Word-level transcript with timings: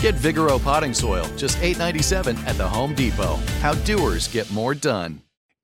Get 0.00 0.14
Vigoro 0.14 0.62
potting 0.62 0.94
soil, 0.94 1.26
just 1.36 1.58
$8.97 1.58 2.46
at 2.46 2.56
the 2.56 2.66
Home 2.66 2.94
Depot. 2.94 3.36
How 3.60 3.74
doers 3.74 4.28
get 4.28 4.50
more 4.50 4.74
done. 4.74 5.20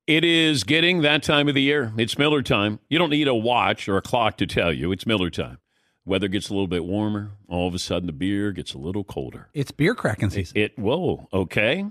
It 0.06 0.24
is 0.24 0.62
getting 0.62 1.00
that 1.00 1.22
time 1.22 1.48
of 1.48 1.54
the 1.54 1.62
year. 1.62 1.94
It's 1.96 2.18
Miller 2.18 2.42
time. 2.42 2.78
You 2.90 2.98
don't 2.98 3.08
need 3.08 3.28
a 3.28 3.34
watch 3.34 3.88
or 3.88 3.96
a 3.96 4.02
clock 4.02 4.36
to 4.36 4.46
tell 4.46 4.74
you. 4.74 4.92
It's 4.92 5.06
Miller 5.06 5.30
time. 5.30 5.56
Weather 6.04 6.28
gets 6.28 6.50
a 6.50 6.52
little 6.52 6.66
bit 6.66 6.84
warmer. 6.84 7.30
All 7.48 7.66
of 7.66 7.74
a 7.74 7.78
sudden, 7.78 8.06
the 8.06 8.12
beer 8.12 8.52
gets 8.52 8.74
a 8.74 8.78
little 8.78 9.04
colder. 9.04 9.48
It's 9.54 9.70
beer 9.70 9.94
cracking 9.94 10.28
season. 10.28 10.58
It, 10.58 10.78
whoa, 10.78 11.28
okay. 11.32 11.86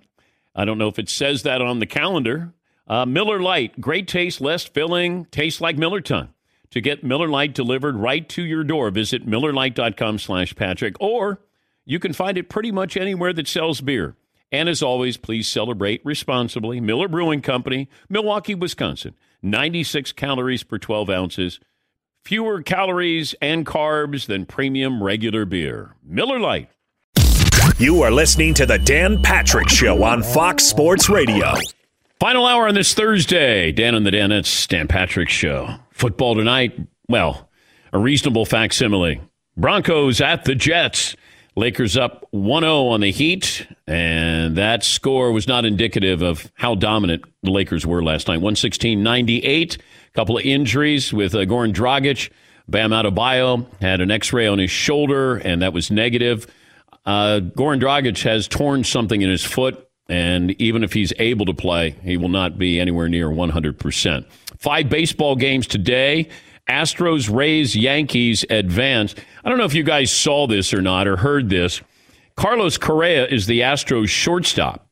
I 0.54 0.66
don't 0.66 0.78
know 0.78 0.88
if 0.88 1.00
it 1.00 1.10
says 1.10 1.42
that 1.44 1.64
on 1.64 1.80
the 1.80 1.88
calendar. 1.88 2.54
Uh, 2.88 3.08
Miller 3.08 3.42
Lite, 3.42 3.82
great 3.82 4.08
taste, 4.08 4.40
less 4.40 4.64
filling, 4.64 5.26
tastes 5.26 5.62
like 5.62 5.78
Miller 5.78 6.00
time. 6.00 6.30
To 6.70 6.80
get 6.80 7.04
Miller 7.04 7.28
Lite 7.28 7.56
delivered 7.56 7.96
right 7.96 8.30
to 8.30 8.44
your 8.44 8.64
door, 8.64 8.92
visit 8.92 9.26
MillerLite.com 9.26 10.20
slash 10.20 10.56
Patrick, 10.56 10.96
or 11.00 11.40
you 11.86 12.00
can 12.00 12.14
find 12.14 12.38
it 12.38 12.50
pretty 12.50 12.72
much 12.72 12.98
anywhere 12.98 13.34
that 13.34 13.48
sells 13.48 13.82
beer. 13.82 14.16
And 14.52 14.70
as 14.70 14.82
always, 14.82 15.18
please 15.18 15.48
celebrate 15.48 16.02
responsibly. 16.06 16.80
Miller 16.80 17.08
Brewing 17.08 17.42
Company, 17.42 17.90
Milwaukee, 18.10 18.56
Wisconsin. 18.56 19.16
96 19.42 20.12
calories 20.14 20.64
per 20.64 20.78
12 20.78 21.10
ounces. 21.10 21.60
Fewer 22.24 22.62
calories 22.62 23.36
and 23.42 23.66
carbs 23.66 24.26
than 24.26 24.46
premium 24.46 25.04
regular 25.04 25.46
beer. 25.46 25.96
Miller 26.04 26.40
Lite. 26.40 26.70
You 27.78 28.02
are 28.04 28.12
listening 28.12 28.54
to 28.56 28.66
the 28.66 28.80
Dan 28.80 29.22
Patrick 29.22 29.70
Show 29.70 30.04
on 30.04 30.24
Fox 30.24 30.64
Sports 30.64 31.10
Radio. 31.10 31.54
Final 32.20 32.46
hour 32.46 32.68
on 32.68 32.74
this 32.74 32.94
Thursday. 32.94 33.72
Dan 33.72 33.94
and 33.94 34.06
the 34.06 34.12
Danettes, 34.12 34.68
Dan 34.68 34.88
Patrick 34.88 35.30
Show. 35.30 35.76
Football 35.92 36.36
tonight. 36.36 36.80
Well, 37.10 37.50
a 37.92 38.00
reasonable 38.00 38.46
facsimile. 38.46 39.22
Broncos 39.58 40.22
at 40.22 40.46
the 40.46 40.56
Jets. 40.56 41.16
Lakers 41.58 41.96
up 41.96 42.28
1 42.32 42.64
0 42.64 42.88
on 42.88 43.00
the 43.00 43.12
Heat, 43.12 43.66
and 43.88 44.58
that 44.58 44.84
score 44.84 45.32
was 45.32 45.48
not 45.48 45.64
indicative 45.64 46.22
of 46.22 46.52
how 46.56 46.76
dominant 46.76 47.24
the 47.44 47.52
Lakers 47.52 47.86
were 47.86 48.04
last 48.04 48.28
night. 48.28 48.38
116 48.38 49.02
98. 49.02 49.78
A 49.78 50.12
couple 50.12 50.38
of 50.38 50.44
injuries 50.44 51.14
with 51.14 51.34
uh, 51.34 51.40
Goran 51.40 51.74
Dragic. 51.74 52.30
Bam 52.68 52.90
Adebayo 52.90 53.68
had 53.80 54.02
an 54.02 54.12
x 54.12 54.34
ray 54.34 54.48
on 54.48 54.60
his 54.60 54.72
shoulder, 54.72 55.38
and 55.38 55.62
that 55.62 55.72
was 55.72 55.90
negative. 55.90 56.46
Uh, 57.06 57.40
Goran 57.42 57.80
Dragic 57.80 58.22
has 58.24 58.50
torn 58.50 58.84
something 58.84 59.22
in 59.22 59.30
his 59.30 59.46
foot, 59.46 59.88
and 60.10 60.60
even 60.60 60.84
if 60.84 60.92
he's 60.92 61.14
able 61.20 61.46
to 61.46 61.54
play, 61.54 61.92
he 62.04 62.18
will 62.18 62.30
not 62.30 62.58
be 62.58 62.82
anywhere 62.82 63.08
near 63.08 63.30
100%. 63.30 64.26
Five 64.58 64.90
baseball 64.90 65.36
games 65.36 65.68
today. 65.68 66.28
Astros, 66.70 67.34
Rays, 67.34 67.76
Yankees 67.76 68.46
advance. 68.50 69.16
I 69.44 69.50
don't 69.50 69.58
know 69.58 69.66
if 69.66 69.74
you 69.74 69.84
guys 69.84 70.12
saw 70.12 70.48
this 70.48 70.74
or 70.74 70.82
not 70.82 71.08
or 71.08 71.18
heard 71.18 71.50
this. 71.50 71.82
Carlos 72.36 72.78
Correa 72.78 73.28
is 73.28 73.46
the 73.46 73.62
Astros 73.62 74.10
shortstop. 74.10 74.88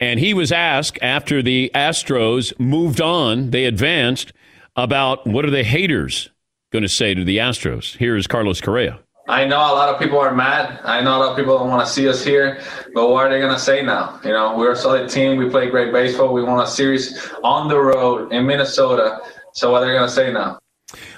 And 0.00 0.20
he 0.20 0.32
was 0.32 0.52
asked 0.52 0.98
after 1.02 1.42
the 1.42 1.70
Astros 1.74 2.58
moved 2.58 3.00
on, 3.00 3.50
they 3.50 3.64
advanced, 3.64 4.32
about 4.76 5.26
what 5.26 5.44
are 5.44 5.50
the 5.50 5.64
haters 5.64 6.30
going 6.70 6.82
to 6.82 6.88
say 6.88 7.14
to 7.14 7.24
the 7.24 7.38
Astros. 7.38 7.96
Here 7.96 8.16
is 8.16 8.28
Carlos 8.28 8.60
Correa. 8.60 9.00
I 9.28 9.44
know 9.44 9.58
a 9.58 9.74
lot 9.74 9.92
of 9.92 10.00
people 10.00 10.18
are 10.18 10.34
mad. 10.34 10.80
I 10.84 11.02
know 11.02 11.16
a 11.16 11.18
lot 11.18 11.30
of 11.30 11.36
people 11.36 11.58
don't 11.58 11.68
want 11.68 11.86
to 11.86 11.92
see 11.92 12.08
us 12.08 12.24
here, 12.24 12.62
but 12.94 13.10
what 13.10 13.26
are 13.26 13.28
they 13.28 13.40
going 13.40 13.52
to 13.52 13.58
say 13.60 13.82
now? 13.82 14.18
You 14.24 14.30
know, 14.30 14.56
we're 14.56 14.72
a 14.72 14.76
solid 14.76 15.10
team. 15.10 15.36
We 15.36 15.50
play 15.50 15.68
great 15.68 15.92
baseball. 15.92 16.32
We 16.32 16.42
won 16.42 16.60
a 16.60 16.66
series 16.66 17.28
on 17.42 17.68
the 17.68 17.78
road 17.78 18.32
in 18.32 18.46
Minnesota. 18.46 19.20
So 19.52 19.72
what 19.72 19.82
are 19.82 19.86
they 19.86 19.92
going 19.92 20.08
to 20.08 20.14
say 20.14 20.32
now? 20.32 20.60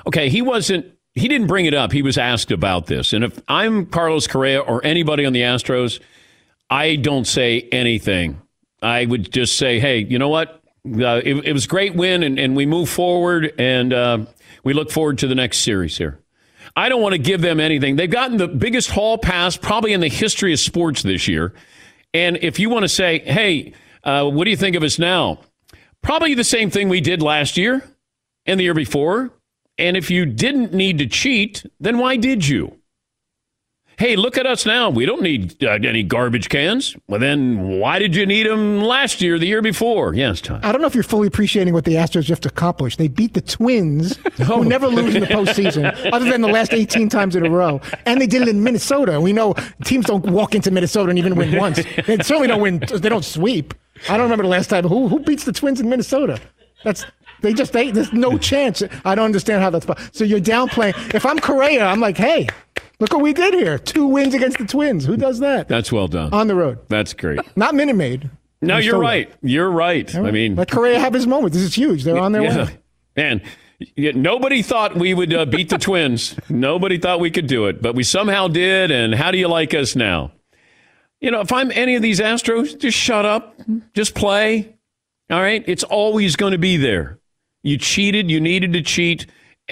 Okay, 0.06 0.28
he 0.28 0.42
wasn't. 0.42 0.86
He 1.14 1.26
didn't 1.26 1.48
bring 1.48 1.66
it 1.66 1.75
up. 1.75 1.92
He 1.92 2.03
was 2.03 2.16
asked 2.16 2.53
about 2.53 2.86
this. 2.86 3.12
And 3.12 3.25
if 3.25 3.41
I'm 3.48 3.86
Carlos 3.86 4.26
Correa 4.28 4.60
or 4.60 4.84
anybody 4.84 5.26
on 5.26 5.32
the 5.32 5.41
Astros, 5.41 6.00
I 6.70 6.97
don't 6.97 7.26
say 7.26 7.69
anything. 7.72 8.41
I 8.81 9.06
would 9.06 9.32
just 9.32 9.56
say, 9.56 9.81
hey, 9.81 9.98
you 9.98 10.19
know 10.19 10.28
what? 10.28 10.62
Uh, 10.86 11.20
it, 11.22 11.34
it 11.44 11.53
was 11.53 11.64
a 11.64 11.69
great 11.69 11.94
win, 11.94 12.22
and, 12.22 12.38
and 12.38 12.56
we 12.56 12.64
move 12.64 12.88
forward, 12.88 13.53
and 13.58 13.92
uh, 13.92 14.25
we 14.64 14.72
look 14.72 14.91
forward 14.91 15.19
to 15.19 15.26
the 15.26 15.34
next 15.34 15.58
series 15.58 15.98
here. 15.98 16.20
I 16.76 16.88
don't 16.88 17.02
want 17.02 17.12
to 17.12 17.19
give 17.19 17.41
them 17.41 17.60
anything. 17.60 17.97
They've 17.97 18.10
gotten 18.10 18.37
the 18.37 18.48
biggest 18.48 18.91
hall 18.91 19.19
pass 19.19 19.56
probably 19.56 19.92
in 19.92 20.00
the 20.00 20.08
history 20.08 20.52
of 20.52 20.60
sports 20.60 21.02
this 21.02 21.26
year. 21.26 21.52
And 22.14 22.38
if 22.38 22.58
you 22.58 22.70
want 22.70 22.84
to 22.84 22.88
say, 22.88 23.19
hey, 23.19 23.75
uh, 24.04 24.28
what 24.31 24.44
do 24.44 24.50
you 24.50 24.56
think 24.56 24.76
of 24.76 24.82
us 24.82 24.98
now? 24.98 25.41
Probably 26.02 26.34
the 26.34 26.44
same 26.44 26.70
thing 26.70 26.88
we 26.88 27.00
did 27.00 27.20
last 27.20 27.56
year 27.56 27.82
and 28.47 28.58
the 28.58 28.64
year 28.64 28.75
before. 28.75 29.32
And 29.80 29.96
if 29.96 30.10
you 30.10 30.26
didn't 30.26 30.74
need 30.74 30.98
to 30.98 31.06
cheat, 31.06 31.64
then 31.80 31.98
why 31.98 32.16
did 32.16 32.46
you? 32.46 32.76
Hey, 34.00 34.16
look 34.16 34.38
at 34.38 34.46
us 34.46 34.64
now. 34.64 34.88
We 34.88 35.04
don't 35.04 35.20
need 35.20 35.62
uh, 35.62 35.72
any 35.72 36.02
garbage 36.02 36.48
cans. 36.48 36.96
Well, 37.06 37.20
then 37.20 37.78
why 37.80 37.98
did 37.98 38.14
you 38.16 38.24
need 38.24 38.46
them 38.46 38.80
last 38.80 39.20
year, 39.20 39.38
the 39.38 39.46
year 39.46 39.60
before? 39.60 40.14
Yes, 40.14 40.40
Tom. 40.40 40.60
I 40.62 40.72
don't 40.72 40.80
know 40.80 40.86
if 40.86 40.94
you're 40.94 41.04
fully 41.04 41.28
appreciating 41.28 41.74
what 41.74 41.84
the 41.84 41.96
Astros 41.96 42.24
just 42.24 42.46
accomplished. 42.46 42.96
They 42.96 43.08
beat 43.08 43.34
the 43.34 43.42
Twins, 43.42 44.16
who 44.46 44.64
never 44.64 44.86
lose 44.86 45.14
in 45.14 45.20
the 45.20 45.26
postseason, 45.26 45.84
other 46.14 46.30
than 46.30 46.40
the 46.40 46.48
last 46.48 46.72
18 46.72 47.10
times 47.10 47.36
in 47.36 47.44
a 47.44 47.50
row. 47.50 47.78
And 48.06 48.19
they 48.19 48.26
did 48.26 48.40
it 48.40 48.48
in 48.48 48.62
Minnesota. 48.62 49.20
We 49.20 49.34
know 49.34 49.54
teams 49.84 50.06
don't 50.06 50.24
walk 50.24 50.54
into 50.54 50.70
Minnesota 50.70 51.10
and 51.10 51.19
even 51.19 51.36
win 51.36 51.56
once. 51.58 51.76
They 52.06 52.16
certainly 52.19 52.48
don't 52.48 52.62
win. 52.62 52.78
They 52.78 53.10
don't 53.10 53.24
sweep. 53.24 53.74
I 54.08 54.16
don't 54.16 54.24
remember 54.24 54.44
the 54.44 54.50
last 54.50 54.69
time. 54.69 54.84
Who 54.84 55.08
who 55.08 55.19
beats 55.19 55.44
the 55.44 55.52
Twins 55.52 55.78
in 55.78 55.90
Minnesota? 55.90 56.40
That's 56.84 57.04
they 57.40 57.52
just 57.52 57.72
they, 57.72 57.90
there's 57.90 58.12
no 58.12 58.38
chance. 58.38 58.82
I 59.04 59.14
don't 59.14 59.24
understand 59.24 59.62
how 59.62 59.70
that's 59.70 59.86
possible. 59.86 60.10
So 60.12 60.24
you're 60.24 60.40
downplaying. 60.40 61.14
If 61.14 61.24
I'm 61.26 61.38
Correa, 61.38 61.86
I'm 61.86 62.00
like, 62.00 62.16
hey, 62.16 62.48
look 62.98 63.12
what 63.12 63.22
we 63.22 63.32
did 63.32 63.54
here. 63.54 63.78
Two 63.78 64.06
wins 64.06 64.34
against 64.34 64.58
the 64.58 64.66
Twins. 64.66 65.04
Who 65.04 65.16
does 65.16 65.40
that? 65.40 65.68
That's 65.68 65.92
well 65.92 66.08
done. 66.08 66.32
On 66.32 66.46
the 66.46 66.54
road. 66.54 66.78
That's 66.88 67.12
great. 67.14 67.40
Not 67.56 67.74
Minute 67.74 67.96
Maid. 67.96 68.30
No, 68.62 68.76
you're 68.76 68.98
right. 68.98 69.32
You're 69.42 69.70
right. 69.70 70.14
I 70.14 70.30
mean, 70.30 70.54
let 70.54 70.70
Correa 70.70 70.98
have 70.98 71.14
his 71.14 71.26
moment. 71.26 71.54
This 71.54 71.62
is 71.62 71.74
huge. 71.74 72.04
They're 72.04 72.18
on 72.18 72.32
their 72.32 72.42
yeah. 72.42 72.66
way. 72.66 72.78
Man, 73.16 73.42
yeah, 73.96 74.12
nobody 74.14 74.62
thought 74.62 74.96
we 74.96 75.14
would 75.14 75.32
uh, 75.32 75.46
beat 75.46 75.70
the 75.70 75.78
Twins. 75.78 76.36
Nobody 76.48 76.98
thought 76.98 77.20
we 77.20 77.31
could 77.31 77.46
do 77.46 77.66
it, 77.66 77.81
but 77.81 77.94
we 77.94 78.02
somehow 78.02 78.48
did. 78.48 78.90
And 78.90 79.14
how 79.14 79.31
do 79.31 79.38
you 79.38 79.48
like 79.48 79.72
us 79.75 79.96
now? 79.96 80.32
You 81.20 81.31
know, 81.31 81.40
if 81.40 81.52
I'm 81.52 81.70
any 81.72 81.96
of 81.96 82.02
these 82.02 82.20
Astros, 82.20 82.78
just 82.78 82.96
shut 82.96 83.25
up, 83.25 83.58
just 83.94 84.14
play. 84.14 84.76
All 85.31 85.40
right, 85.40 85.62
it's 85.66 85.84
always 85.84 86.34
going 86.36 86.52
to 86.52 86.58
be 86.58 86.76
there. 86.76 87.19
You 87.62 87.78
cheated. 87.78 88.30
You 88.30 88.40
needed 88.40 88.72
to 88.74 88.82
cheat, 88.82 89.26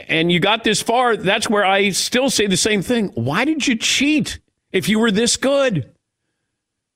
and 0.09 0.31
you 0.31 0.41
got 0.41 0.65
this 0.65 0.83
far. 0.83 1.17
That's 1.17 1.49
where 1.49 1.65
I 1.65 1.91
still 1.91 2.31
say 2.31 2.47
the 2.47 2.57
same 2.57 2.83
thing. 2.83 3.09
Why 3.15 3.45
did 3.45 3.67
you 3.67 3.77
cheat 3.77 4.39
if 4.73 4.89
you 4.89 4.99
were 4.99 5.11
this 5.11 5.37
good? 5.37 5.91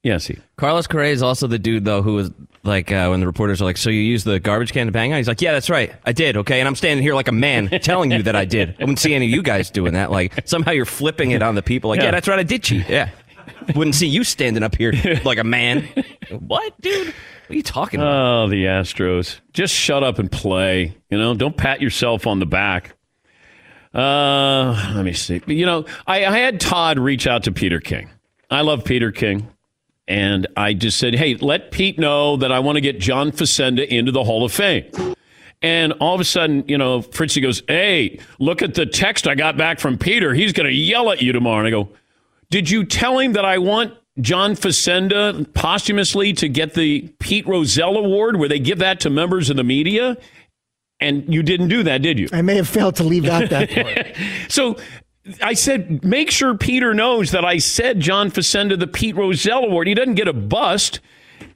Yes, 0.02 0.26
he. 0.26 0.36
Carlos 0.56 0.86
Correa 0.88 1.12
is 1.12 1.22
also 1.22 1.46
the 1.46 1.58
dude 1.58 1.84
though 1.84 2.02
who 2.02 2.14
was 2.14 2.30
like 2.64 2.90
uh, 2.90 3.06
when 3.08 3.20
the 3.20 3.26
reporters 3.26 3.62
are 3.62 3.64
like, 3.64 3.76
"So 3.76 3.88
you 3.88 4.00
used 4.00 4.24
the 4.26 4.40
garbage 4.40 4.72
can 4.72 4.86
to 4.86 4.92
bang 4.92 5.12
on?" 5.12 5.18
He's 5.18 5.28
like, 5.28 5.40
"Yeah, 5.40 5.52
that's 5.52 5.70
right, 5.70 5.92
I 6.04 6.12
did." 6.12 6.36
Okay, 6.38 6.58
and 6.60 6.66
I'm 6.68 6.74
standing 6.74 7.02
here 7.04 7.14
like 7.14 7.28
a 7.28 7.32
man 7.32 7.68
telling 7.82 8.10
you 8.10 8.22
that 8.24 8.34
I 8.34 8.44
did. 8.44 8.70
I 8.80 8.82
wouldn't 8.82 8.98
see 8.98 9.14
any 9.14 9.26
of 9.26 9.30
you 9.30 9.42
guys 9.42 9.70
doing 9.70 9.92
that. 9.94 10.10
Like 10.10 10.46
somehow 10.46 10.72
you're 10.72 10.84
flipping 10.84 11.30
it 11.30 11.40
on 11.42 11.54
the 11.54 11.62
people. 11.62 11.88
Like, 11.90 12.00
yeah, 12.00 12.06
Yeah. 12.06 12.10
that's 12.10 12.26
right, 12.28 12.38
I 12.38 12.42
did 12.42 12.64
cheat. 12.64 12.88
Yeah, 12.88 13.10
wouldn't 13.76 13.94
see 13.94 14.08
you 14.08 14.24
standing 14.24 14.64
up 14.64 14.74
here 14.74 14.92
like 15.24 15.38
a 15.38 15.44
man. 15.44 15.88
what, 16.30 16.80
dude? 16.80 17.14
What 17.52 17.56
are 17.56 17.58
you 17.58 17.62
talking 17.64 18.00
about? 18.00 18.44
Oh, 18.44 18.48
the 18.48 18.64
Astros. 18.64 19.40
Just 19.52 19.74
shut 19.74 20.02
up 20.02 20.18
and 20.18 20.32
play. 20.32 20.96
You 21.10 21.18
know, 21.18 21.34
don't 21.34 21.54
pat 21.54 21.82
yourself 21.82 22.26
on 22.26 22.38
the 22.38 22.46
back. 22.46 22.96
Uh, 23.94 24.92
let 24.94 25.04
me 25.04 25.12
see. 25.12 25.42
You 25.46 25.66
know, 25.66 25.84
I, 26.06 26.24
I 26.24 26.38
had 26.38 26.60
Todd 26.60 26.98
reach 26.98 27.26
out 27.26 27.42
to 27.42 27.52
Peter 27.52 27.78
King. 27.78 28.08
I 28.50 28.62
love 28.62 28.86
Peter 28.86 29.12
King. 29.12 29.48
And 30.08 30.46
I 30.56 30.72
just 30.72 30.96
said, 30.96 31.14
hey, 31.14 31.34
let 31.34 31.72
Pete 31.72 31.98
know 31.98 32.38
that 32.38 32.50
I 32.52 32.60
want 32.60 32.76
to 32.76 32.80
get 32.80 32.98
John 32.98 33.32
Facenda 33.32 33.86
into 33.86 34.12
the 34.12 34.24
Hall 34.24 34.46
of 34.46 34.52
Fame. 34.52 34.90
And 35.60 35.92
all 36.00 36.14
of 36.14 36.22
a 36.22 36.24
sudden, 36.24 36.64
you 36.68 36.78
know, 36.78 37.02
Fritzy 37.02 37.42
goes, 37.42 37.62
hey, 37.68 38.18
look 38.38 38.62
at 38.62 38.72
the 38.72 38.86
text 38.86 39.28
I 39.28 39.34
got 39.34 39.58
back 39.58 39.78
from 39.78 39.98
Peter. 39.98 40.32
He's 40.32 40.54
going 40.54 40.70
to 40.70 40.74
yell 40.74 41.10
at 41.10 41.20
you 41.20 41.32
tomorrow. 41.32 41.58
And 41.58 41.66
I 41.66 41.70
go, 41.70 41.90
did 42.48 42.70
you 42.70 42.86
tell 42.86 43.18
him 43.18 43.34
that 43.34 43.44
I 43.44 43.58
want 43.58 43.92
John 44.20 44.54
Facenda 44.54 45.52
posthumously 45.54 46.32
to 46.34 46.48
get 46.48 46.74
the 46.74 47.12
Pete 47.18 47.46
Rozelle 47.46 47.96
Award 47.96 48.36
where 48.36 48.48
they 48.48 48.58
give 48.58 48.78
that 48.78 49.00
to 49.00 49.10
members 49.10 49.50
of 49.50 49.56
the 49.56 49.64
media? 49.64 50.16
And 51.00 51.32
you 51.32 51.42
didn't 51.42 51.68
do 51.68 51.82
that, 51.82 52.02
did 52.02 52.18
you? 52.18 52.28
I 52.32 52.42
may 52.42 52.56
have 52.56 52.68
failed 52.68 52.96
to 52.96 53.02
leave 53.02 53.26
out 53.26 53.50
that 53.50 53.70
part. 53.70 54.16
so 54.48 54.76
I 55.40 55.54
said, 55.54 56.04
make 56.04 56.30
sure 56.30 56.56
Peter 56.56 56.94
knows 56.94 57.30
that 57.30 57.44
I 57.44 57.58
said 57.58 58.00
John 58.00 58.30
Facenda 58.30 58.78
the 58.78 58.86
Pete 58.86 59.16
Rozelle 59.16 59.64
Award. 59.64 59.88
He 59.88 59.94
doesn't 59.94 60.14
get 60.14 60.28
a 60.28 60.32
bust. 60.32 61.00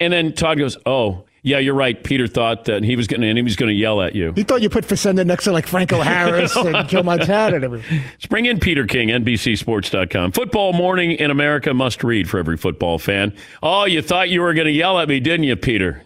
And 0.00 0.12
then 0.12 0.32
Todd 0.32 0.58
goes, 0.58 0.76
oh, 0.86 1.24
yeah, 1.46 1.60
you're 1.60 1.74
right. 1.74 2.02
Peter 2.02 2.26
thought 2.26 2.64
that 2.64 2.82
he 2.82 2.96
was 2.96 3.06
going 3.06 3.20
to, 3.20 3.28
and 3.28 3.38
he 3.38 3.42
was 3.44 3.54
going 3.54 3.68
to 3.68 3.74
yell 3.74 4.02
at 4.02 4.16
you. 4.16 4.32
He 4.34 4.42
thought 4.42 4.62
you 4.62 4.68
put 4.68 4.84
Facenda 4.84 5.24
next 5.24 5.44
to 5.44 5.52
like 5.52 5.68
Franco 5.68 6.00
Harris 6.02 6.56
and 6.56 6.88
Joe 6.88 7.04
Montana 7.04 7.54
and 7.54 7.64
everything. 7.64 8.02
Let's 8.02 8.26
bring 8.26 8.46
in 8.46 8.58
Peter 8.58 8.84
King, 8.84 9.10
NBCSports.com. 9.10 10.32
Football 10.32 10.72
morning 10.72 11.12
in 11.12 11.30
America 11.30 11.72
must 11.72 12.02
read 12.02 12.28
for 12.28 12.38
every 12.38 12.56
football 12.56 12.98
fan. 12.98 13.32
Oh, 13.62 13.84
you 13.84 14.02
thought 14.02 14.28
you 14.28 14.40
were 14.40 14.54
going 14.54 14.66
to 14.66 14.72
yell 14.72 14.98
at 14.98 15.08
me, 15.08 15.20
didn't 15.20 15.44
you, 15.44 15.54
Peter? 15.54 16.02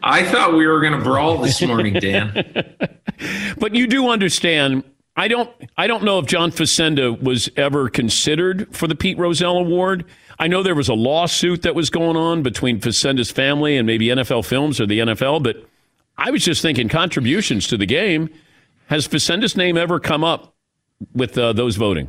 I 0.00 0.22
thought 0.22 0.54
we 0.54 0.64
were 0.64 0.80
going 0.80 0.92
to 0.92 1.02
brawl 1.02 1.38
this 1.38 1.60
morning, 1.60 1.94
Dan. 1.94 2.74
but 3.58 3.74
you 3.74 3.88
do 3.88 4.08
understand. 4.08 4.84
I 5.16 5.26
don't. 5.26 5.50
I 5.76 5.88
don't 5.88 6.04
know 6.04 6.20
if 6.20 6.26
John 6.26 6.52
Facenda 6.52 7.20
was 7.20 7.50
ever 7.56 7.88
considered 7.88 8.68
for 8.70 8.86
the 8.86 8.94
Pete 8.94 9.18
Rozelle 9.18 9.56
Award. 9.56 10.04
I 10.38 10.46
know 10.46 10.62
there 10.62 10.74
was 10.74 10.88
a 10.88 10.94
lawsuit 10.94 11.62
that 11.62 11.74
was 11.74 11.90
going 11.90 12.16
on 12.16 12.42
between 12.42 12.80
Facenda's 12.80 13.30
family 13.30 13.76
and 13.76 13.86
maybe 13.86 14.06
NFL 14.06 14.44
Films 14.44 14.80
or 14.80 14.86
the 14.86 15.00
NFL, 15.00 15.42
but 15.42 15.66
I 16.16 16.30
was 16.30 16.44
just 16.44 16.62
thinking 16.62 16.88
contributions 16.88 17.66
to 17.68 17.76
the 17.76 17.86
game. 17.86 18.30
Has 18.86 19.06
Facenda's 19.06 19.56
name 19.56 19.76
ever 19.76 19.98
come 19.98 20.24
up 20.24 20.54
with 21.12 21.36
uh, 21.36 21.52
those 21.52 21.76
voting? 21.76 22.08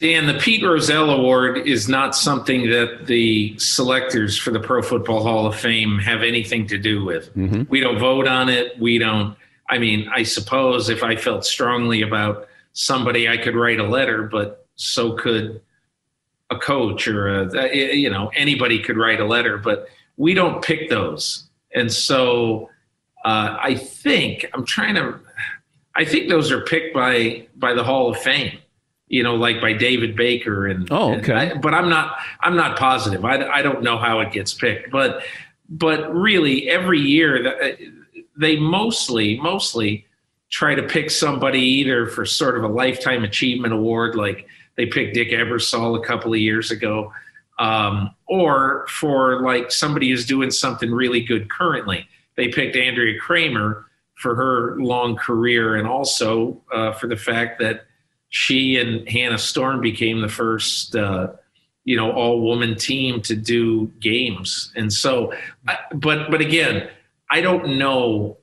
Dan, 0.00 0.26
the 0.26 0.34
Pete 0.34 0.64
Rozelle 0.64 1.10
Award 1.10 1.66
is 1.66 1.88
not 1.88 2.16
something 2.16 2.68
that 2.68 3.06
the 3.06 3.56
selectors 3.58 4.36
for 4.36 4.50
the 4.50 4.60
Pro 4.60 4.82
Football 4.82 5.22
Hall 5.22 5.46
of 5.46 5.54
Fame 5.54 5.98
have 5.98 6.22
anything 6.22 6.66
to 6.66 6.78
do 6.78 7.04
with. 7.04 7.34
Mm-hmm. 7.36 7.62
We 7.68 7.80
don't 7.80 7.98
vote 7.98 8.26
on 8.26 8.48
it. 8.48 8.78
We 8.78 8.98
don't. 8.98 9.36
I 9.70 9.78
mean, 9.78 10.10
I 10.12 10.24
suppose 10.24 10.90
if 10.90 11.02
I 11.02 11.16
felt 11.16 11.46
strongly 11.46 12.02
about 12.02 12.48
somebody, 12.72 13.28
I 13.28 13.36
could 13.36 13.54
write 13.54 13.78
a 13.78 13.86
letter, 13.86 14.24
but 14.24 14.66
so 14.74 15.12
could 15.12 15.62
a 16.54 16.58
coach 16.58 17.08
or 17.08 17.28
a, 17.28 17.94
you 17.94 18.10
know 18.10 18.30
anybody 18.34 18.82
could 18.82 18.96
write 18.96 19.20
a 19.20 19.26
letter, 19.26 19.58
but 19.58 19.88
we 20.16 20.34
don't 20.34 20.62
pick 20.62 20.90
those. 20.90 21.48
And 21.74 21.92
so 21.92 22.70
uh, 23.24 23.56
I 23.60 23.74
think 23.74 24.46
I'm 24.54 24.64
trying 24.64 24.94
to. 24.94 25.18
I 25.96 26.04
think 26.04 26.28
those 26.28 26.50
are 26.50 26.60
picked 26.60 26.94
by 26.94 27.46
by 27.56 27.74
the 27.74 27.84
Hall 27.84 28.10
of 28.10 28.18
Fame. 28.18 28.58
You 29.08 29.22
know, 29.22 29.34
like 29.34 29.60
by 29.60 29.74
David 29.74 30.16
Baker 30.16 30.66
and. 30.66 30.90
Oh, 30.90 31.14
okay. 31.14 31.32
And 31.32 31.52
I, 31.52 31.54
but 31.54 31.74
I'm 31.74 31.88
not. 31.88 32.18
I'm 32.40 32.56
not 32.56 32.78
positive. 32.78 33.24
I, 33.24 33.46
I 33.46 33.62
don't 33.62 33.82
know 33.82 33.98
how 33.98 34.20
it 34.20 34.32
gets 34.32 34.54
picked, 34.54 34.90
but 34.90 35.22
but 35.68 36.14
really 36.14 36.68
every 36.68 37.00
year 37.00 37.62
uh, 37.62 37.76
they 38.36 38.56
mostly 38.56 39.38
mostly 39.40 40.06
try 40.50 40.74
to 40.74 40.82
pick 40.82 41.10
somebody 41.10 41.60
either 41.60 42.06
for 42.06 42.24
sort 42.24 42.56
of 42.56 42.64
a 42.64 42.68
lifetime 42.68 43.24
achievement 43.24 43.72
award 43.72 44.14
like 44.14 44.46
they 44.76 44.86
picked 44.86 45.14
Dick 45.14 45.30
Ebersol 45.30 45.96
a 46.02 46.06
couple 46.06 46.32
of 46.32 46.40
years 46.40 46.70
ago, 46.70 47.12
um, 47.58 48.14
or 48.26 48.86
for 48.88 49.42
like 49.42 49.70
somebody 49.70 50.10
who's 50.10 50.26
doing 50.26 50.50
something 50.50 50.90
really 50.90 51.20
good 51.20 51.48
currently. 51.50 52.08
They 52.36 52.48
picked 52.48 52.76
Andrea 52.76 53.18
Kremer 53.20 53.86
for 54.14 54.34
her 54.34 54.76
long 54.80 55.16
career, 55.16 55.76
and 55.76 55.86
also 55.86 56.62
uh, 56.72 56.92
for 56.92 57.06
the 57.06 57.16
fact 57.16 57.58
that 57.60 57.86
she 58.30 58.76
and 58.78 59.08
Hannah 59.08 59.38
Storm 59.38 59.80
became 59.80 60.20
the 60.20 60.28
first, 60.28 60.96
uh, 60.96 61.28
you 61.84 61.96
know, 61.96 62.10
all-woman 62.10 62.76
team 62.76 63.20
to 63.22 63.36
do 63.36 63.86
games. 64.00 64.72
And 64.74 64.92
so, 64.92 65.32
but 65.92 66.30
but 66.30 66.40
again, 66.40 66.88
I 67.30 67.40
don't 67.40 67.78
know 67.78 68.38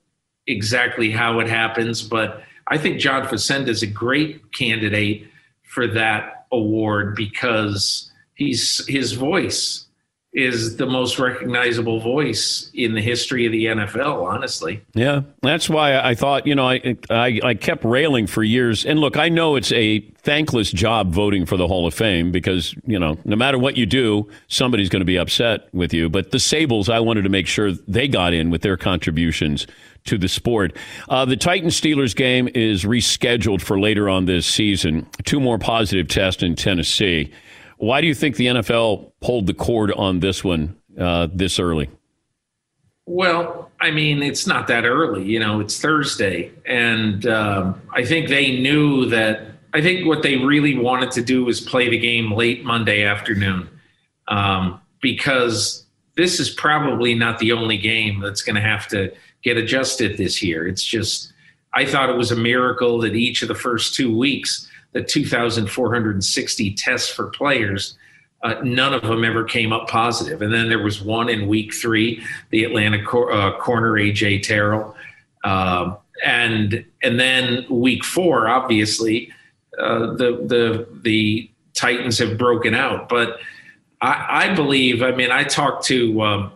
exactly 0.48 1.12
how 1.12 1.40
it 1.40 1.48
happens, 1.48 2.02
but 2.02 2.44
I 2.68 2.78
think 2.78 3.00
John 3.00 3.28
Facenda 3.28 3.68
is 3.68 3.84
a 3.84 3.88
great 3.88 4.54
candidate 4.54 5.28
for 5.72 5.88
that 5.88 6.46
award 6.52 7.16
because 7.16 8.12
he's 8.36 8.86
his 8.88 9.14
voice 9.14 9.86
is 10.34 10.78
the 10.78 10.86
most 10.86 11.20
recognizable 11.20 12.00
voice 12.00 12.70
in 12.74 12.94
the 12.94 13.02
history 13.02 13.46
of 13.46 13.52
the 13.52 13.66
NFL, 13.66 14.24
honestly. 14.24 14.82
Yeah, 14.94 15.22
that's 15.42 15.70
why 15.70 16.00
I 16.00 16.16
thought, 16.16 16.48
you 16.48 16.56
know, 16.56 16.70
I, 16.70 16.96
I, 17.10 17.40
I 17.44 17.54
kept 17.54 17.84
railing 17.84 18.28
for 18.28 18.42
years. 18.42 18.86
And 18.86 19.00
look, 19.00 19.18
I 19.18 19.28
know 19.28 19.58
it's 19.58 19.74
a 19.74 20.00
thankless 20.24 20.72
job 20.72 21.12
voting 21.12 21.46
for 21.46 21.58
the 21.58 21.68
Hall 21.68 21.86
of 21.86 21.94
Fame 21.94 22.32
because, 22.32 22.74
you 22.86 22.98
know, 22.98 23.18
no 23.26 23.36
matter 23.36 23.58
what 23.58 23.76
you 23.76 23.86
do, 23.86 24.30
somebody's 24.48 24.88
going 24.88 25.02
to 25.02 25.06
be 25.06 25.18
upset 25.18 25.68
with 25.74 25.94
you. 25.94 26.08
But 26.08 26.32
the 26.32 26.40
Sables, 26.40 26.88
I 26.88 27.00
wanted 27.02 27.24
to 27.24 27.30
make 27.30 27.48
sure 27.48 27.74
they 27.74 28.08
got 28.08 28.34
in 28.34 28.52
with 28.52 28.62
their 28.62 28.78
contributions 28.78 29.68
to 30.06 30.18
the 30.18 30.28
sport. 30.28 30.76
Uh, 31.10 31.26
the 31.26 31.38
Titans 31.38 31.80
Steelers 31.80 32.16
game 32.16 32.50
is 32.54 32.84
rescheduled 32.84 33.62
for 33.62 33.80
later 33.80 34.10
on 34.10 34.26
this 34.26 34.46
season. 34.46 35.08
Two 35.24 35.40
more 35.40 35.58
positive 35.58 36.08
tests 36.08 36.44
in 36.44 36.56
Tennessee. 36.56 37.32
Why 37.78 38.02
do 38.02 38.08
you 38.08 38.16
think 38.16 38.36
the 38.36 38.48
NFL 38.48 39.12
pulled 39.22 39.48
the 39.48 39.54
cord 39.54 39.92
on 39.94 40.20
this 40.20 40.44
one 40.44 40.76
uh, 41.00 41.28
this 41.34 41.60
early? 41.60 41.90
Well, 43.06 43.72
I 43.80 43.92
mean, 43.92 44.22
it's 44.22 44.46
not 44.46 44.68
that 44.68 44.86
early. 44.86 45.24
You 45.24 45.40
know, 45.40 45.60
it's 45.60 45.80
Thursday. 45.80 46.52
And 46.66 47.26
um, 47.26 47.82
I 47.94 48.06
think 48.06 48.30
they 48.30 48.60
knew 48.60 49.08
that. 49.08 49.48
I 49.74 49.82
think 49.82 50.06
what 50.06 50.22
they 50.22 50.38
really 50.38 50.78
wanted 50.78 51.12
to 51.12 51.22
do 51.22 51.46
was 51.46 51.62
play 51.62 51.90
the 51.90 51.98
game 51.98 52.32
late 52.32 52.64
Monday 52.64 53.04
afternoon 53.04 53.70
um, 54.28 54.80
because 55.02 55.86
this 56.16 56.40
is 56.40 56.50
probably 56.50 57.16
not 57.16 57.40
the 57.40 57.54
only 57.54 57.78
game 57.78 58.20
that's 58.20 58.42
going 58.42 58.56
to 58.56 58.62
have 58.62 58.88
to 58.90 59.12
get 59.44 59.58
adjusted 59.58 60.18
this 60.18 60.42
year. 60.42 60.68
It's 60.68 60.84
just, 60.84 61.34
I 61.74 61.86
thought 61.86 62.10
it 62.10 62.18
was 62.18 62.32
a 62.32 62.36
miracle 62.36 63.00
that 63.00 63.16
each 63.16 63.42
of 63.42 63.48
the 63.48 63.56
first 63.56 63.96
two 63.96 64.16
weeks, 64.16 64.68
the 64.94 65.04
2,460 65.04 66.74
tests 66.74 67.10
for 67.10 67.28
players, 67.28 67.98
uh, 68.44 68.56
none 68.64 68.94
of 68.94 69.04
them 69.04 69.24
ever 69.24 69.44
came 69.44 69.72
up 69.72 69.88
positive. 69.88 70.42
And 70.42 70.54
then 70.54 70.68
there 70.68 70.82
was 70.82 71.02
one 71.02 71.30
in 71.30 71.48
week 71.48 71.74
three, 71.74 72.24
the 72.50 72.64
Atlanta 72.64 73.04
cor- 73.04 73.32
uh, 73.32 73.58
corner 73.60 73.94
AJ 73.94 74.44
Terrell, 74.44 74.96
uh, 75.44 75.96
and 76.24 76.84
and 77.04 77.20
then 77.20 77.66
week 77.70 78.04
four, 78.04 78.48
obviously, 78.48 79.32
uh, 79.78 80.14
the 80.14 80.44
the 80.46 80.88
the 81.02 81.50
Titans 81.74 82.18
have 82.20 82.38
broken 82.38 82.74
out. 82.74 83.10
But 83.10 83.40
I, 84.02 84.50
I 84.50 84.56
believe, 84.56 85.02
I 85.04 85.12
mean, 85.12 85.32
I 85.32 85.44
talked 85.44 85.86
to 85.86 86.22
um, 86.22 86.52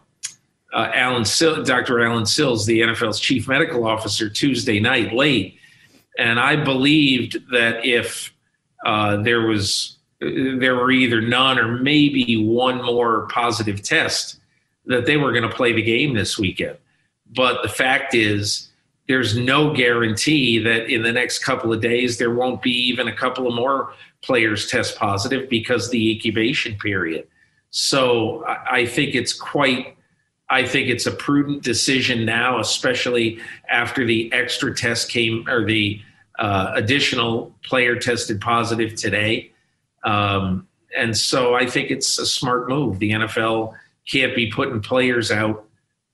uh, 0.76 0.92
Allen 0.94 1.24
Dr. 1.64 2.06
Allen 2.06 2.26
Sills, 2.26 2.66
the 2.66 2.82
NFL's 2.82 3.20
chief 3.20 3.48
medical 3.48 3.88
officer, 3.88 4.30
Tuesday 4.30 4.80
night 4.80 5.14
late, 5.14 5.58
and 6.20 6.38
I 6.40 6.58
believed 6.58 7.38
that 7.52 7.86
if 7.86 8.34
uh, 8.86 9.18
there 9.18 9.42
was 9.42 9.98
there 10.20 10.76
were 10.76 10.92
either 10.92 11.22
none 11.22 11.58
or 11.58 11.80
maybe 11.80 12.36
one 12.46 12.84
more 12.84 13.28
positive 13.28 13.82
test, 13.82 14.38
that 14.86 15.06
they 15.06 15.18
were 15.18 15.32
going 15.32 15.50
to 15.50 15.56
play 15.56 15.72
the 15.74 15.82
game 15.82 16.14
this 16.14 16.38
weekend. 16.38 16.78
But 17.36 17.62
the 17.64 17.70
fact 17.70 18.14
is, 18.14 18.70
there's 19.08 19.38
no 19.38 19.74
guarantee 19.74 20.60
that 20.60 20.90
in 20.90 21.04
the 21.04 21.12
next 21.12 21.40
couple 21.40 21.72
of 21.72 21.82
days 21.82 22.18
there 22.18 22.34
won't 22.34 22.62
be 22.62 22.72
even 22.72 23.08
a 23.08 23.16
couple 23.16 23.48
of 23.48 23.54
more 23.54 23.94
players 24.22 24.68
test 24.68 24.98
positive 24.98 25.50
because 25.50 25.90
the 25.90 26.12
incubation 26.12 26.76
period. 26.78 27.28
So 27.70 28.44
I 28.48 28.86
think 28.86 29.16
it's 29.16 29.34
quite 29.34 29.95
I 30.50 30.66
think 30.66 30.90
it's 30.90 31.06
a 31.06 31.12
prudent 31.12 31.64
decision 31.64 32.26
now, 32.26 32.60
especially 32.60 33.40
after 33.70 34.06
the 34.06 34.32
extra 34.32 34.76
test 34.76 35.10
came 35.10 35.48
or 35.50 35.66
the 35.66 36.00
uh, 36.38 36.72
additional 36.76 37.54
player 37.64 37.96
tested 37.96 38.42
positive 38.42 38.96
today. 38.96 39.52
Um, 40.04 40.68
and 40.96 41.18
so 41.18 41.56
I 41.56 41.66
think 41.66 41.90
it's 41.90 42.20
a 42.20 42.26
smart 42.26 42.70
move. 42.70 43.00
The 43.00 43.12
NFL 43.12 43.74
can't 44.10 44.36
be 44.36 44.52
putting 44.52 44.82
players 44.82 45.32
out. 45.32 45.66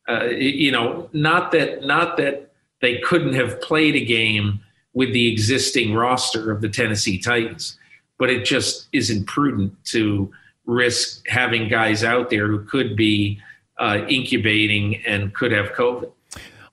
Uh, 0.08 0.26
you 0.26 0.72
know, 0.72 1.10
not 1.14 1.52
that 1.52 1.84
not 1.84 2.18
that 2.18 2.52
they 2.82 2.98
couldn't 3.00 3.34
have 3.34 3.62
played 3.62 3.96
a 3.96 4.04
game 4.04 4.60
with 4.94 5.14
the 5.14 5.32
existing 5.32 5.94
roster 5.94 6.52
of 6.52 6.62
the 6.62 6.70
Tennessee 6.70 7.18
Titans, 7.18 7.78
but 8.18 8.30
it 8.30 8.46
just 8.46 8.88
isn't 8.92 9.26
prudent 9.28 9.74
to 9.86 10.32
risk 10.66 11.28
having 11.28 11.68
guys 11.68 12.04
out 12.04 12.30
there 12.30 12.48
who 12.48 12.64
could 12.66 12.96
be 12.96 13.40
uh, 13.82 14.06
incubating 14.08 15.04
and 15.06 15.34
could 15.34 15.52
have 15.52 15.72
COVID. 15.74 16.12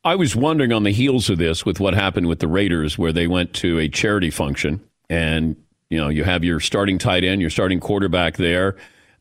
I 0.05 0.15
was 0.15 0.37
wondering 0.37 0.73
on 0.73 0.85
the 0.85 0.93
heels 0.93 1.29
of 1.29 1.39
this 1.39 1.65
with 1.67 1.81
what 1.81 1.95
happened 1.95 2.29
with 2.29 2.39
the 2.39 2.47
Raiders, 2.47 2.97
where 2.97 3.13
they 3.13 3.27
went 3.27 3.55
to 3.55 3.79
a 3.79 3.89
charity 3.89 4.31
function 4.31 4.81
and 5.11 5.57
you 5.91 5.99
know 5.99 6.09
you 6.09 6.23
have 6.25 6.45
your 6.45 6.61
starting 6.61 6.99
tight 6.99 7.25
end, 7.25 7.41
your 7.41 7.51
starting 7.51 7.81
quarterback 7.81 8.37
there, 8.37 8.77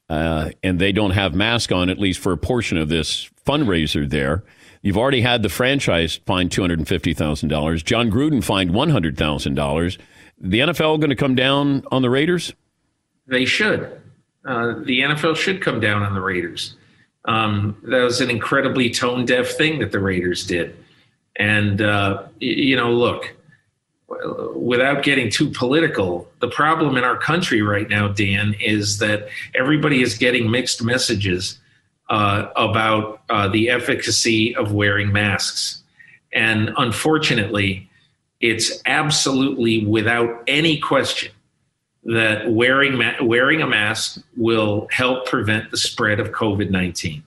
uh, 0.09 0.51
and 0.63 0.79
they 0.79 0.91
don't 0.91 1.11
have 1.11 1.33
mask 1.33 1.71
on 1.71 1.89
at 1.89 1.97
least 1.97 2.19
for 2.19 2.33
a 2.33 2.37
portion 2.37 2.77
of 2.77 2.89
this 2.89 3.29
fundraiser 3.45 4.07
there. 4.07 4.43
You've 4.81 4.97
already 4.97 5.21
had 5.21 5.41
the 5.41 5.49
franchise 5.49 6.19
fined 6.25 6.51
two 6.51 6.61
hundred 6.61 6.79
and 6.79 6.87
fifty 6.87 7.13
thousand 7.13 7.49
dollars. 7.49 7.81
Jon 7.81 8.11
Gruden 8.11 8.43
fined 8.43 8.73
one 8.73 8.89
hundred 8.89 9.17
thousand 9.17 9.55
dollars. 9.55 9.97
The 10.39 10.59
NFL 10.59 10.99
going 10.99 11.09
to 11.09 11.15
come 11.15 11.33
down 11.33 11.83
on 11.91 12.03
the 12.03 12.09
Raiders? 12.11 12.53
They 13.25 13.45
should. 13.45 13.99
Uh, 14.45 14.75
the 14.83 15.01
NFL 15.01 15.35
should 15.35 15.61
come 15.61 15.79
down 15.79 16.03
on 16.03 16.13
the 16.13 16.21
Raiders. 16.21 16.76
Um, 17.27 17.77
that 17.83 18.03
was 18.03 18.21
an 18.21 18.29
incredibly 18.29 18.89
tone 18.89 19.25
deaf 19.25 19.49
thing 19.49 19.79
that 19.79 19.91
the 19.91 19.99
Raiders 19.99 20.47
did. 20.47 20.75
And, 21.35 21.81
uh, 21.81 22.23
you 22.39 22.75
know, 22.75 22.91
look, 22.91 23.35
without 24.55 25.03
getting 25.03 25.29
too 25.29 25.49
political, 25.49 26.29
the 26.39 26.47
problem 26.47 26.95
in 26.95 27.03
our 27.03 27.17
country 27.17 27.61
right 27.61 27.89
now, 27.89 28.07
Dan, 28.07 28.55
is 28.59 28.99
that 28.99 29.27
everybody 29.53 30.01
is 30.01 30.17
getting 30.17 30.49
mixed 30.49 30.81
messages 30.81 31.59
uh, 32.09 32.47
about 32.55 33.21
uh, 33.29 33.49
the 33.49 33.69
efficacy 33.69 34.55
of 34.55 34.71
wearing 34.71 35.11
masks. 35.11 35.83
And 36.33 36.71
unfortunately, 36.77 37.89
it's 38.39 38.81
absolutely 38.85 39.85
without 39.85 40.43
any 40.47 40.79
question 40.79 41.31
that 42.07 42.49
wearing 42.49 42.97
ma- 42.97 43.21
wearing 43.21 43.61
a 43.61 43.67
mask 43.67 44.21
will 44.35 44.87
help 44.91 45.27
prevent 45.27 45.71
the 45.71 45.77
spread 45.77 46.19
of 46.19 46.31
COVID 46.31 46.69
nineteen, 46.69 47.23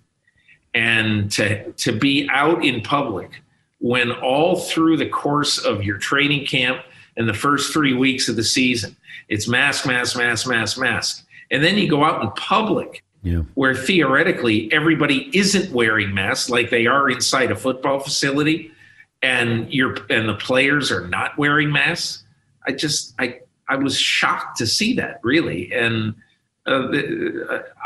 and 0.75 1.31
to 1.33 1.71
to 1.73 1.93
be 1.93 2.29
out 2.33 2.65
in 2.65 2.81
public 2.81 3.43
when 3.79 4.11
all 4.11 4.57
through 4.57 4.97
the 4.97 5.09
course 5.09 5.59
of 5.59 5.85
your 5.85 5.99
training 5.99 6.47
camp 6.47 6.83
and 7.17 7.29
the 7.29 7.35
first 7.35 7.73
three 7.73 7.95
weeks 7.95 8.29
of 8.29 8.37
the 8.37 8.45
season, 8.45 8.97
it's 9.29 9.47
mask, 9.47 9.87
mask, 9.87 10.17
mask, 10.17 10.47
mask, 10.47 10.79
mask, 10.79 11.27
and 11.51 11.63
then 11.63 11.77
you 11.77 11.89
go 11.89 12.03
out 12.05 12.23
in 12.23 12.31
public. 12.33 13.03
Yeah. 13.23 13.43
Where 13.53 13.75
theoretically 13.75 14.73
everybody 14.73 15.29
isn't 15.37 15.71
wearing 15.73 16.15
masks 16.15 16.49
like 16.49 16.71
they 16.71 16.87
are 16.87 17.11
inside 17.11 17.51
a 17.51 17.55
football 17.55 18.01
facility, 18.01 18.73
and 19.21 19.71
you're 19.71 19.95
and 20.09 20.27
the 20.27 20.37
players 20.37 20.91
are 20.91 21.07
not 21.07 21.37
wearing 21.37 21.71
masks. 21.71 22.25
I 22.67 22.73
just 22.73 23.15
I 23.19 23.41
I 23.71 23.77
was 23.77 23.99
shocked 23.99 24.59
to 24.59 24.67
see 24.67 24.95
that 24.95 25.21
really, 25.23 25.73
and 25.73 26.15
uh, 26.67 26.89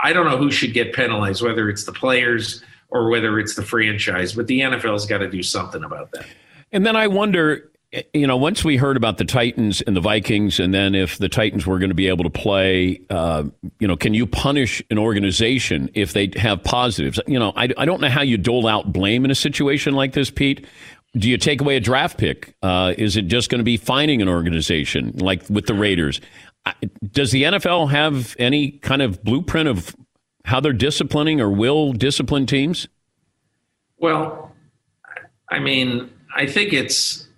I 0.02 0.12
don't 0.12 0.26
know 0.26 0.36
who 0.36 0.50
should 0.50 0.72
get 0.72 0.92
penalized, 0.94 1.42
whether 1.42 1.68
it's 1.68 1.84
the 1.84 1.92
players 1.92 2.62
or 2.88 3.08
whether 3.10 3.38
it's 3.38 3.54
the 3.54 3.62
franchise, 3.62 4.32
but 4.32 4.46
the 4.46 4.60
NFL's 4.60 5.06
got 5.06 5.18
to 5.18 5.28
do 5.28 5.42
something 5.42 5.84
about 5.84 6.12
that. 6.12 6.26
And 6.72 6.84
then 6.84 6.96
I 6.96 7.06
wonder, 7.06 7.70
you 8.12 8.26
know, 8.26 8.36
once 8.36 8.64
we 8.64 8.76
heard 8.76 8.96
about 8.96 9.18
the 9.18 9.24
Titans 9.24 9.80
and 9.82 9.96
the 9.96 10.00
Vikings, 10.00 10.58
and 10.58 10.72
then 10.72 10.94
if 10.94 11.18
the 11.18 11.28
Titans 11.28 11.66
were 11.66 11.78
going 11.78 11.90
to 11.90 11.94
be 11.94 12.08
able 12.08 12.24
to 12.24 12.30
play, 12.30 13.00
uh, 13.10 13.44
you 13.78 13.86
know, 13.86 13.96
can 13.96 14.14
you 14.14 14.26
punish 14.26 14.82
an 14.90 14.98
organization 14.98 15.90
if 15.94 16.12
they 16.12 16.30
have 16.36 16.62
positives? 16.64 17.20
You 17.26 17.38
know, 17.38 17.52
I, 17.56 17.68
I 17.76 17.84
don't 17.84 18.00
know 18.00 18.08
how 18.08 18.22
you 18.22 18.38
dole 18.38 18.66
out 18.66 18.92
blame 18.92 19.24
in 19.24 19.30
a 19.30 19.36
situation 19.36 19.94
like 19.94 20.12
this, 20.12 20.30
Pete. 20.30 20.66
Do 21.16 21.30
you 21.30 21.38
take 21.38 21.60
away 21.60 21.76
a 21.76 21.80
draft 21.80 22.18
pick? 22.18 22.54
Uh, 22.62 22.94
is 22.98 23.16
it 23.16 23.28
just 23.28 23.50
going 23.50 23.60
to 23.60 23.64
be 23.64 23.76
finding 23.76 24.20
an 24.20 24.28
organization 24.28 25.12
like 25.16 25.48
with 25.48 25.66
the 25.66 25.74
Raiders? 25.74 26.20
Does 27.12 27.30
the 27.30 27.44
NFL 27.44 27.90
have 27.90 28.34
any 28.38 28.72
kind 28.72 29.02
of 29.02 29.22
blueprint 29.22 29.68
of 29.68 29.94
how 30.44 30.60
they're 30.60 30.72
disciplining 30.72 31.40
or 31.40 31.50
will 31.50 31.92
discipline 31.92 32.46
teams? 32.46 32.88
Well, 33.98 34.52
I 35.50 35.58
mean, 35.58 36.10
I 36.34 36.46
think 36.46 36.72
it's 36.72 37.28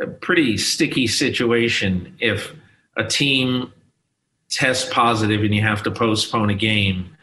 a 0.00 0.06
pretty 0.06 0.56
sticky 0.58 1.06
situation 1.06 2.16
if 2.20 2.52
a 2.96 3.04
team 3.04 3.72
tests 4.50 4.88
positive 4.92 5.42
and 5.42 5.54
you 5.54 5.62
have 5.62 5.82
to 5.84 5.90
postpone 5.90 6.50
a 6.50 6.54
game. 6.54 7.16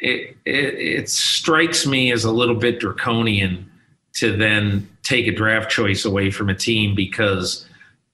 It, 0.00 0.36
it, 0.44 0.74
it 0.74 1.08
strikes 1.08 1.86
me 1.86 2.12
as 2.12 2.24
a 2.24 2.30
little 2.30 2.54
bit 2.54 2.80
draconian 2.80 3.70
to 4.14 4.36
then 4.36 4.88
take 5.02 5.26
a 5.26 5.32
draft 5.32 5.70
choice 5.70 6.04
away 6.04 6.30
from 6.30 6.48
a 6.48 6.54
team 6.54 6.94
because 6.94 7.66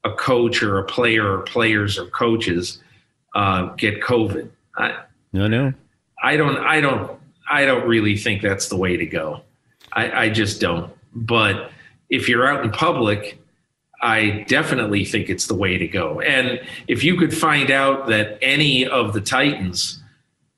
a 0.04 0.12
coach 0.12 0.62
or 0.62 0.78
a 0.78 0.84
player 0.84 1.38
or 1.38 1.42
players 1.42 1.98
or 1.98 2.06
coaches 2.06 2.80
uh, 3.34 3.66
get 3.76 4.00
COVID. 4.00 4.48
I, 4.76 5.02
no, 5.32 5.48
no. 5.48 5.72
I 6.22 6.36
don't. 6.36 6.58
I 6.58 6.80
don't. 6.80 7.18
I 7.50 7.64
don't 7.64 7.86
really 7.86 8.16
think 8.16 8.42
that's 8.42 8.68
the 8.68 8.76
way 8.76 8.96
to 8.96 9.06
go. 9.06 9.42
I, 9.92 10.24
I 10.24 10.28
just 10.28 10.60
don't. 10.60 10.92
But 11.14 11.70
if 12.10 12.28
you're 12.28 12.46
out 12.46 12.64
in 12.64 12.70
public, 12.70 13.38
I 14.00 14.44
definitely 14.48 15.04
think 15.04 15.28
it's 15.28 15.46
the 15.46 15.54
way 15.54 15.78
to 15.78 15.88
go. 15.88 16.20
And 16.20 16.60
if 16.86 17.02
you 17.02 17.16
could 17.16 17.36
find 17.36 17.70
out 17.70 18.06
that 18.08 18.38
any 18.42 18.86
of 18.86 19.12
the 19.12 19.20
Titans, 19.20 20.02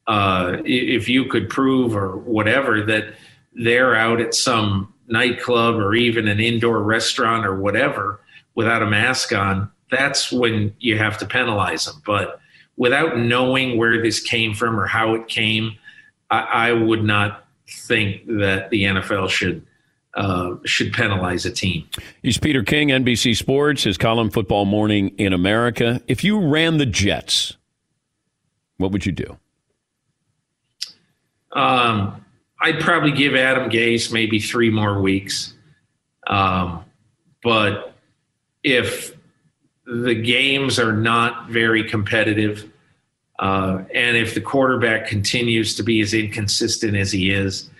uh, 0.06 0.56
if 0.64 1.08
you 1.08 1.26
could 1.26 1.48
prove 1.48 1.96
or 1.96 2.16
whatever 2.16 2.82
that 2.82 3.14
they're 3.52 3.94
out 3.94 4.20
at 4.20 4.34
some 4.34 4.89
nightclub 5.10 5.74
or 5.74 5.94
even 5.94 6.28
an 6.28 6.40
indoor 6.40 6.82
restaurant 6.82 7.44
or 7.44 7.60
whatever 7.60 8.20
without 8.54 8.82
a 8.82 8.86
mask 8.86 9.32
on, 9.32 9.70
that's 9.90 10.32
when 10.32 10.74
you 10.78 10.96
have 10.96 11.18
to 11.18 11.26
penalize 11.26 11.84
them. 11.84 12.00
But 12.06 12.40
without 12.76 13.18
knowing 13.18 13.76
where 13.76 14.00
this 14.00 14.20
came 14.20 14.54
from 14.54 14.78
or 14.78 14.86
how 14.86 15.14
it 15.14 15.28
came, 15.28 15.76
I, 16.30 16.40
I 16.40 16.72
would 16.72 17.04
not 17.04 17.44
think 17.68 18.26
that 18.26 18.70
the 18.70 18.84
NFL 18.84 19.28
should 19.28 19.66
uh, 20.14 20.56
should 20.64 20.92
penalize 20.92 21.46
a 21.46 21.52
team. 21.52 21.88
He's 22.22 22.36
Peter 22.36 22.64
King, 22.64 22.88
NBC 22.88 23.36
Sports, 23.36 23.84
his 23.84 23.96
column 23.96 24.28
Football 24.28 24.64
Morning 24.64 25.14
in 25.18 25.32
America. 25.32 26.02
If 26.08 26.24
you 26.24 26.40
ran 26.40 26.78
the 26.78 26.86
Jets, 26.86 27.56
what 28.76 28.90
would 28.90 29.06
you 29.06 29.12
do? 29.12 29.38
Um, 31.52 32.24
I'd 32.60 32.80
probably 32.80 33.12
give 33.12 33.34
Adam 33.34 33.70
Gase 33.70 34.12
maybe 34.12 34.38
three 34.38 34.70
more 34.70 35.00
weeks. 35.00 35.54
Um, 36.26 36.84
but 37.42 37.94
if 38.62 39.16
the 39.86 40.14
games 40.14 40.78
are 40.78 40.92
not 40.92 41.48
very 41.48 41.84
competitive, 41.88 42.70
uh, 43.38 43.82
and 43.94 44.16
if 44.16 44.34
the 44.34 44.40
quarterback 44.40 45.06
continues 45.06 45.74
to 45.76 45.82
be 45.82 46.00
as 46.00 46.12
inconsistent 46.12 46.96
as 46.96 47.10
he 47.10 47.30
is, 47.30 47.70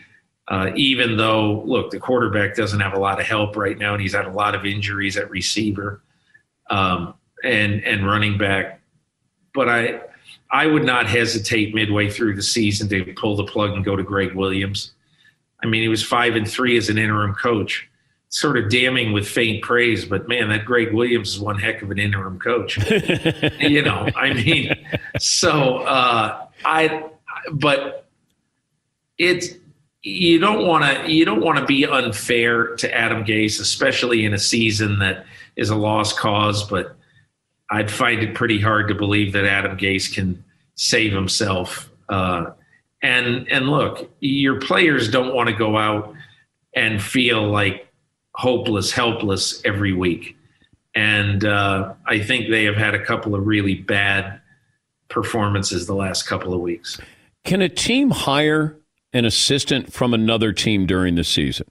uh, 0.48 0.72
even 0.74 1.16
though, 1.16 1.62
look, 1.66 1.90
the 1.90 2.00
quarterback 2.00 2.56
doesn't 2.56 2.80
have 2.80 2.94
a 2.94 2.98
lot 2.98 3.20
of 3.20 3.26
help 3.26 3.56
right 3.56 3.78
now, 3.78 3.92
and 3.92 4.02
he's 4.02 4.14
had 4.14 4.26
a 4.26 4.32
lot 4.32 4.54
of 4.54 4.64
injuries 4.64 5.16
at 5.16 5.30
receiver 5.30 6.02
um, 6.70 7.14
and 7.44 7.84
and 7.84 8.04
running 8.06 8.36
back. 8.36 8.80
But 9.54 9.68
I, 9.68 10.00
I 10.50 10.66
would 10.66 10.84
not 10.84 11.06
hesitate 11.06 11.74
midway 11.74 12.10
through 12.10 12.36
the 12.36 12.42
season 12.42 12.88
to 12.88 13.12
pull 13.14 13.36
the 13.36 13.44
plug 13.44 13.70
and 13.70 13.84
go 13.84 13.96
to 13.96 14.02
Gregg 14.02 14.34
Williams. 14.34 14.92
I 15.62 15.66
mean, 15.66 15.82
he 15.82 15.88
was 15.88 16.02
five 16.02 16.36
and 16.36 16.48
three 16.48 16.76
as 16.76 16.88
an 16.88 16.98
interim 16.98 17.34
coach. 17.34 17.88
Sort 18.32 18.56
of 18.56 18.70
damning 18.70 19.12
with 19.12 19.26
faint 19.26 19.62
praise, 19.62 20.04
but 20.04 20.28
man, 20.28 20.50
that 20.50 20.64
Gregg 20.64 20.92
Williams 20.92 21.30
is 21.30 21.40
one 21.40 21.58
heck 21.58 21.82
of 21.82 21.90
an 21.90 21.98
interim 21.98 22.38
coach. 22.38 22.78
you 23.58 23.82
know, 23.82 24.08
I 24.14 24.32
mean, 24.32 24.72
so 25.18 25.78
uh, 25.78 26.46
I, 26.64 27.10
but 27.52 28.08
it's 29.18 29.48
you 30.02 30.38
don't 30.38 30.66
want 30.66 30.84
to 30.84 31.12
you 31.12 31.24
don't 31.24 31.42
want 31.42 31.58
to 31.58 31.64
be 31.66 31.84
unfair 31.86 32.76
to 32.76 32.94
Adam 32.94 33.24
Gase, 33.24 33.60
especially 33.60 34.24
in 34.24 34.32
a 34.32 34.38
season 34.38 35.00
that 35.00 35.26
is 35.56 35.70
a 35.70 35.76
lost 35.76 36.16
cause. 36.16 36.62
But 36.62 36.96
I'd 37.70 37.90
find 37.90 38.22
it 38.22 38.34
pretty 38.34 38.60
hard 38.60 38.88
to 38.88 38.94
believe 38.94 39.32
that 39.32 39.44
Adam 39.44 39.78
Gase 39.78 40.12
can 40.12 40.44
save 40.74 41.12
himself. 41.12 41.90
Uh, 42.08 42.50
and 43.02 43.48
and 43.50 43.68
look, 43.68 44.10
your 44.20 44.60
players 44.60 45.10
don't 45.10 45.34
want 45.34 45.48
to 45.48 45.54
go 45.54 45.76
out 45.76 46.14
and 46.74 47.00
feel 47.02 47.48
like 47.48 47.88
hopeless, 48.34 48.92
helpless 48.92 49.62
every 49.64 49.92
week. 49.92 50.36
And 50.94 51.44
uh, 51.44 51.94
I 52.06 52.20
think 52.20 52.50
they 52.50 52.64
have 52.64 52.76
had 52.76 52.94
a 52.94 53.04
couple 53.04 53.34
of 53.34 53.46
really 53.46 53.74
bad 53.74 54.40
performances 55.08 55.86
the 55.86 55.94
last 55.94 56.24
couple 56.24 56.52
of 56.52 56.60
weeks. 56.60 57.00
Can 57.44 57.62
a 57.62 57.68
team 57.68 58.10
hire 58.10 58.76
an 59.12 59.24
assistant 59.24 59.92
from 59.92 60.14
another 60.14 60.52
team 60.52 60.86
during 60.86 61.14
the 61.14 61.24
season 61.24 61.66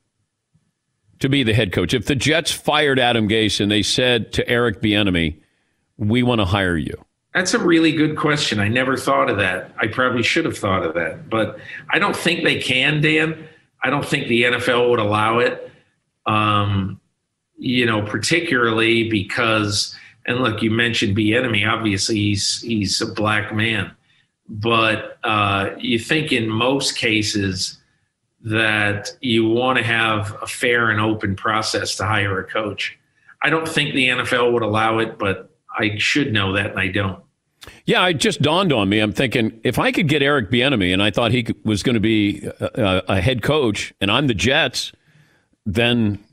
to 1.20 1.30
be 1.30 1.44
the 1.44 1.54
head 1.54 1.72
coach? 1.72 1.94
If 1.94 2.06
the 2.06 2.16
Jets 2.16 2.52
fired 2.52 3.00
Adam 3.00 3.28
Gase 3.28 3.60
and 3.60 3.72
they 3.72 3.84
said 3.84 4.32
to 4.34 4.48
Eric 4.48 4.82
Bieniemy, 4.82 5.39
we 6.00 6.24
want 6.24 6.40
to 6.40 6.46
hire 6.46 6.78
you. 6.78 6.94
That's 7.34 7.54
a 7.54 7.60
really 7.60 7.92
good 7.92 8.18
question. 8.18 8.60
I 8.60 8.70
never 8.70 8.98
thought 8.98 9.30
of 9.30 9.38
that. 9.38 9.72
I 9.78 9.88
probably 9.88 10.24
should 10.24 10.46
have 10.46 10.58
thought 10.58 10.84
of 10.84 10.96
that, 10.96 11.30
but 11.30 11.60
I 11.92 12.00
don't 12.00 12.16
think 12.16 12.44
they 12.44 12.60
can, 12.60 13.02
Dan. 13.02 13.48
I 13.84 13.90
don't 13.92 14.06
think 14.06 14.28
the 14.28 14.44
NFL 14.44 14.90
would 14.90 15.00
allow 15.00 15.40
it. 15.40 15.72
Um, 16.26 17.00
you 17.58 17.86
know, 17.86 18.02
particularly 18.02 19.10
because, 19.10 19.96
and 20.26 20.40
look, 20.40 20.64
you 20.64 20.72
mentioned 20.72 21.16
Bieniemy. 21.16 21.70
Obviously, 21.70 22.16
he's 22.16 22.62
he's 22.62 23.00
a 23.02 23.06
black 23.06 23.54
man, 23.54 23.92
but 24.48 25.20
uh, 25.24 25.72
you 25.78 26.00
think 26.00 26.32
in 26.32 26.50
most 26.50 26.98
cases 26.98 27.78
that 28.42 29.12
you 29.22 29.48
want 29.48 29.78
to 29.78 29.84
have 29.84 30.36
a 30.42 30.48
fair 30.48 30.90
and 30.90 31.02
open 31.02 31.36
process 31.36 31.96
to 31.98 32.06
hire 32.06 32.40
a 32.40 32.44
coach. 32.44 32.98
I 33.42 33.50
don't 33.50 33.68
think 33.68 33.94
the 33.94 34.08
NFL 34.08 34.54
would 34.54 34.64
allow 34.64 35.00
it, 35.00 35.20
but 35.20 35.49
I 35.80 35.98
should 35.98 36.34
know 36.34 36.54
that, 36.54 36.72
and 36.72 36.80
I 36.80 36.88
don't. 36.88 37.24
Yeah, 37.86 38.08
it 38.08 38.16
just 38.16 38.42
dawned 38.42 38.72
on 38.72 38.90
me. 38.90 39.00
I'm 39.00 39.14
thinking 39.14 39.60
if 39.64 39.80
I 39.80 39.92
could 39.92 40.08
get 40.08 40.22
Eric 40.22 40.50
Bieniemy, 40.50 40.94
and 40.94 41.02
I 41.02 41.12
thought 41.12 41.32
he 41.32 41.48
was 41.64 41.84
going 41.84 41.96
to 41.96 42.00
be 42.00 42.46
a, 42.60 43.04
a, 43.08 43.22
head 43.22 43.42
coach, 43.42 43.94
and 44.00 44.10
I'm 44.12 44.28
the 44.28 44.34
Jets, 44.34 44.92
then 45.66 46.24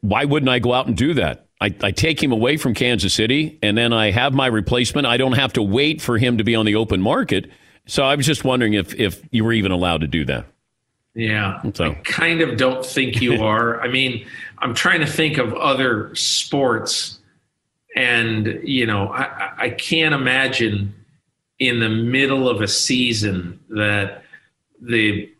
why 0.00 0.24
wouldn't 0.24 0.48
I 0.48 0.58
go 0.58 0.72
out 0.72 0.86
and 0.86 0.96
do 0.96 1.14
that? 1.14 1.46
I, 1.60 1.74
I, 1.82 1.90
take 1.92 2.22
him 2.22 2.32
away 2.32 2.56
from 2.56 2.74
Kansas 2.74 3.14
City, 3.14 3.58
and 3.62 3.78
then 3.78 3.92
I 3.92 4.10
have 4.10 4.34
my 4.34 4.46
replacement. 4.46 5.06
I 5.06 5.16
don't 5.16 5.32
have 5.32 5.52
to 5.54 5.62
wait 5.62 6.02
for 6.02 6.18
him 6.18 6.38
to 6.38 6.44
be 6.44 6.54
on 6.54 6.66
the 6.66 6.74
open 6.74 7.00
market. 7.00 7.50
So 7.86 8.02
I 8.04 8.14
was 8.14 8.26
just 8.26 8.44
wondering 8.44 8.74
if 8.74 8.94
if 8.94 9.22
you 9.30 9.44
were 9.44 9.52
even 9.52 9.72
allowed 9.72 10.00
to 10.02 10.06
do 10.06 10.24
that. 10.26 10.46
Yeah, 11.14 11.62
so. 11.74 11.92
I 11.92 11.94
kind 12.04 12.40
of 12.40 12.56
don't 12.56 12.84
think 12.84 13.22
you 13.22 13.34
are. 13.44 13.80
I 13.80 13.88
mean, 13.88 14.26
I'm 14.58 14.74
trying 14.74 15.00
to 15.00 15.06
think 15.06 15.38
of 15.38 15.54
other 15.54 16.14
sports, 16.14 17.20
and 17.94 18.60
you 18.64 18.86
know, 18.86 19.08
I, 19.08 19.52
I 19.58 19.70
can't 19.70 20.14
imagine 20.14 20.94
in 21.58 21.80
the 21.80 21.88
middle 21.88 22.48
of 22.48 22.60
a 22.60 22.68
season 22.68 23.60
that 23.70 24.24
the 24.80 25.30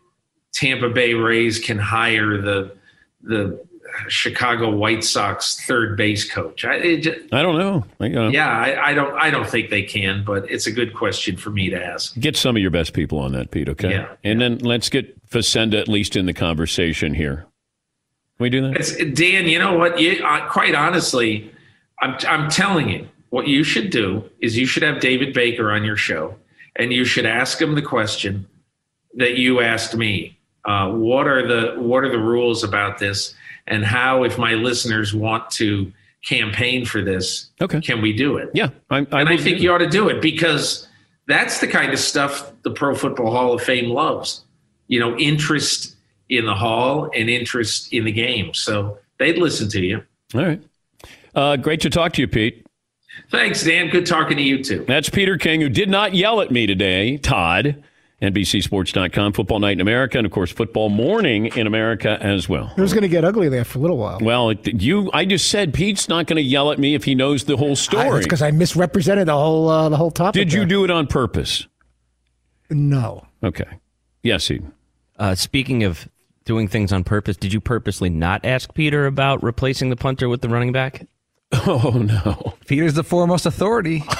Tampa 0.53 0.89
Bay 0.89 1.13
Rays 1.13 1.59
can 1.59 1.77
hire 1.77 2.41
the 2.41 2.75
the 3.21 3.65
Chicago 4.07 4.69
White 4.69 5.03
Sox 5.03 5.65
third 5.65 5.97
base 5.97 6.29
coach? 6.29 6.65
I, 6.65 6.97
just, 6.97 7.33
I 7.33 7.41
don't 7.41 7.57
know. 7.57 7.85
I, 7.99 8.13
uh, 8.13 8.29
yeah, 8.29 8.49
I, 8.49 8.89
I, 8.89 8.93
don't. 8.93 9.15
I 9.15 9.29
don't 9.29 9.47
think 9.47 9.69
they 9.69 9.83
can, 9.83 10.23
but 10.23 10.49
it's 10.49 10.67
a 10.67 10.71
good 10.71 10.93
question 10.93 11.37
for 11.37 11.49
me 11.49 11.69
to 11.69 11.83
ask. 11.83 12.17
Get 12.19 12.35
some 12.35 12.55
of 12.55 12.61
your 12.61 12.71
best 12.71 12.93
people 12.93 13.19
on 13.19 13.31
that, 13.33 13.51
Pete. 13.51 13.69
Okay. 13.69 13.91
Yeah. 13.91 14.07
And 14.23 14.39
yeah. 14.39 14.49
then 14.49 14.57
let's 14.59 14.89
get 14.89 15.27
Facenda 15.29 15.79
at 15.79 15.87
least 15.87 16.15
in 16.15 16.25
the 16.25 16.33
conversation 16.33 17.13
here. 17.13 17.47
Can 18.37 18.43
we 18.43 18.49
do 18.49 18.61
that? 18.61 18.75
It's, 18.75 18.95
Dan, 19.17 19.47
you 19.47 19.59
know 19.59 19.77
what? 19.77 19.99
You, 19.99 20.23
uh, 20.23 20.49
quite 20.49 20.75
honestly, 20.75 21.51
I'm, 22.01 22.17
I'm 22.27 22.49
telling 22.49 22.89
you, 22.89 23.07
what 23.29 23.47
you 23.47 23.63
should 23.63 23.89
do 23.89 24.29
is 24.39 24.57
you 24.57 24.65
should 24.65 24.83
have 24.83 24.99
David 24.99 25.33
Baker 25.33 25.71
on 25.71 25.83
your 25.83 25.97
show, 25.97 26.35
and 26.75 26.93
you 26.93 27.05
should 27.05 27.25
ask 27.25 27.61
him 27.61 27.75
the 27.75 27.81
question 27.81 28.47
that 29.15 29.37
you 29.37 29.61
asked 29.61 29.95
me. 29.95 30.37
Uh, 30.65 30.91
what 30.91 31.27
are 31.27 31.45
the 31.47 31.79
what 31.79 32.03
are 32.03 32.09
the 32.09 32.19
rules 32.19 32.63
about 32.63 32.97
this? 32.97 33.35
and 33.67 33.83
how, 33.83 34.23
if 34.23 34.37
my 34.37 34.53
listeners 34.53 35.13
want 35.13 35.49
to 35.51 35.91
campaign 36.23 36.85
for 36.85 37.01
this, 37.01 37.49
okay. 37.61 37.81
can 37.81 38.01
we 38.01 38.13
do 38.13 38.37
it? 38.37 38.49
Yeah, 38.53 38.69
I, 38.89 38.99
I 39.11 39.21
and 39.21 39.29
I 39.29 39.37
think 39.37 39.59
you 39.59 39.71
ought 39.71 39.79
to 39.79 39.89
do 39.89 40.09
it 40.09 40.21
because 40.21 40.87
that's 41.27 41.59
the 41.59 41.67
kind 41.67 41.91
of 41.91 41.99
stuff 41.99 42.51
the 42.63 42.71
Pro 42.71 42.95
Football 42.95 43.31
Hall 43.31 43.53
of 43.53 43.61
Fame 43.61 43.89
loves. 43.89 44.43
You 44.87 44.99
know, 44.99 45.17
interest 45.17 45.95
in 46.29 46.45
the 46.45 46.53
hall 46.53 47.09
and 47.15 47.29
interest 47.29 47.91
in 47.91 48.05
the 48.05 48.11
game. 48.11 48.53
So 48.53 48.99
they'd 49.17 49.37
listen 49.37 49.67
to 49.69 49.81
you. 49.81 50.03
All 50.35 50.45
right. 50.45 50.61
Uh, 51.35 51.57
great 51.57 51.81
to 51.81 51.89
talk 51.89 52.13
to 52.13 52.21
you, 52.21 52.27
Pete. 52.27 52.65
Thanks, 53.29 53.63
Dan. 53.63 53.89
Good 53.89 54.05
talking 54.05 54.37
to 54.37 54.43
you 54.43 54.63
too. 54.63 54.85
That's 54.87 55.09
Peter 55.09 55.37
King, 55.37 55.61
who 55.61 55.69
did 55.69 55.89
not 55.89 56.13
yell 56.13 56.41
at 56.41 56.51
me 56.51 56.67
today, 56.67 57.17
Todd. 57.17 57.83
NBCSports.com, 58.21 59.33
Football 59.33 59.59
Night 59.59 59.73
in 59.73 59.81
America, 59.81 60.17
and 60.17 60.25
of 60.25 60.31
course, 60.31 60.49
Football 60.49 60.89
Morning 60.89 61.47
in 61.47 61.67
America 61.67 62.17
as 62.21 62.47
well. 62.47 62.71
It 62.75 62.81
was 62.81 62.93
going 62.93 63.01
to 63.01 63.09
get 63.09 63.25
ugly 63.25 63.49
there 63.49 63.65
for 63.65 63.77
a 63.77 63.81
little 63.81 63.97
while. 63.97 64.19
Well, 64.21 64.53
you, 64.53 65.11
I 65.13 65.25
just 65.25 65.49
said 65.49 65.73
Pete's 65.73 66.07
not 66.07 66.25
going 66.25 66.37
to 66.37 66.41
yell 66.41 66.71
at 66.71 66.79
me 66.79 66.95
if 66.95 67.03
he 67.03 67.13
knows 67.13 67.43
the 67.43 67.57
whole 67.57 67.75
story. 67.75 68.21
because 68.23 68.41
I 68.41 68.51
misrepresented 68.51 69.27
the 69.27 69.33
whole 69.33 69.67
uh, 69.69 69.89
the 69.89 69.97
whole 69.97 70.11
topic. 70.11 70.33
Did 70.33 70.53
you 70.53 70.61
there. 70.61 70.67
do 70.67 70.83
it 70.85 70.91
on 70.91 71.07
purpose? 71.07 71.67
No. 72.69 73.27
Okay. 73.43 73.79
Yes, 74.23 74.49
Eden. 74.49 74.71
Uh, 75.19 75.35
speaking 75.35 75.83
of 75.83 76.07
doing 76.45 76.67
things 76.67 76.93
on 76.93 77.03
purpose, 77.03 77.35
did 77.35 77.51
you 77.53 77.59
purposely 77.59 78.09
not 78.09 78.45
ask 78.45 78.73
Peter 78.73 79.05
about 79.05 79.43
replacing 79.43 79.89
the 79.89 79.95
punter 79.95 80.29
with 80.29 80.41
the 80.41 80.49
running 80.49 80.71
back? 80.71 81.05
Oh 81.67 81.91
no, 81.91 82.53
Peter's 82.67 82.93
the 82.93 83.03
foremost 83.03 83.45
authority. 83.45 84.03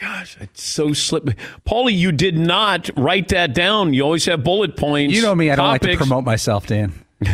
Gosh, 0.00 0.36
it's 0.40 0.62
so 0.62 0.92
slippery. 0.92 1.34
Paulie, 1.66 1.96
you 1.96 2.12
did 2.12 2.38
not 2.38 2.88
write 2.96 3.28
that 3.28 3.52
down. 3.52 3.94
You 3.94 4.02
always 4.02 4.24
have 4.26 4.44
bullet 4.44 4.76
points. 4.76 5.14
You 5.14 5.22
know 5.22 5.34
me, 5.34 5.50
I 5.50 5.56
don't 5.56 5.66
like 5.66 5.80
to 5.82 5.96
promote 5.96 6.24
myself, 6.24 6.66
Dan. 6.68 6.92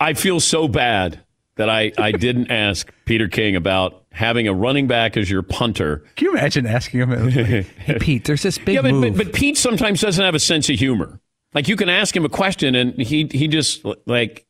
I 0.00 0.12
feel 0.12 0.38
so 0.38 0.68
bad 0.68 1.20
that 1.56 1.68
I, 1.68 1.92
I 1.98 2.12
didn't 2.12 2.50
ask 2.50 2.92
Peter 3.04 3.28
King 3.28 3.56
about 3.56 4.04
having 4.12 4.46
a 4.46 4.54
running 4.54 4.86
back 4.86 5.16
as 5.16 5.30
your 5.30 5.42
punter. 5.42 6.04
Can 6.16 6.26
you 6.26 6.32
imagine 6.32 6.66
asking 6.66 7.00
him, 7.00 7.10
like, 7.10 7.32
hey, 7.32 7.98
Pete, 7.98 8.24
there's 8.24 8.42
this 8.42 8.58
big 8.58 8.76
yeah, 8.76 8.82
but, 8.82 8.92
move. 8.92 9.16
But, 9.16 9.26
but 9.26 9.34
Pete 9.34 9.56
sometimes 9.56 10.00
doesn't 10.00 10.24
have 10.24 10.34
a 10.34 10.40
sense 10.40 10.68
of 10.68 10.78
humor. 10.78 11.20
Like 11.54 11.68
you 11.68 11.76
can 11.76 11.88
ask 11.88 12.14
him 12.14 12.24
a 12.24 12.28
question 12.28 12.74
and 12.74 13.00
he 13.00 13.28
he 13.30 13.46
just 13.46 13.84
like 14.06 14.44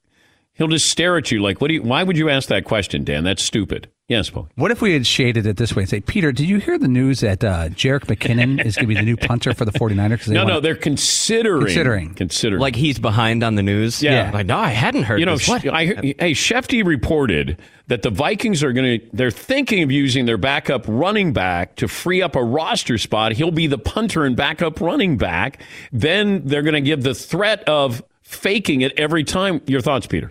he'll 0.55 0.69
just 0.69 0.89
stare 0.89 1.17
at 1.17 1.31
you 1.31 1.43
like, 1.43 1.61
what 1.61 1.69
do 1.69 1.75
you, 1.75 1.83
why 1.83 2.03
would 2.03 2.17
you 2.17 2.31
ask 2.31 2.49
that 2.49 2.65
question, 2.65 3.05
Dan? 3.05 3.25
That's 3.25 3.43
stupid. 3.43 3.89
Yes, 4.07 4.29
Paul. 4.29 4.51
What 4.57 4.71
if 4.71 4.83
we 4.83 4.93
had 4.93 5.07
shaded 5.07 5.47
it 5.47 5.57
this 5.57 5.75
way 5.75 5.85
and 5.85 5.89
say, 5.89 6.01
Peter, 6.01 6.31
did 6.31 6.47
you 6.47 6.59
hear 6.59 6.79
the 6.79 6.89
news 6.89 7.21
that 7.21 7.43
uh, 7.43 7.71
Jerick 7.71 8.05
McKinnon 8.05 8.63
is 8.63 8.77
going 8.77 8.87
to 8.87 8.87
be 8.87 8.95
the 8.95 9.03
new 9.03 9.17
punter 9.17 9.55
for 9.55 9.65
the 9.65 9.73
49ers? 9.73 10.27
They 10.27 10.35
no, 10.35 10.45
no, 10.45 10.61
they're 10.61 10.75
considering. 10.75 11.65
Considering. 11.65 12.15
Considering. 12.15 12.61
Like 12.61 12.77
he's 12.77 12.99
behind 12.99 13.43
on 13.43 13.55
the 13.55 13.63
news? 13.63 14.03
Yeah. 14.03 14.31
Like, 14.31 14.45
no, 14.45 14.59
I 14.59 14.69
hadn't 14.69 15.05
heard 15.05 15.21
you 15.21 15.27
know, 15.27 15.39
this. 15.39 15.49
What? 15.49 15.67
I, 15.67 15.87
hey, 15.87 16.33
Schefty 16.33 16.85
reported 16.85 17.59
that 17.87 18.03
the 18.03 18.11
Vikings 18.11 18.63
are 18.63 18.75
going 18.75 19.01
to, 19.01 19.07
they're 19.15 19.31
thinking 19.31 19.83
of 19.83 19.91
using 19.91 20.27
their 20.27 20.39
backup 20.39 20.85
running 20.87 21.33
back 21.33 21.77
to 21.77 21.89
free 21.89 22.21
up 22.21 22.37
a 22.37 22.45
roster 22.45 22.99
spot. 22.99 23.33
He'll 23.33 23.51
be 23.51 23.69
the 23.69 23.79
punter 23.79 24.25
and 24.27 24.37
backup 24.37 24.83
running 24.83 25.17
back. 25.17 25.63
Then 25.93 26.43
they're 26.45 26.63
going 26.63 26.75
to 26.75 26.83
give 26.83 27.05
the 27.05 27.15
threat 27.15 27.67
of 27.67 28.03
faking 28.21 28.83
it 28.83 28.93
every 28.99 29.25
time. 29.25 29.63
Your 29.67 29.81
thoughts, 29.81 30.07
Peter? 30.07 30.31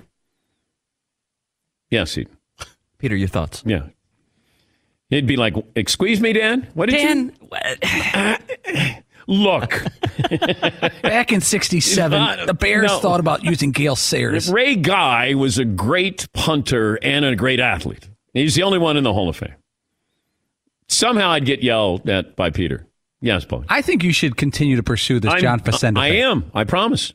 Yes, 1.94 2.18
Eden. 2.18 2.36
Peter, 2.98 3.16
your 3.16 3.28
thoughts? 3.28 3.62
Yeah. 3.66 3.88
He'd 5.10 5.28
be 5.28 5.36
like, 5.38 5.54
"Excuse 5.76 6.20
me, 6.20 6.34
Dan. 6.34 6.68
What 6.74 6.90
did 6.90 7.00
you 7.00 7.08
Dan, 7.08 7.36
you 8.68 8.96
look?" 9.28 9.84
Back 11.04 11.32
in 11.32 11.40
'67, 11.40 12.48
the 12.48 12.54
Bears 12.56 12.88
no. 12.88 12.98
thought 13.00 13.20
about 13.20 13.44
using 13.44 13.72
Gale 13.72 13.96
Sayers. 13.96 14.52
Ray 14.52 14.76
Guy 14.76 15.36
was 15.36 15.60
a 15.60 15.66
great 15.66 16.28
punter 16.34 16.98
and 17.04 17.24
a 17.26 17.36
great 17.36 17.60
athlete. 17.60 18.10
He's 18.34 18.56
the 18.56 18.64
only 18.64 18.80
one 18.80 18.98
in 18.98 19.04
the 19.04 19.14
Hall 19.14 19.30
of 19.30 19.36
Fame. 19.36 19.54
Somehow, 20.88 21.30
I'd 21.30 21.46
get 21.46 21.62
yelled 21.62 22.10
at 22.10 22.36
by 22.36 22.50
Peter. 22.50 22.88
Yes, 23.22 23.46
Paul. 23.46 23.66
I 23.70 23.84
think 23.84 24.04
you 24.04 24.14
should 24.14 24.36
continue 24.36 24.78
to 24.78 24.84
pursue 24.84 25.20
this 25.20 25.32
I'm, 25.34 25.40
John 25.42 25.60
Facenda. 25.60 26.00
I 26.00 26.10
thing. 26.10 26.22
am. 26.22 26.52
I 26.56 26.64
promise. 26.64 27.14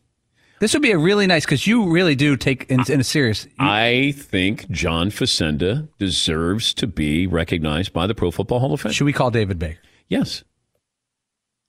This 0.61 0.73
would 0.73 0.83
be 0.83 0.91
a 0.91 0.99
really 0.99 1.27
nice 1.27 1.45
because 1.45 1.67
you 1.67 1.91
really 1.91 2.15
do 2.15 2.37
take 2.37 2.69
in, 2.71 2.81
in 2.91 3.01
a 3.01 3.05
serious. 3.05 3.45
You, 3.45 3.53
I 3.61 4.13
think 4.17 4.69
John 4.71 5.11
Facenda 5.11 5.89
deserves 5.99 6.75
to 6.75 6.87
be 6.87 7.27
recognized 7.27 7.93
by 7.93 8.07
the 8.07 8.15
Pro 8.15 8.31
Football 8.31 8.61
Hall 8.61 8.73
of 8.73 8.81
Fame. 8.81 8.93
Should 8.93 9.05
we 9.05 9.13
call 9.13 9.31
David 9.31 9.59
Baker? 9.59 9.79
Yes, 10.09 10.43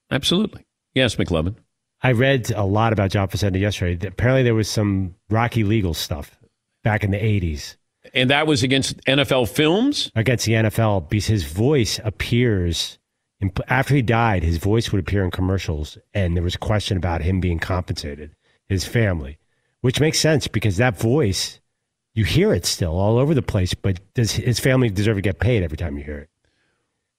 absolutely. 0.10 0.66
Yes, 0.96 1.16
McLovin. 1.16 1.56
I 2.02 2.14
read 2.14 2.52
a 2.52 2.64
lot 2.64 2.94
about 2.94 3.12
John 3.12 3.28
Facenda 3.28 3.60
yesterday. 3.60 4.08
Apparently, 4.08 4.44
there 4.44 4.56
was 4.56 4.70
some 4.70 5.16
rocky 5.30 5.64
legal 5.64 5.94
stuff 5.94 6.40
back 6.84 7.04
in 7.04 7.12
the 7.12 7.18
'80s, 7.18 7.76
and 8.14 8.30
that 8.30 8.48
was 8.48 8.64
against 8.64 8.98
NFL 9.06 9.50
Films. 9.50 10.12
Against 10.16 10.46
the 10.46 10.54
NFL, 10.54 11.10
because 11.10 11.28
his 11.28 11.44
voice 11.44 12.00
appears 12.04 12.98
after 13.68 13.94
he 13.94 14.02
died. 14.02 14.44
His 14.44 14.58
voice 14.58 14.92
would 14.92 15.00
appear 15.02 15.24
in 15.24 15.32
commercials, 15.32 15.98
and 16.14 16.36
there 16.36 16.44
was 16.44 16.56
a 16.56 16.60
question 16.60 16.98
about 16.98 17.22
him 17.22 17.40
being 17.40 17.60
compensated 17.60 18.32
his 18.70 18.86
family, 18.86 19.38
which 19.82 20.00
makes 20.00 20.20
sense 20.20 20.48
because 20.48 20.78
that 20.78 20.98
voice, 20.98 21.60
you 22.14 22.24
hear 22.24 22.54
it 22.54 22.66
still 22.66 22.98
all 22.98 23.18
over 23.18 23.34
the 23.34 23.42
place, 23.42 23.74
but 23.74 24.00
does 24.14 24.32
his 24.32 24.60
family 24.60 24.90
deserve 24.90 25.18
to 25.18 25.22
get 25.22 25.40
paid 25.40 25.64
every 25.64 25.78
time 25.78 25.98
you 25.98 26.04
hear 26.04 26.20
it? 26.20 26.30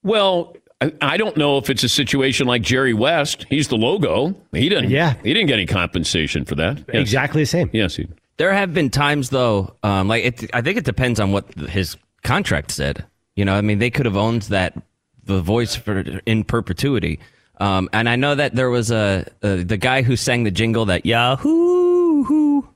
Well, 0.03 0.57
I 1.03 1.19
don't 1.19 1.37
know 1.37 1.59
if 1.59 1.69
it's 1.69 1.83
a 1.83 1.89
situation 1.89 2.47
like 2.47 2.63
Jerry 2.63 2.95
West. 2.95 3.45
He's 3.51 3.69
the 3.69 3.77
logo. 3.77 4.35
He 4.53 4.69
didn't. 4.71 4.91
Yeah, 4.91 5.15
he 5.23 5.35
didn't 5.35 5.49
get 5.49 5.55
any 5.55 5.67
compensation 5.67 6.47
for 6.47 6.55
that. 6.55 6.79
Yes. 6.79 7.03
Exactly 7.03 7.43
the 7.43 7.47
same. 7.47 7.69
Yes, 7.73 7.97
he. 7.97 8.09
There 8.39 8.55
have 8.55 8.73
been 8.73 8.89
times 8.89 9.29
though, 9.29 9.77
um, 9.83 10.09
like 10.09 10.25
it, 10.25 10.51
I 10.55 10.63
think 10.63 10.79
it 10.79 10.85
depends 10.85 11.21
on 11.21 11.33
what 11.33 11.53
his 11.55 11.99
contract 12.23 12.71
said. 12.71 13.05
You 13.37 13.45
know, 13.45 13.55
I 13.55 13.61
mean, 13.61 13.79
they 13.79 13.91
could 13.91 14.07
have 14.07 14.17
owned 14.17 14.43
that 14.43 14.81
the 15.25 15.43
voice 15.43 15.77
for 15.77 15.99
in 16.25 16.45
perpetuity. 16.45 17.21
Um, 17.61 17.89
and 17.93 18.09
I 18.09 18.17
know 18.17 18.35
that 18.35 18.55
there 18.55 18.71
was 18.71 18.91
a, 18.91 19.31
a, 19.43 19.63
the 19.63 19.77
guy 19.77 20.03
who 20.03 20.17
sang 20.17 20.45
the 20.45 20.51
jingle 20.51 20.87
that 20.87 21.07
Yahoo. 21.07 22.25
Hoo. 22.25 22.69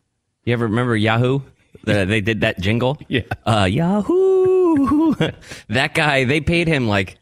You 0.44 0.52
ever 0.52 0.66
remember 0.66 0.94
Yahoo? 0.94 1.40
The, 1.84 2.04
they 2.08 2.20
did 2.20 2.42
that 2.42 2.60
jingle. 2.60 2.98
Yeah. 3.08 3.22
Uh, 3.46 3.64
Yahoo. 3.70 5.14
that 5.68 5.94
guy. 5.94 6.24
They 6.24 6.40
paid 6.40 6.68
him 6.68 6.86
like 6.86 7.18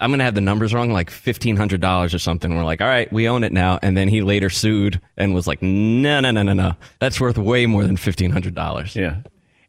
I'm 0.00 0.10
gonna 0.10 0.24
have 0.24 0.34
the 0.34 0.40
numbers 0.40 0.74
wrong, 0.74 0.90
like 0.90 1.10
fifteen 1.10 1.56
hundred 1.56 1.80
dollars 1.80 2.14
or 2.14 2.18
something. 2.18 2.54
We're 2.54 2.64
like, 2.64 2.80
all 2.80 2.88
right, 2.88 3.12
we 3.12 3.28
own 3.28 3.44
it 3.44 3.52
now. 3.52 3.78
And 3.82 3.96
then 3.96 4.08
he 4.08 4.22
later 4.22 4.50
sued 4.50 5.00
and 5.16 5.34
was 5.34 5.46
like, 5.46 5.62
no, 5.62 6.20
no, 6.20 6.30
no, 6.30 6.42
no, 6.42 6.52
no. 6.52 6.74
That's 6.98 7.20
worth 7.20 7.38
way 7.38 7.66
more 7.66 7.84
than 7.84 7.96
fifteen 7.96 8.30
hundred 8.30 8.54
dollars. 8.54 8.96
Yeah. 8.96 9.18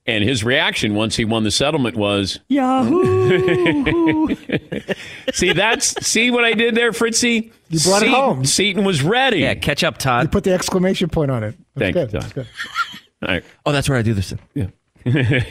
And 0.07 0.23
his 0.23 0.43
reaction 0.43 0.93
once 0.93 1.15
he 1.15 1.25
won 1.25 1.43
the 1.43 1.49
settlement 1.51 1.95
was 1.95 2.39
Yahoo! 2.47 4.35
see, 5.33 5.51
that's 5.51 6.05
see 6.05 6.29
what 6.29 6.43
I 6.45 6.53
did 6.53 6.75
there, 6.75 6.91
Fritzy. 6.91 7.51
You 7.69 7.79
brought 7.79 7.99
Seton, 8.01 8.07
it 8.07 8.09
home. 8.11 8.45
Seton 8.45 8.83
was 8.85 9.01
ready. 9.01 9.39
Yeah, 9.39 9.55
catch 9.55 9.83
up, 9.83 9.97
Todd. 9.97 10.25
You 10.25 10.29
put 10.29 10.43
the 10.43 10.53
exclamation 10.53 11.09
point 11.09 11.31
on 11.31 11.43
it. 11.43 11.55
That's 11.73 11.93
Thank 11.93 11.93
good. 11.95 12.13
you, 12.13 12.19
That's 12.19 12.33
good. 12.33 12.47
All 13.23 13.29
right. 13.29 13.43
Oh, 13.65 13.71
that's 13.71 13.89
where 13.89 13.97
I 13.97 14.03
do 14.03 14.13
this. 14.13 14.33
Yeah. 14.53 14.67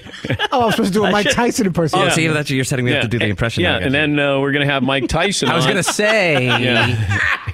Oh, 0.50 0.66
I'm 0.66 0.70
supposed 0.72 0.92
to 0.92 0.98
do 0.98 1.04
a 1.04 1.10
Mike 1.10 1.30
Tyson 1.30 1.66
Oh, 1.66 1.68
impersonation. 1.68 2.10
see, 2.12 2.26
that's 2.28 2.48
what 2.50 2.50
you're 2.50 2.64
setting 2.64 2.84
me 2.84 2.94
up 2.94 3.02
to 3.02 3.08
do 3.08 3.18
the 3.18 3.26
impression. 3.26 3.62
Yeah, 3.62 3.78
now, 3.78 3.86
and 3.86 3.94
then 3.94 4.18
uh, 4.18 4.38
we're 4.40 4.52
going 4.52 4.66
to 4.66 4.72
have 4.72 4.82
Mike 4.82 5.08
Tyson. 5.08 5.48
I 5.48 5.54
was 5.56 5.64
on. 5.64 5.72
going 5.72 5.82
to 5.84 5.92
say. 5.92 6.46
Yeah. 6.46 7.20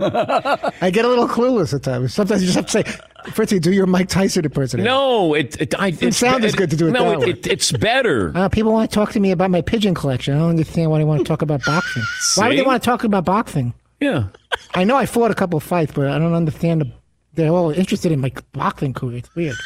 I 0.00 0.90
get 0.92 1.04
a 1.04 1.08
little 1.08 1.28
clueless 1.28 1.74
at 1.74 1.82
times. 1.82 2.14
Sometimes 2.14 2.42
you 2.42 2.52
just 2.52 2.56
have 2.56 2.84
to 2.84 2.90
say, 2.90 3.30
Fritzy, 3.30 3.60
do 3.60 3.72
your 3.72 3.86
Mike 3.86 4.08
Tyson 4.08 4.44
impersonation. 4.44 4.84
No, 4.84 5.34
it 5.34 5.60
it, 5.60 5.78
I, 5.78 5.90
Doesn't 5.90 6.12
sound 6.12 6.44
as 6.44 6.54
good 6.54 6.70
to 6.70 6.76
do 6.76 6.88
it 6.88 6.92
No, 6.92 7.22
it, 7.22 7.46
it's 7.46 7.72
better. 7.72 8.32
Uh, 8.34 8.48
people 8.48 8.72
want 8.72 8.90
to 8.90 8.94
talk 8.94 9.12
to 9.12 9.20
me 9.20 9.30
about 9.30 9.50
my 9.50 9.60
pigeon 9.60 9.94
collection. 9.94 10.34
I 10.34 10.38
don't 10.38 10.50
understand 10.50 10.90
why 10.90 10.98
they 10.98 11.04
want 11.04 11.20
to 11.20 11.24
talk 11.24 11.42
about 11.42 11.64
boxing. 11.64 12.02
Why 12.36 12.48
would 12.48 12.58
they 12.58 12.62
want 12.62 12.82
to 12.82 12.86
talk 12.86 13.04
about 13.04 13.24
boxing? 13.24 13.74
Yeah. 14.00 14.28
I 14.74 14.84
know 14.84 14.96
I 14.96 15.06
fought 15.06 15.30
a 15.30 15.34
couple 15.34 15.56
of 15.56 15.62
fights, 15.62 15.92
but 15.94 16.08
I 16.08 16.18
don't 16.18 16.34
understand. 16.34 16.80
The, 16.80 16.92
they're 17.34 17.50
all 17.50 17.70
interested 17.70 18.12
in 18.12 18.20
my 18.20 18.32
boxing 18.52 18.92
career. 18.92 19.18
It's 19.18 19.34
weird. 19.34 19.56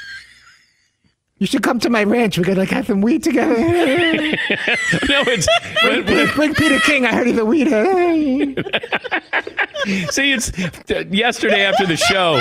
You 1.38 1.46
should 1.46 1.62
come 1.62 1.78
to 1.80 1.90
my 1.90 2.02
ranch. 2.04 2.38
We 2.38 2.44
could 2.44 2.56
like 2.56 2.70
have 2.70 2.86
some 2.86 3.02
weed 3.02 3.22
together. 3.22 3.54
no, 3.58 5.22
it's 5.26 5.46
bring, 5.82 6.28
bring 6.34 6.54
Peter 6.54 6.78
King. 6.80 7.04
I 7.04 7.12
heard 7.12 7.26
he's 7.26 7.36
a 7.38 7.44
weed. 7.44 7.68
See, 10.10 10.32
it's 10.32 10.50
uh, 10.90 11.04
yesterday 11.10 11.62
after 11.64 11.86
the 11.86 11.96
show. 11.96 12.40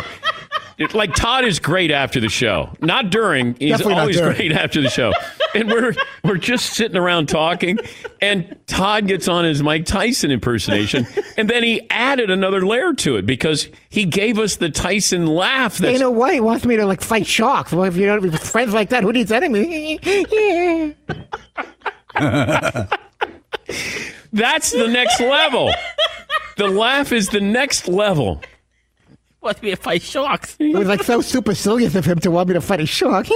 it- 0.78 0.94
like 0.94 1.14
Todd 1.14 1.44
is 1.46 1.60
great 1.60 1.92
after 1.92 2.20
the 2.22 2.30
show, 2.30 2.70
not 2.82 3.10
during. 3.10 3.56
He's 3.56 3.72
Definitely 3.72 3.94
always 3.96 4.18
during. 4.18 4.36
great 4.36 4.52
after 4.54 4.82
the 4.82 4.90
show, 4.90 5.12
and 5.54 5.70
we're 5.70 5.94
we're 6.24 6.38
just 6.38 6.74
sitting 6.74 6.98
around 6.98 7.28
talking, 7.28 7.78
and 8.22 8.56
Todd 8.66 9.08
gets 9.08 9.28
on 9.28 9.44
his 9.46 9.62
Mike 9.62 9.86
Tyson 9.86 10.32
impersonation, 10.32 11.06
and 11.38 11.50
then 11.50 11.64
he 11.64 11.88
added 11.90 12.30
another 12.30 12.66
layer 12.66 12.94
to 12.94 13.18
it 13.18 13.26
because 13.26 13.68
he 13.96 14.04
gave 14.04 14.38
us 14.40 14.58
the 14.58 14.70
Tyson 14.70 15.26
laugh. 15.26 15.78
That's, 15.78 15.94
Dana 15.98 16.12
White 16.12 16.44
wants 16.44 16.66
me 16.66 16.76
to 16.76 16.86
like 16.86 17.00
fight 17.00 17.26
sharks. 17.26 17.72
Well, 17.72 17.86
if 17.86 17.96
you 17.96 18.06
don't 18.06 18.22
with 18.22 18.38
friends 18.44 18.74
like 18.74 18.90
that, 18.90 19.04
who 19.04 19.14
needs 19.14 19.32
enemies? 19.32 20.00
that's 24.34 24.72
the 24.72 24.90
next 24.90 25.22
level. 25.22 25.72
The 26.58 26.68
laugh 26.68 27.14
is 27.14 27.30
the 27.30 27.40
next 27.40 27.88
level. 27.88 28.42
wants 29.40 29.62
me 29.62 29.70
to 29.70 29.78
fight 29.78 30.02
sharks. 30.02 30.58
it 30.60 30.76
was 30.76 30.90
like 30.90 31.04
so 31.04 31.22
supercilious 31.22 31.96
of 31.96 32.04
him 32.04 32.20
to 32.20 32.30
want 32.30 32.50
me 32.50 32.56
to 32.56 32.62
fight 32.62 32.82
a 32.82 32.86
shark. 32.86 33.28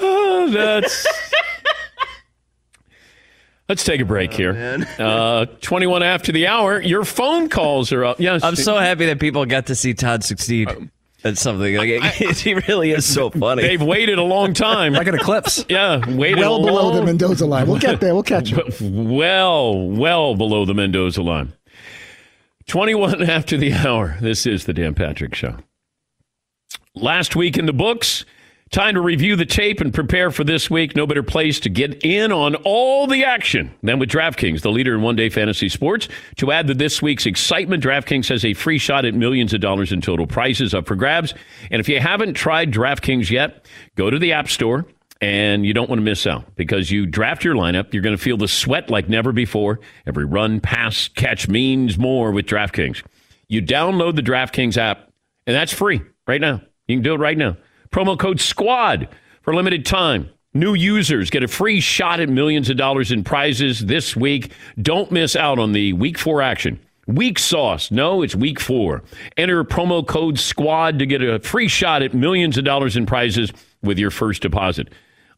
Oh, 0.00 0.48
that's. 0.50 1.06
Let's 3.68 3.82
take 3.84 4.00
a 4.00 4.04
break 4.04 4.32
here. 4.32 4.84
Uh, 4.98 5.46
21 5.60 6.02
after 6.02 6.32
the 6.32 6.46
hour. 6.46 6.80
Your 6.80 7.04
phone 7.04 7.48
calls 7.48 7.92
are 7.92 8.04
up. 8.04 8.20
Yes. 8.20 8.42
I'm 8.42 8.56
so 8.56 8.76
happy 8.78 9.06
that 9.06 9.20
people 9.20 9.44
got 9.44 9.66
to 9.66 9.74
see 9.74 9.92
Todd 9.94 10.24
succeed 10.24 10.70
at 11.26 11.36
something. 11.36 11.74
Like 11.76 11.88
he 12.14 12.54
really 12.54 12.92
is 12.92 13.04
so 13.04 13.30
funny. 13.30 13.62
They've 13.62 13.82
waited 13.82 14.18
a 14.18 14.22
long 14.22 14.54
time. 14.54 14.94
Like 14.94 15.06
an 15.06 15.14
eclipse. 15.14 15.64
Yeah, 15.68 15.98
waited 16.08 16.38
well 16.38 16.56
a 16.56 16.66
below 16.66 16.88
long, 16.88 16.96
the 16.96 17.02
Mendoza 17.04 17.46
line. 17.46 17.66
We'll 17.66 17.78
get 17.78 18.00
there. 18.00 18.14
We'll 18.14 18.22
catch 18.22 18.50
you. 18.50 18.62
Well, 18.80 19.88
well 19.88 20.34
below 20.34 20.64
the 20.64 20.74
Mendoza 20.74 21.22
line. 21.22 21.52
21 22.66 23.22
after 23.28 23.56
the 23.56 23.72
hour. 23.74 24.16
This 24.20 24.46
is 24.46 24.64
the 24.64 24.72
Dan 24.72 24.94
Patrick 24.94 25.34
Show. 25.34 25.56
Last 26.94 27.36
week 27.36 27.56
in 27.58 27.66
the 27.66 27.72
books. 27.72 28.24
Time 28.72 28.94
to 28.94 29.00
review 29.00 29.36
the 29.36 29.46
tape 29.46 29.80
and 29.80 29.94
prepare 29.94 30.32
for 30.32 30.42
this 30.42 30.68
week. 30.68 30.96
No 30.96 31.06
better 31.06 31.22
place 31.22 31.60
to 31.60 31.70
get 31.70 32.04
in 32.04 32.32
on 32.32 32.56
all 32.56 33.06
the 33.06 33.24
action 33.24 33.72
than 33.82 34.00
with 34.00 34.10
DraftKings, 34.10 34.62
the 34.62 34.72
leader 34.72 34.94
in 34.94 35.02
one 35.02 35.14
day 35.14 35.28
fantasy 35.28 35.68
sports. 35.68 36.08
To 36.38 36.50
add 36.50 36.66
to 36.66 36.74
this 36.74 37.00
week's 37.00 37.26
excitement, 37.26 37.84
DraftKings 37.84 38.28
has 38.28 38.44
a 38.44 38.54
free 38.54 38.78
shot 38.78 39.04
at 39.04 39.14
millions 39.14 39.54
of 39.54 39.60
dollars 39.60 39.92
in 39.92 40.00
total 40.00 40.26
prizes 40.26 40.74
up 40.74 40.88
for 40.88 40.96
grabs. 40.96 41.32
And 41.70 41.78
if 41.78 41.88
you 41.88 42.00
haven't 42.00 42.34
tried 42.34 42.72
DraftKings 42.72 43.30
yet, 43.30 43.64
go 43.94 44.10
to 44.10 44.18
the 44.18 44.32
App 44.32 44.48
Store 44.48 44.84
and 45.20 45.64
you 45.64 45.72
don't 45.72 45.88
want 45.88 46.00
to 46.00 46.04
miss 46.04 46.26
out 46.26 46.56
because 46.56 46.90
you 46.90 47.06
draft 47.06 47.44
your 47.44 47.54
lineup. 47.54 47.94
You're 47.94 48.02
going 48.02 48.16
to 48.16 48.22
feel 48.22 48.36
the 48.36 48.48
sweat 48.48 48.90
like 48.90 49.08
never 49.08 49.32
before. 49.32 49.78
Every 50.06 50.24
run, 50.24 50.60
pass, 50.60 51.06
catch 51.08 51.48
means 51.48 51.96
more 51.96 52.32
with 52.32 52.46
DraftKings. 52.46 53.02
You 53.48 53.62
download 53.62 54.16
the 54.16 54.22
DraftKings 54.22 54.76
app, 54.76 55.08
and 55.46 55.54
that's 55.54 55.72
free 55.72 56.02
right 56.26 56.40
now. 56.40 56.62
You 56.88 56.96
can 56.96 57.02
do 57.02 57.14
it 57.14 57.18
right 57.18 57.38
now. 57.38 57.56
Promo 57.90 58.18
code 58.18 58.40
SQUAD 58.40 59.08
for 59.42 59.54
limited 59.54 59.86
time. 59.86 60.30
New 60.54 60.74
users 60.74 61.28
get 61.28 61.42
a 61.42 61.48
free 61.48 61.80
shot 61.80 62.18
at 62.18 62.28
millions 62.28 62.70
of 62.70 62.76
dollars 62.76 63.12
in 63.12 63.22
prizes 63.22 63.84
this 63.86 64.16
week. 64.16 64.52
Don't 64.80 65.12
miss 65.12 65.36
out 65.36 65.58
on 65.58 65.72
the 65.72 65.92
week 65.92 66.16
four 66.16 66.40
action. 66.40 66.80
Week 67.06 67.38
sauce. 67.38 67.90
No, 67.90 68.22
it's 68.22 68.34
week 68.34 68.58
four. 68.58 69.02
Enter 69.36 69.62
promo 69.64 70.06
code 70.06 70.38
SQUAD 70.38 70.98
to 70.98 71.06
get 71.06 71.22
a 71.22 71.38
free 71.40 71.68
shot 71.68 72.02
at 72.02 72.14
millions 72.14 72.56
of 72.56 72.64
dollars 72.64 72.96
in 72.96 73.06
prizes 73.06 73.52
with 73.82 73.98
your 73.98 74.10
first 74.10 74.42
deposit. 74.42 74.88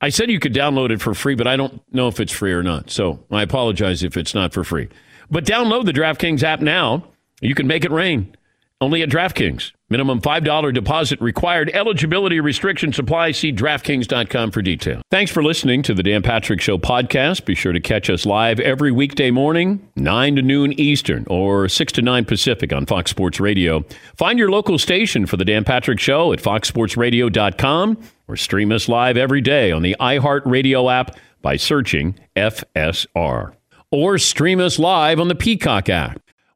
I 0.01 0.09
said 0.09 0.31
you 0.31 0.39
could 0.39 0.55
download 0.55 0.91
it 0.91 1.01
for 1.01 1.13
free, 1.13 1.35
but 1.35 1.49
I 1.49 1.57
don't 1.57 1.83
know 1.93 2.09
if 2.09 2.21
it's 2.21 2.33
free 2.33 2.53
or 2.53 2.63
not. 2.63 2.89
So 2.91 3.25
I 3.31 3.43
apologize 3.43 4.03
if 4.03 4.17
it's 4.17 4.35
not 4.35 4.53
for 4.53 4.63
free. 4.63 4.89
But 5.31 5.45
download 5.45 5.85
the 5.85 5.93
DraftKings 5.93 6.43
app 6.43 6.61
now. 6.61 7.05
You 7.41 7.55
can 7.55 7.67
make 7.67 7.85
it 7.85 7.91
rain. 7.91 8.37
Only 8.81 9.03
at 9.03 9.09
DraftKings. 9.09 9.73
Minimum 9.91 10.21
$5 10.21 10.73
deposit 10.73 11.21
required. 11.21 11.71
Eligibility 11.75 12.39
restrictions 12.39 12.97
apply. 12.99 13.33
See 13.33 13.53
DraftKings.com 13.53 14.53
for 14.53 14.63
details. 14.63 15.03
Thanks 15.11 15.33
for 15.33 15.43
listening 15.43 15.83
to 15.83 15.95
the 15.95 16.03
Dan 16.05 16.23
Patrick 16.23 16.61
Show 16.61 16.79
podcast. 16.79 17.45
Be 17.45 17.57
sure 17.57 17.73
to 17.73 17.81
catch 17.81 18.09
us 18.09 18.25
live 18.25 18.61
every 18.61 18.93
weekday 18.93 19.33
morning, 19.33 19.89
9 19.97 20.37
to 20.37 20.43
noon 20.43 20.79
Eastern 20.79 21.27
or 21.29 21.69
6 21.69 21.93
to 21.95 22.03
9 22.03 22.25
Pacific 22.25 22.73
on 22.73 22.87
Fox 22.87 23.11
Sports 23.11 23.41
Radio. 23.41 23.85
Find 24.17 24.39
your 24.39 24.51
local 24.51 24.79
station 24.79 25.27
for 25.27 25.37
the 25.37 25.45
Dan 25.45 25.65
Patrick 25.65 25.99
Show 25.99 26.33
at 26.33 26.39
foxsportsradio.com 26.39 27.99
or 28.29 28.37
stream 28.37 28.71
us 28.71 28.89
live 28.89 29.17
every 29.17 29.41
day 29.41 29.73
on 29.73 29.83
the 29.83 29.97
iHeartRadio 29.99 30.93
app 30.93 31.17
by 31.43 31.57
searching 31.57 32.15
FSR. 32.37 33.55
Or 33.91 34.19
stream 34.19 34.61
us 34.61 34.79
live 34.79 35.19
on 35.19 35.29
the 35.29 35.35
Peacock 35.35 35.89
app. 35.89 36.21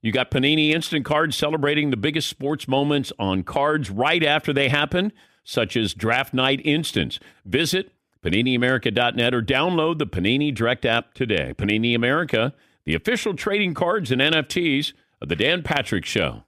you 0.00 0.12
got 0.12 0.30
Panini 0.30 0.70
Instant 0.70 1.04
Cards 1.04 1.36
celebrating 1.36 1.90
the 1.90 1.96
biggest 1.96 2.28
sports 2.28 2.68
moments 2.68 3.12
on 3.18 3.42
cards 3.42 3.90
right 3.90 4.22
after 4.22 4.52
they 4.52 4.68
happen, 4.68 5.12
such 5.44 5.76
as 5.76 5.94
Draft 5.94 6.32
Night 6.32 6.60
Instance. 6.64 7.18
Visit 7.44 7.90
PaniniAmerica.net 8.24 9.34
or 9.34 9.42
download 9.42 9.98
the 9.98 10.06
Panini 10.06 10.54
Direct 10.54 10.84
app 10.84 11.14
today. 11.14 11.54
Panini 11.56 11.94
America, 11.94 12.52
the 12.84 12.94
official 12.94 13.34
trading 13.34 13.74
cards 13.74 14.10
and 14.10 14.20
NFTs 14.20 14.92
of 15.20 15.28
the 15.28 15.36
Dan 15.36 15.62
Patrick 15.62 16.04
Show. 16.04 16.44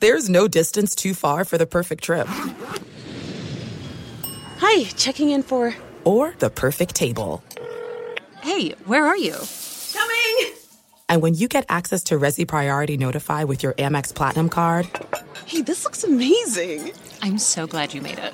There's 0.00 0.28
no 0.28 0.48
distance 0.48 0.94
too 0.94 1.14
far 1.14 1.44
for 1.44 1.56
the 1.56 1.66
perfect 1.66 2.04
trip. 2.04 2.26
Hi, 4.58 4.84
checking 4.96 5.30
in 5.30 5.42
for. 5.42 5.74
Or 6.04 6.34
the 6.38 6.50
perfect 6.50 6.94
table. 6.94 7.42
Hey, 8.42 8.70
where 8.84 9.06
are 9.06 9.16
you? 9.16 9.36
Coming! 9.92 10.63
And 11.08 11.22
when 11.22 11.34
you 11.34 11.48
get 11.48 11.66
access 11.68 12.04
to 12.04 12.18
Resy 12.18 12.46
Priority 12.48 12.96
Notify 12.96 13.44
with 13.44 13.62
your 13.62 13.74
Amex 13.74 14.14
Platinum 14.14 14.48
card 14.48 14.88
Hey, 15.46 15.60
this 15.62 15.84
looks 15.84 16.04
amazing! 16.04 16.92
I'm 17.22 17.38
so 17.38 17.66
glad 17.66 17.92
you 17.94 18.00
made 18.00 18.18
it. 18.18 18.32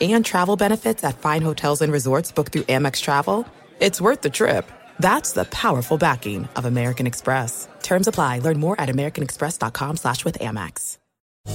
and 0.00 0.24
travel 0.24 0.56
benefits 0.56 1.02
at 1.04 1.18
fine 1.18 1.42
hotels 1.42 1.82
and 1.82 1.92
resorts 1.92 2.30
booked 2.32 2.52
through 2.52 2.62
Amex 2.62 3.00
Travel, 3.00 3.46
it's 3.80 4.00
worth 4.00 4.20
the 4.22 4.30
trip. 4.30 4.70
That's 5.00 5.32
the 5.32 5.44
powerful 5.46 5.98
backing 5.98 6.48
of 6.56 6.64
American 6.64 7.06
Express. 7.06 7.66
Terms 7.82 8.06
apply. 8.08 8.38
Learn 8.38 8.60
more 8.60 8.80
at 8.80 8.88
americanexpress.com 8.88 9.96
slash 9.96 10.24
with 10.24 10.38
Amex. 10.38 10.98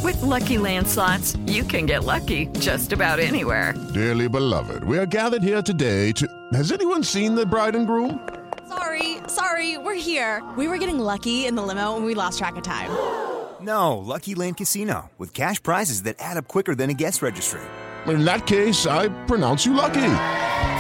With 0.03 0.21
Lucky 0.21 0.57
Land 0.57 0.87
slots, 0.87 1.37
you 1.45 1.63
can 1.63 1.85
get 1.85 2.03
lucky 2.03 2.47
just 2.59 2.91
about 2.91 3.19
anywhere. 3.19 3.73
Dearly 3.93 4.27
beloved, 4.27 4.83
we 4.83 4.97
are 4.97 5.05
gathered 5.05 5.43
here 5.43 5.61
today 5.61 6.11
to. 6.13 6.27
Has 6.53 6.73
anyone 6.73 7.03
seen 7.03 7.35
the 7.35 7.45
bride 7.45 7.75
and 7.75 7.87
groom? 7.87 8.19
Sorry, 8.67 9.17
sorry, 9.27 9.77
we're 9.77 9.93
here. 9.95 10.43
We 10.57 10.67
were 10.67 10.77
getting 10.77 10.99
lucky 10.99 11.45
in 11.45 11.55
the 11.55 11.61
limo 11.63 11.95
and 11.95 12.05
we 12.05 12.13
lost 12.15 12.37
track 12.37 12.55
of 12.55 12.63
time. 12.63 12.89
No, 13.59 13.97
Lucky 13.97 14.35
Land 14.35 14.57
Casino, 14.57 15.09
with 15.17 15.33
cash 15.33 15.61
prizes 15.63 16.03
that 16.03 16.17
add 16.19 16.37
up 16.37 16.47
quicker 16.47 16.75
than 16.75 16.91
a 16.91 16.93
guest 16.93 17.23
registry. 17.23 17.59
In 18.05 18.23
that 18.23 18.45
case, 18.45 18.85
I 18.85 19.07
pronounce 19.25 19.65
you 19.65 19.73
lucky. 19.73 19.93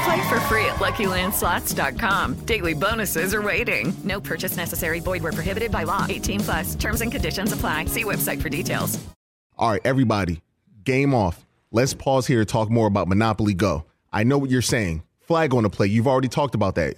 Play 0.05 0.29
for 0.29 0.39
free 0.41 0.63
at 0.65 0.75
LuckyLandSlots.com. 0.75 2.35
Daily 2.45 2.75
bonuses 2.75 3.33
are 3.33 3.41
waiting. 3.41 3.91
No 4.03 4.21
purchase 4.21 4.55
necessary. 4.55 4.99
Void 4.99 5.23
were 5.23 5.31
prohibited 5.31 5.71
by 5.71 5.83
law. 5.83 6.05
18 6.07 6.39
plus. 6.41 6.75
Terms 6.75 7.01
and 7.01 7.11
conditions 7.11 7.51
apply. 7.51 7.85
See 7.85 8.03
website 8.03 8.39
for 8.43 8.49
details. 8.49 8.99
All 9.57 9.71
right, 9.71 9.81
everybody, 9.83 10.41
game 10.83 11.15
off. 11.15 11.47
Let's 11.71 11.95
pause 11.95 12.27
here 12.27 12.39
to 12.39 12.45
talk 12.45 12.69
more 12.69 12.85
about 12.85 13.07
Monopoly 13.07 13.55
Go. 13.55 13.85
I 14.13 14.23
know 14.23 14.37
what 14.37 14.51
you're 14.51 14.61
saying. 14.61 15.01
Flag 15.21 15.51
on 15.55 15.63
the 15.63 15.69
play. 15.71 15.87
You've 15.87 16.07
already 16.07 16.27
talked 16.27 16.53
about 16.53 16.75
that. 16.75 16.97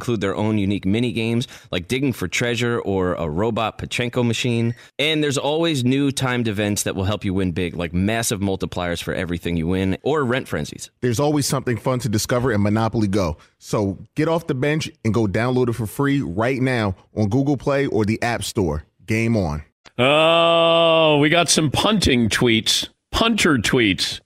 include 0.00 0.22
their 0.22 0.34
own 0.34 0.56
unique 0.56 0.86
mini 0.86 1.12
games 1.12 1.46
like 1.70 1.86
digging 1.86 2.14
for 2.14 2.26
treasure 2.26 2.80
or 2.80 3.12
a 3.16 3.28
robot 3.28 3.76
Pachinko 3.76 4.26
machine. 4.26 4.74
And 4.98 5.22
there's 5.22 5.36
always 5.36 5.84
new 5.84 6.10
timed 6.10 6.48
events 6.48 6.84
that 6.84 6.96
will 6.96 7.04
help 7.04 7.22
you 7.22 7.34
win 7.34 7.52
big, 7.52 7.76
like 7.76 7.92
massive 7.92 8.40
multipliers 8.40 9.02
for 9.02 9.12
everything 9.12 9.58
you 9.58 9.66
win 9.66 9.98
or 10.02 10.24
rent 10.24 10.48
frenzies. 10.48 10.90
There's 11.02 11.20
always 11.20 11.44
something 11.44 11.76
fun 11.76 11.98
to 11.98 12.08
discover 12.08 12.50
in 12.50 12.62
Monopoly 12.62 13.08
Go. 13.08 13.36
So 13.58 13.98
get 14.14 14.26
off 14.26 14.46
the 14.46 14.54
bench 14.54 14.90
and 15.04 15.12
go 15.12 15.26
download 15.26 15.68
it 15.68 15.74
for 15.74 15.86
free 15.86 16.22
right 16.22 16.62
now 16.62 16.94
on 17.14 17.28
Google 17.28 17.58
Play 17.58 17.86
or 17.86 18.06
the 18.06 18.20
App 18.22 18.42
Store. 18.42 18.84
Game 19.04 19.36
on. 19.36 19.64
Oh, 19.98 21.18
we 21.18 21.28
got 21.28 21.50
some 21.50 21.70
punting 21.70 22.30
tweets, 22.30 22.88
punter 23.10 23.58
tweets. 23.58 24.20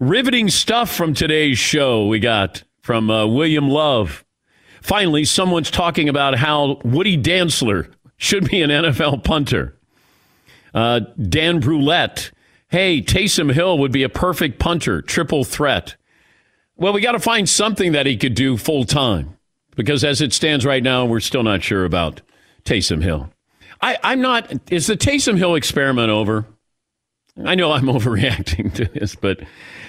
Riveting 0.00 0.50
stuff 0.50 0.94
from 0.94 1.14
today's 1.14 1.58
show 1.58 2.06
we 2.06 2.18
got 2.18 2.62
from 2.82 3.10
uh, 3.10 3.26
William 3.26 3.68
Love. 3.68 4.24
Finally, 4.88 5.26
someone's 5.26 5.70
talking 5.70 6.08
about 6.08 6.34
how 6.34 6.80
Woody 6.82 7.18
Dantzler 7.18 7.92
should 8.16 8.48
be 8.48 8.62
an 8.62 8.70
NFL 8.70 9.22
punter. 9.22 9.76
Uh, 10.72 11.00
Dan 11.28 11.60
Brulette. 11.60 12.30
Hey, 12.68 13.02
Taysom 13.02 13.52
Hill 13.52 13.76
would 13.76 13.92
be 13.92 14.02
a 14.02 14.08
perfect 14.08 14.58
punter, 14.58 15.02
triple 15.02 15.44
threat. 15.44 15.96
Well, 16.76 16.94
we 16.94 17.02
got 17.02 17.12
to 17.12 17.20
find 17.20 17.46
something 17.46 17.92
that 17.92 18.06
he 18.06 18.16
could 18.16 18.32
do 18.32 18.56
full 18.56 18.84
time 18.86 19.36
because 19.76 20.04
as 20.04 20.22
it 20.22 20.32
stands 20.32 20.64
right 20.64 20.82
now, 20.82 21.04
we're 21.04 21.20
still 21.20 21.42
not 21.42 21.62
sure 21.62 21.84
about 21.84 22.22
Taysom 22.64 23.02
Hill. 23.02 23.28
I, 23.82 23.98
I'm 24.02 24.22
not. 24.22 24.50
Is 24.72 24.86
the 24.86 24.96
Taysom 24.96 25.36
Hill 25.36 25.54
experiment 25.54 26.08
over? 26.08 26.46
I 27.44 27.56
know 27.56 27.72
I'm 27.72 27.84
overreacting 27.88 28.72
to 28.76 28.86
this, 28.86 29.14
but 29.14 29.40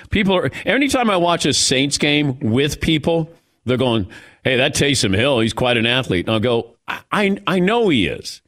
people 0.09 0.35
are. 0.35 0.51
Anytime 0.65 1.09
I 1.09 1.15
watch 1.15 1.45
a 1.45 1.53
Saints 1.53 1.97
game 1.97 2.37
with 2.41 2.81
people, 2.81 3.31
they're 3.69 3.77
going, 3.77 4.07
"Hey, 4.43 4.57
that 4.57 4.75
Taysom 4.75 5.15
Hill, 5.15 5.39
he's 5.39 5.53
quite 5.53 5.77
an 5.77 5.85
athlete." 5.85 6.25
And 6.25 6.33
I'll 6.33 6.39
go, 6.39 6.75
I, 7.11 7.37
I, 7.45 7.59
know 7.59 7.89
he 7.89 8.07
is. 8.07 8.41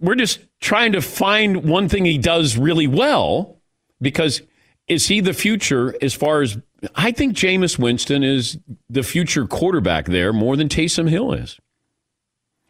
We're 0.00 0.14
just 0.14 0.40
trying 0.60 0.92
to 0.92 1.00
find 1.00 1.64
one 1.64 1.88
thing 1.88 2.04
he 2.04 2.18
does 2.18 2.56
really 2.56 2.86
well 2.86 3.58
because 4.00 4.42
is 4.86 5.08
he 5.08 5.20
the 5.20 5.32
future 5.32 5.94
as 6.02 6.12
far 6.12 6.42
as 6.42 6.58
I 6.94 7.10
think 7.12 7.34
Jameis 7.34 7.78
Winston 7.78 8.22
is 8.22 8.58
the 8.90 9.02
future 9.02 9.46
quarterback 9.46 10.06
there 10.06 10.32
more 10.32 10.56
than 10.56 10.68
Taysom 10.68 11.08
Hill 11.08 11.32
is. 11.32 11.58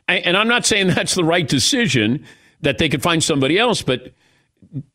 And 0.07 0.37
I'm 0.37 0.49
not 0.49 0.67
saying 0.67 0.89
that's 0.89 1.15
the 1.15 1.25
right 1.25 1.49
decision 1.49 2.25
that 2.61 2.79
they 2.79 2.89
could 2.89 3.03
find 3.03 3.25
somebody 3.25 3.59
else, 3.59 3.83
but 3.83 4.13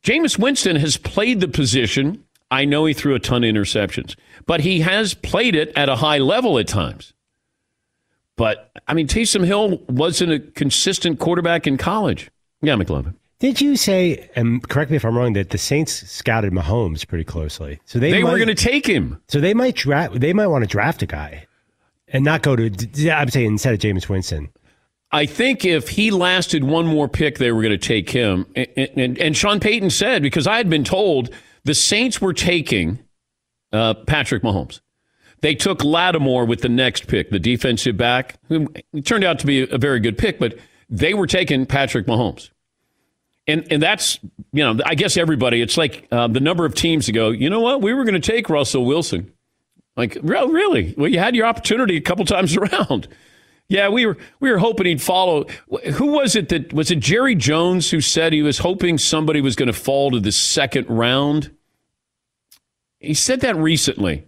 Jameis 0.04 0.38
Winston 0.38 0.76
has 0.76 0.98
played 0.98 1.42
the 1.42 1.48
position. 1.48 2.24
I 2.52 2.66
know 2.66 2.86
he 2.86 2.94
threw 2.94 3.16
a 3.16 3.20
ton 3.20 3.44
of 3.44 3.54
interceptions, 3.54 4.16
but 4.46 4.62
he 4.62 4.80
has 4.82 5.14
played 5.14 5.56
it 5.56 5.72
at 5.76 5.90
a 5.90 5.96
high 5.96 6.18
level 6.18 6.58
at 6.58 6.68
times. 6.68 7.14
But 8.36 8.72
I 8.88 8.94
mean, 8.94 9.08
Taysom 9.08 9.46
Hill 9.46 9.78
wasn't 9.88 10.32
a 10.32 10.40
consistent 10.40 11.20
quarterback 11.20 11.68
in 11.68 11.78
college. 11.78 12.32
Yeah, 12.62 12.76
McLovin. 12.76 13.16
Did 13.40 13.62
you 13.62 13.78
say, 13.78 14.30
and 14.36 14.68
correct 14.68 14.92
me 14.92 14.98
if 14.98 15.06
I'm 15.06 15.18
wrong, 15.18 15.34
that 15.34 15.52
the 15.52 15.58
Saints 15.58 15.94
scouted 16.10 16.52
Mahomes 16.52 17.08
pretty 17.08 17.24
closely? 17.24 17.80
So 17.86 17.98
they, 17.98 18.12
They 18.12 18.24
were 18.24 18.38
going 18.38 18.48
to 18.50 18.56
take 18.56 18.86
him. 18.86 19.22
So 19.30 19.40
they 19.40 19.54
might 19.54 19.76
draft. 19.76 20.20
They 20.20 20.34
might 20.34 20.48
want 20.48 20.64
to 20.64 20.68
draft 20.68 21.02
a 21.04 21.06
guy, 21.06 21.48
and 22.10 22.26
not 22.26 22.42
go 22.42 22.56
to. 22.56 23.12
I'm 23.12 23.30
saying 23.30 23.48
instead 23.48 23.74
of 23.74 23.80
James 23.80 24.10
Winston. 24.10 24.50
I 25.12 25.26
think 25.26 25.66
if 25.66 25.90
he 25.90 26.12
lasted 26.12 26.64
one 26.64 26.86
more 26.86 27.08
pick, 27.08 27.38
they 27.38 27.52
were 27.52 27.62
going 27.62 27.78
to 27.78 27.78
take 27.78 28.10
him. 28.10 28.46
And, 28.56 28.68
and, 28.96 29.18
and 29.18 29.38
Sean 29.38 29.60
Payton 29.60 29.90
said, 29.90 30.22
because 30.22 30.46
I 30.46 30.58
had 30.58 30.70
been 30.70 30.84
told 30.84 31.34
the 31.64 31.76
Saints 31.76 32.22
were 32.22 32.34
taking 32.34 33.00
uh, 33.72 33.94
Patrick 33.94 34.44
Mahomes. 34.44 34.82
They 35.42 35.56
took 35.56 35.84
Lattimore 35.84 36.46
with 36.46 36.62
the 36.62 36.70
next 36.70 37.08
pick, 37.08 37.30
the 37.30 37.40
defensive 37.40 37.96
back, 37.96 38.36
who 38.50 38.68
turned 39.04 39.24
out 39.24 39.40
to 39.40 39.46
be 39.46 39.70
a 39.70 39.78
very 39.78 40.00
good 40.00 40.18
pick, 40.18 40.40
but 40.40 40.58
they 40.90 41.14
were 41.14 41.28
taking 41.28 41.66
Patrick 41.66 42.08
Mahomes. 42.08 42.50
And, 43.48 43.66
and 43.72 43.82
that's, 43.82 44.20
you 44.52 44.64
know, 44.64 44.84
I 44.86 44.96
guess 44.96 45.18
everybody, 45.18 45.62
it's 45.62 45.78
like 45.78 46.08
uh, 46.12 46.28
the 46.28 46.40
number 46.40 46.66
of 46.66 46.76
teams 46.76 47.06
to 47.08 47.12
go, 47.12 47.30
you 47.30 47.50
know 47.50 47.62
what, 47.62 47.82
we 47.82 47.94
were 47.94 48.04
going 48.04 48.20
to 48.20 48.32
take 48.32 48.50
Russell 48.50 48.86
Wilson. 48.86 49.32
Like, 49.96 50.18
really? 50.22 50.94
Well, 50.98 51.10
you 51.10 51.20
had 51.20 51.36
your 51.36 51.46
opportunity 51.46 51.98
a 51.98 52.02
couple 52.02 52.26
times 52.26 52.56
around. 52.58 53.08
Yeah, 53.70 53.88
we 53.90 54.06
were 54.08 54.18
we 54.40 54.52
were 54.52 54.58
hoping 54.58 54.88
he'd 54.88 55.02
follow. 55.02 55.46
Who 55.94 56.08
was 56.08 56.36
it 56.36 56.50
that 56.50 56.74
was 56.74 56.90
it 56.92 57.00
Jerry 57.00 57.36
Jones 57.36 57.92
who 57.92 58.02
said 58.02 58.34
he 58.34 58.42
was 58.42 58.58
hoping 58.58 58.98
somebody 58.98 59.42
was 59.42 59.56
going 59.56 59.68
to 59.68 59.74
fall 59.74 60.10
to 60.12 60.20
the 60.20 60.32
second 60.32 60.88
round? 60.90 61.52
He 63.00 63.14
said 63.14 63.42
that 63.42 63.56
recently, 63.56 64.26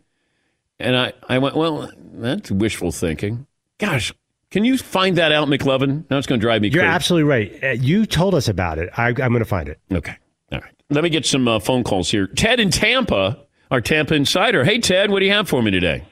and 0.79 0.95
I 0.95 1.13
I 1.27 1.39
went, 1.39 1.55
well, 1.55 1.91
that's 2.13 2.51
wishful 2.51 2.91
thinking. 2.91 3.47
Gosh, 3.79 4.13
can 4.51 4.63
you 4.63 4.77
find 4.77 5.17
that 5.17 5.31
out, 5.31 5.47
McLovin? 5.47 6.05
Now 6.11 6.17
it's 6.19 6.27
going 6.27 6.39
to 6.39 6.45
drive 6.45 6.61
me 6.61 6.69
crazy. 6.69 6.83
You're 6.83 6.91
absolutely 6.93 7.27
right. 7.29 7.63
Uh, 7.63 7.67
You 7.69 8.05
told 8.05 8.35
us 8.35 8.47
about 8.47 8.77
it. 8.77 8.89
I, 8.95 9.07
I'm 9.07 9.15
going 9.15 9.39
to 9.39 9.45
find 9.45 9.67
it. 9.67 9.79
Okay. 9.91 10.15
All 10.51 10.59
right. 10.59 10.71
Let 10.91 11.03
me 11.03 11.09
get 11.09 11.25
some 11.25 11.47
uh, 11.47 11.59
phone 11.59 11.83
calls 11.83 12.11
here. 12.11 12.27
Ted 12.27 12.59
in 12.59 12.69
Tampa, 12.69 13.39
our 13.71 13.81
Tampa 13.81 14.13
insider. 14.13 14.63
Hey, 14.63 14.77
Ted, 14.77 15.09
what 15.09 15.19
do 15.19 15.25
you 15.25 15.31
have 15.31 15.49
for 15.49 15.63
me 15.63 15.71
today? 15.71 16.03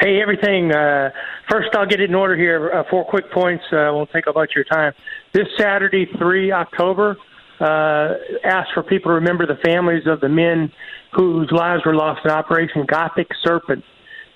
Hey, 0.00 0.22
everything. 0.22 0.72
Uh, 0.72 1.10
first, 1.50 1.68
I'll 1.74 1.84
get 1.84 2.00
it 2.00 2.08
in 2.08 2.14
order 2.14 2.34
here. 2.34 2.72
Uh, 2.72 2.84
four 2.88 3.04
quick 3.04 3.30
points. 3.30 3.62
Uh, 3.70 3.92
won't 3.92 4.10
take 4.10 4.26
up 4.26 4.34
much 4.34 4.52
of 4.52 4.56
your 4.56 4.64
time. 4.64 4.94
This 5.34 5.46
Saturday, 5.58 6.06
3 6.18 6.52
October, 6.52 7.18
uh, 7.60 8.14
ask 8.42 8.72
for 8.72 8.82
people 8.82 9.10
to 9.10 9.16
remember 9.16 9.46
the 9.46 9.58
families 9.62 10.04
of 10.06 10.20
the 10.20 10.28
men 10.30 10.72
whose 11.14 11.50
lives 11.52 11.82
were 11.84 11.94
lost 11.94 12.22
in 12.24 12.30
Operation 12.30 12.86
Gothic 12.86 13.26
Serpent. 13.44 13.84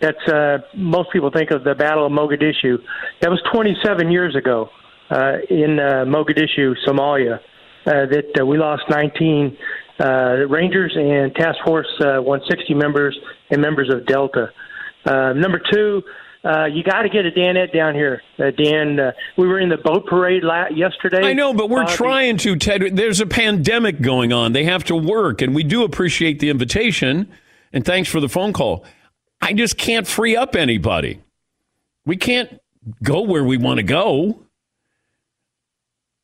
That's 0.02 0.28
uh, 0.28 0.58
most 0.76 1.10
people 1.14 1.30
think 1.34 1.50
of 1.50 1.64
the 1.64 1.74
Battle 1.74 2.04
of 2.04 2.12
Mogadishu. 2.12 2.76
That 3.22 3.30
was 3.30 3.40
27 3.50 4.10
years 4.10 4.36
ago 4.36 4.68
uh, 5.10 5.36
in 5.48 5.78
uh, 5.78 6.04
Mogadishu, 6.04 6.74
Somalia. 6.86 7.38
Uh, 7.86 8.06
that 8.06 8.40
uh, 8.40 8.44
we 8.44 8.58
lost 8.58 8.82
19 8.90 9.56
uh, 10.00 10.46
Rangers 10.48 10.92
and 10.94 11.34
Task 11.34 11.58
Force 11.66 11.86
uh, 12.00 12.20
160 12.20 12.74
members 12.74 13.18
and 13.50 13.62
members 13.62 13.90
of 13.92 14.06
Delta. 14.06 14.50
Uh, 15.04 15.32
number 15.34 15.60
two, 15.72 16.02
uh, 16.44 16.66
you 16.66 16.82
got 16.82 17.02
to 17.02 17.08
get 17.08 17.24
a 17.26 17.30
Danette 17.30 17.72
down 17.72 17.94
here. 17.94 18.20
Uh, 18.38 18.50
Dan, 18.50 19.00
uh, 19.00 19.12
we 19.36 19.46
were 19.48 19.58
in 19.58 19.68
the 19.68 19.76
boat 19.78 20.06
parade 20.06 20.42
la- 20.44 20.68
yesterday. 20.68 21.22
I 21.26 21.32
know, 21.32 21.54
but 21.54 21.70
we're 21.70 21.84
Uh, 21.84 21.88
trying 21.96 22.36
to, 22.38 22.56
Ted. 22.56 22.96
There's 22.96 23.20
a 23.20 23.26
pandemic 23.26 24.00
going 24.02 24.32
on. 24.32 24.52
They 24.52 24.64
have 24.64 24.84
to 24.84 24.96
work, 24.96 25.40
and 25.42 25.54
we 25.54 25.62
do 25.62 25.84
appreciate 25.84 26.40
the 26.40 26.50
invitation. 26.50 27.28
And 27.72 27.84
thanks 27.84 28.08
for 28.10 28.20
the 28.20 28.28
phone 28.28 28.52
call. 28.52 28.84
I 29.40 29.52
just 29.52 29.76
can't 29.78 30.06
free 30.06 30.36
up 30.36 30.54
anybody. 30.54 31.20
We 32.06 32.16
can't 32.16 32.60
go 33.02 33.22
where 33.22 33.44
we 33.44 33.56
want 33.56 33.78
to 33.78 33.82
go. 33.82 34.40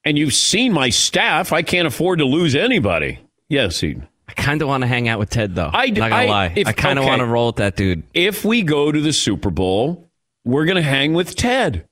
And 0.05 0.19
you've 0.19 0.35
seen 0.35 0.73
my 0.73 0.89
staff. 0.91 1.53
I 1.53 1.63
can't 1.63 1.87
afford 1.87 2.19
to 2.21 2.25
lose 2.25 2.55
anybody. 2.55 3.19
Yes, 3.49 3.83
Eden. 3.83 4.07
I 4.31 4.33
kind 4.35 4.63
of 4.63 4.69
want 4.69 4.83
to 4.83 4.87
hang 4.87 5.09
out 5.09 5.19
with 5.19 5.31
Ted, 5.31 5.55
though. 5.57 5.71
I, 5.73 5.87
Not 5.87 5.97
gonna 5.97 6.15
I- 6.15 6.27
lie. 6.27 6.53
if- 6.55 6.67
I 6.69 6.73
kind 6.73 6.99
of 6.99 7.03
okay. 7.05 7.11
want 7.11 7.21
to 7.21 7.27
roll 7.27 7.47
with 7.49 7.57
that 7.57 7.77
dude. 7.77 8.05
If 8.15 8.45
we 8.45 8.63
go 8.63 8.93
to 8.93 9.01
the 9.01 9.13
Super 9.13 9.51
Bowl, 9.51 10.09
we're 10.45 10.65
going 10.65 10.77
to 10.77 10.83
hang 10.83 11.15
with 11.15 11.35
Ted. 11.35 11.87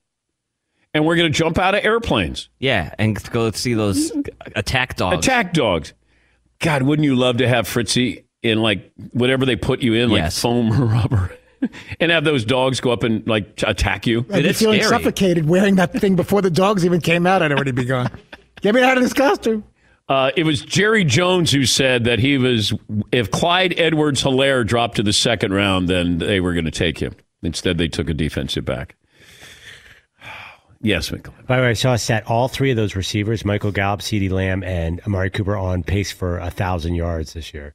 And 0.94 1.04
we're 1.04 1.16
going 1.16 1.30
to 1.30 1.36
jump 1.36 1.58
out 1.58 1.74
of 1.74 1.84
airplanes. 1.84 2.48
Yeah, 2.58 2.94
and 2.98 3.22
go 3.30 3.50
see 3.50 3.74
those 3.74 4.10
mm-hmm. 4.10 4.52
attack 4.56 4.96
dogs. 4.96 5.18
Attack 5.26 5.52
dogs. 5.52 5.92
God, 6.60 6.82
wouldn't 6.82 7.04
you 7.04 7.14
love 7.14 7.36
to 7.38 7.48
have 7.48 7.66
Fritzy 7.68 8.24
in 8.42 8.62
like 8.62 8.90
whatever 9.12 9.44
they 9.44 9.54
put 9.56 9.80
you 9.80 9.94
in, 9.94 10.08
like 10.10 10.18
Yes. 10.18 10.40
foam 10.40 10.72
or 10.72 10.86
rubber, 10.86 11.36
and 12.00 12.10
have 12.10 12.24
those 12.24 12.44
dogs 12.44 12.80
go 12.80 12.90
up 12.90 13.02
and 13.02 13.26
like 13.26 13.56
t- 13.56 13.66
attack 13.66 14.06
you? 14.06 14.24
I'd 14.32 14.44
be 14.44 14.52
feeling 14.54 14.82
suffocated 14.82 15.46
wearing 15.48 15.76
that 15.76 15.92
thing 15.92 16.16
before 16.16 16.40
the 16.40 16.50
dogs 16.50 16.84
even 16.84 17.00
came 17.00 17.26
out. 17.26 17.42
I'd 17.42 17.52
already 17.52 17.72
be 17.72 17.84
gone. 17.84 18.10
Get 18.62 18.74
me 18.74 18.82
out 18.82 18.96
of 18.96 19.02
this 19.02 19.12
costume. 19.12 19.64
Uh, 20.08 20.30
it 20.36 20.44
was 20.44 20.62
Jerry 20.62 21.04
Jones 21.04 21.52
who 21.52 21.66
said 21.66 22.04
that 22.04 22.18
he 22.18 22.38
was, 22.38 22.72
if 23.12 23.30
Clyde 23.30 23.74
Edwards 23.78 24.22
Helaire 24.22 24.66
dropped 24.66 24.96
to 24.96 25.02
the 25.02 25.12
second 25.12 25.52
round, 25.52 25.88
then 25.88 26.18
they 26.18 26.40
were 26.40 26.54
going 26.54 26.64
to 26.64 26.70
take 26.70 26.98
him. 26.98 27.14
Instead, 27.42 27.76
they 27.76 27.88
took 27.88 28.08
a 28.08 28.14
defensive 28.14 28.64
back. 28.64 28.96
Yes, 30.80 31.10
Michael. 31.10 31.34
By 31.48 31.56
the 31.56 31.62
way, 31.62 31.70
I 31.70 31.72
saw 31.72 31.94
a 31.94 31.98
stat. 31.98 32.22
All 32.28 32.46
three 32.46 32.70
of 32.70 32.76
those 32.76 32.94
receivers, 32.94 33.44
Michael 33.44 33.72
Gallup, 33.72 33.98
CeeDee 33.98 34.30
Lamb, 34.30 34.62
and 34.62 35.00
Amari 35.04 35.28
Cooper, 35.28 35.56
on 35.56 35.82
pace 35.82 36.12
for 36.12 36.38
a 36.38 36.52
thousand 36.52 36.94
yards 36.94 37.32
this 37.32 37.52
year. 37.52 37.74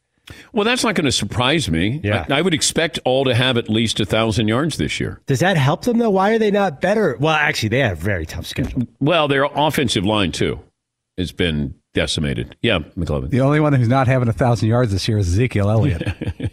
Well, 0.53 0.63
that's 0.63 0.85
not 0.85 0.95
going 0.95 1.03
to 1.03 1.11
surprise 1.11 1.69
me. 1.69 1.99
Yeah. 2.01 2.25
I, 2.29 2.35
I 2.35 2.41
would 2.41 2.53
expect 2.53 2.99
all 3.03 3.25
to 3.25 3.35
have 3.35 3.57
at 3.57 3.67
least 3.67 3.99
a 3.99 4.05
thousand 4.05 4.47
yards 4.47 4.77
this 4.77 5.01
year. 5.01 5.19
Does 5.25 5.41
that 5.41 5.57
help 5.57 5.83
them 5.83 5.97
though? 5.97 6.11
Why 6.11 6.31
are 6.31 6.39
they 6.39 6.49
not 6.49 6.79
better? 6.79 7.17
Well, 7.19 7.33
actually, 7.33 7.69
they 7.69 7.79
have 7.79 7.97
a 7.99 8.01
very 8.01 8.25
tough 8.25 8.45
schedule. 8.45 8.83
Well, 9.01 9.27
their 9.27 9.43
offensive 9.43 10.05
line 10.05 10.31
too 10.31 10.61
has 11.17 11.33
been 11.33 11.75
decimated. 11.93 12.55
Yeah, 12.61 12.79
McLovin. 12.97 13.29
The 13.29 13.41
only 13.41 13.59
one 13.59 13.73
who's 13.73 13.87
not 13.87 14.07
having 14.07 14.27
a 14.27 14.33
thousand 14.33 14.69
yards 14.69 14.91
this 14.91 15.07
year 15.07 15.17
is 15.17 15.27
Ezekiel 15.29 15.69
Elliott. 15.69 16.03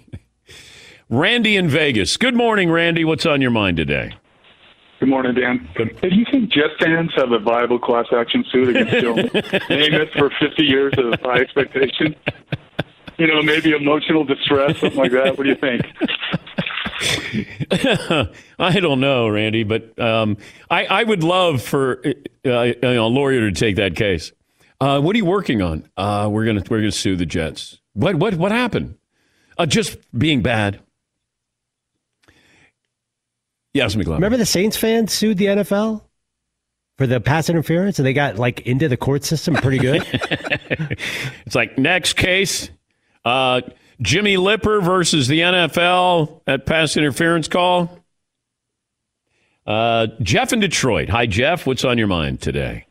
Randy 1.09 1.57
in 1.57 1.68
Vegas. 1.68 2.16
Good 2.16 2.37
morning, 2.37 2.70
Randy. 2.70 3.05
What's 3.05 3.26
on 3.26 3.40
your 3.40 3.50
mind 3.50 3.76
today? 3.76 4.14
Good 5.00 5.09
morning, 5.09 5.35
Dan. 5.35 5.66
Hey, 5.74 6.11
do 6.11 6.14
you 6.14 6.26
think 6.31 6.53
Jet 6.53 6.70
fans 6.79 7.11
have 7.16 7.33
a 7.33 7.38
viable 7.38 7.79
class 7.79 8.07
action 8.12 8.44
suit 8.53 8.76
against 8.76 9.00
Joe 9.00 9.14
Namath 9.70 10.12
for 10.12 10.31
50 10.38 10.62
years 10.62 10.92
of 10.98 11.18
high 11.20 11.38
expectation? 11.40 12.14
You 13.16 13.26
know, 13.26 13.42
maybe 13.42 13.72
emotional 13.72 14.24
distress, 14.24 14.79
something 14.79 14.98
like 14.98 15.12
that. 15.12 15.38
What 15.38 15.44
do 15.44 15.50
you 15.50 15.57
think? 15.57 15.87
I 18.59 18.79
don't 18.79 19.00
know, 19.00 19.29
Randy, 19.29 19.64
but 19.64 19.98
um, 19.98 20.37
I, 20.70 20.85
I 20.85 21.03
would 21.03 21.22
love 21.24 21.62
for 21.62 22.03
uh, 22.46 22.62
you 22.62 22.74
know, 22.83 23.07
a 23.07 23.09
lawyer 23.09 23.40
to 23.40 23.53
take 23.53 23.76
that 23.76 23.96
case. 23.96 24.33
Uh, 24.81 25.01
what 25.01 25.14
are 25.14 25.19
you 25.19 25.25
working 25.27 25.61
on? 25.61 25.88
Uh, 25.97 26.29
we're 26.31 26.45
gonna 26.47 26.62
we're 26.71 26.79
gonna 26.79 26.90
sue 26.90 27.16
the 27.16 27.27
Jets. 27.27 27.81
What 27.93 28.16
what 28.16 28.35
what 28.35 28.51
happened? 28.53 28.97
Uh, 29.59 29.66
just 29.66 29.99
being 30.16 30.40
bad. 30.43 30.81
Yes, 33.75 33.95
McLovin. 33.95 34.14
Remember 34.14 34.38
the 34.38 34.47
Saints 34.47 34.77
fans 34.77 35.12
sued 35.12 35.38
the 35.38 35.47
NFL 35.47 36.03
for 36.99 37.07
the 37.07 37.21
pass 37.21 37.49
interference, 37.49 37.99
and 37.99 38.07
they 38.07 38.12
got 38.12 38.37
like 38.37 38.61
into 38.62 38.88
the 38.88 38.97
court 38.97 39.25
system 39.25 39.55
pretty 39.55 39.79
good. 39.79 40.07
It's 41.47 41.55
like 41.57 41.77
next 41.79 42.12
case, 42.14 42.71
uh, 43.25 43.62
Jimmy 44.01 44.37
Lipper 44.37 44.81
versus 44.81 45.27
the 45.27 45.40
NFL 45.40 46.43
at 46.47 46.64
pass 46.64 46.97
interference 46.97 47.49
call. 47.49 47.99
Uh, 49.66 50.07
Jeff 50.23 50.53
in 50.53 50.61
Detroit. 50.61 51.09
Hi, 51.09 51.27
Jeff. 51.27 51.66
What's 51.66 51.85
on 51.85 51.99
your 51.99 52.07
mind 52.07 52.40
today? 52.40 52.87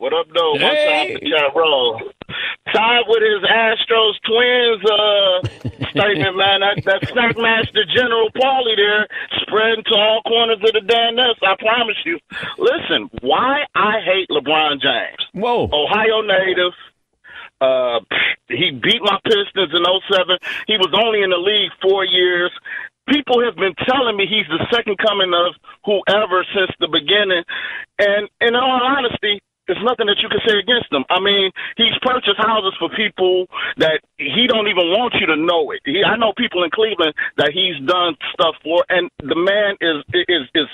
What 0.00 0.14
up, 0.16 0.26
though? 0.32 0.52
One 0.52 0.60
Hey. 0.60 1.12
time 1.12 1.18
for 1.20 1.28
Tyrone. 1.28 2.00
Tied 2.72 3.04
with 3.06 3.20
his 3.20 3.42
Astros 3.44 4.16
twins 4.24 4.80
uh, 4.88 5.88
statement, 5.92 6.36
man. 6.40 6.60
That, 6.64 6.80
that 6.88 7.02
Snackmaster 7.12 7.84
General 7.94 8.30
Paulie 8.32 8.76
there 8.76 9.06
spreading 9.42 9.84
to 9.84 9.94
all 10.00 10.22
corners 10.22 10.56
of 10.64 10.72
the 10.72 10.80
damn 10.88 11.16
nest. 11.16 11.40
I 11.44 11.54
promise 11.60 11.96
you. 12.06 12.18
Listen, 12.56 13.10
why 13.20 13.66
I 13.74 14.00
hate 14.00 14.28
LeBron 14.30 14.80
James. 14.80 15.20
Whoa. 15.34 15.68
Ohio 15.70 16.22
native. 16.22 16.72
Uh, 17.60 18.00
he 18.48 18.70
beat 18.82 19.02
my 19.02 19.18
Pistons 19.24 19.68
in 19.76 19.84
07. 19.84 20.38
He 20.66 20.78
was 20.78 20.96
only 20.96 21.20
in 21.20 21.28
the 21.28 21.36
league 21.36 21.72
four 21.82 22.06
years. 22.06 22.50
People 23.06 23.44
have 23.44 23.56
been 23.56 23.74
telling 23.86 24.16
me 24.16 24.24
he's 24.24 24.48
the 24.48 24.64
second 24.72 24.96
coming 24.96 25.32
of 25.34 25.52
whoever 25.84 26.42
since 26.56 26.70
the 26.80 26.88
beginning. 26.88 27.44
And 27.98 28.30
in 28.40 28.54
all 28.56 28.80
honesty, 28.80 29.42
there's 29.70 29.86
nothing 29.86 30.10
that 30.10 30.18
you 30.18 30.26
can 30.26 30.42
say 30.42 30.58
against 30.58 30.90
him. 30.90 31.06
I 31.14 31.22
mean, 31.22 31.54
he's 31.78 31.94
purchased 32.02 32.42
houses 32.42 32.74
for 32.82 32.90
people 32.90 33.46
that 33.78 34.02
he 34.18 34.50
don't 34.50 34.66
even 34.66 34.90
want 34.90 35.14
you 35.14 35.30
to 35.30 35.38
know 35.38 35.70
it. 35.70 35.78
He, 35.86 36.02
I 36.02 36.18
know 36.18 36.34
people 36.34 36.66
in 36.66 36.74
Cleveland 36.74 37.14
that 37.38 37.54
he's 37.54 37.78
done 37.86 38.18
stuff 38.34 38.58
for, 38.66 38.82
and 38.90 39.06
the 39.22 39.38
man 39.38 39.78
is 39.78 40.02
is 40.26 40.50
is 40.58 40.66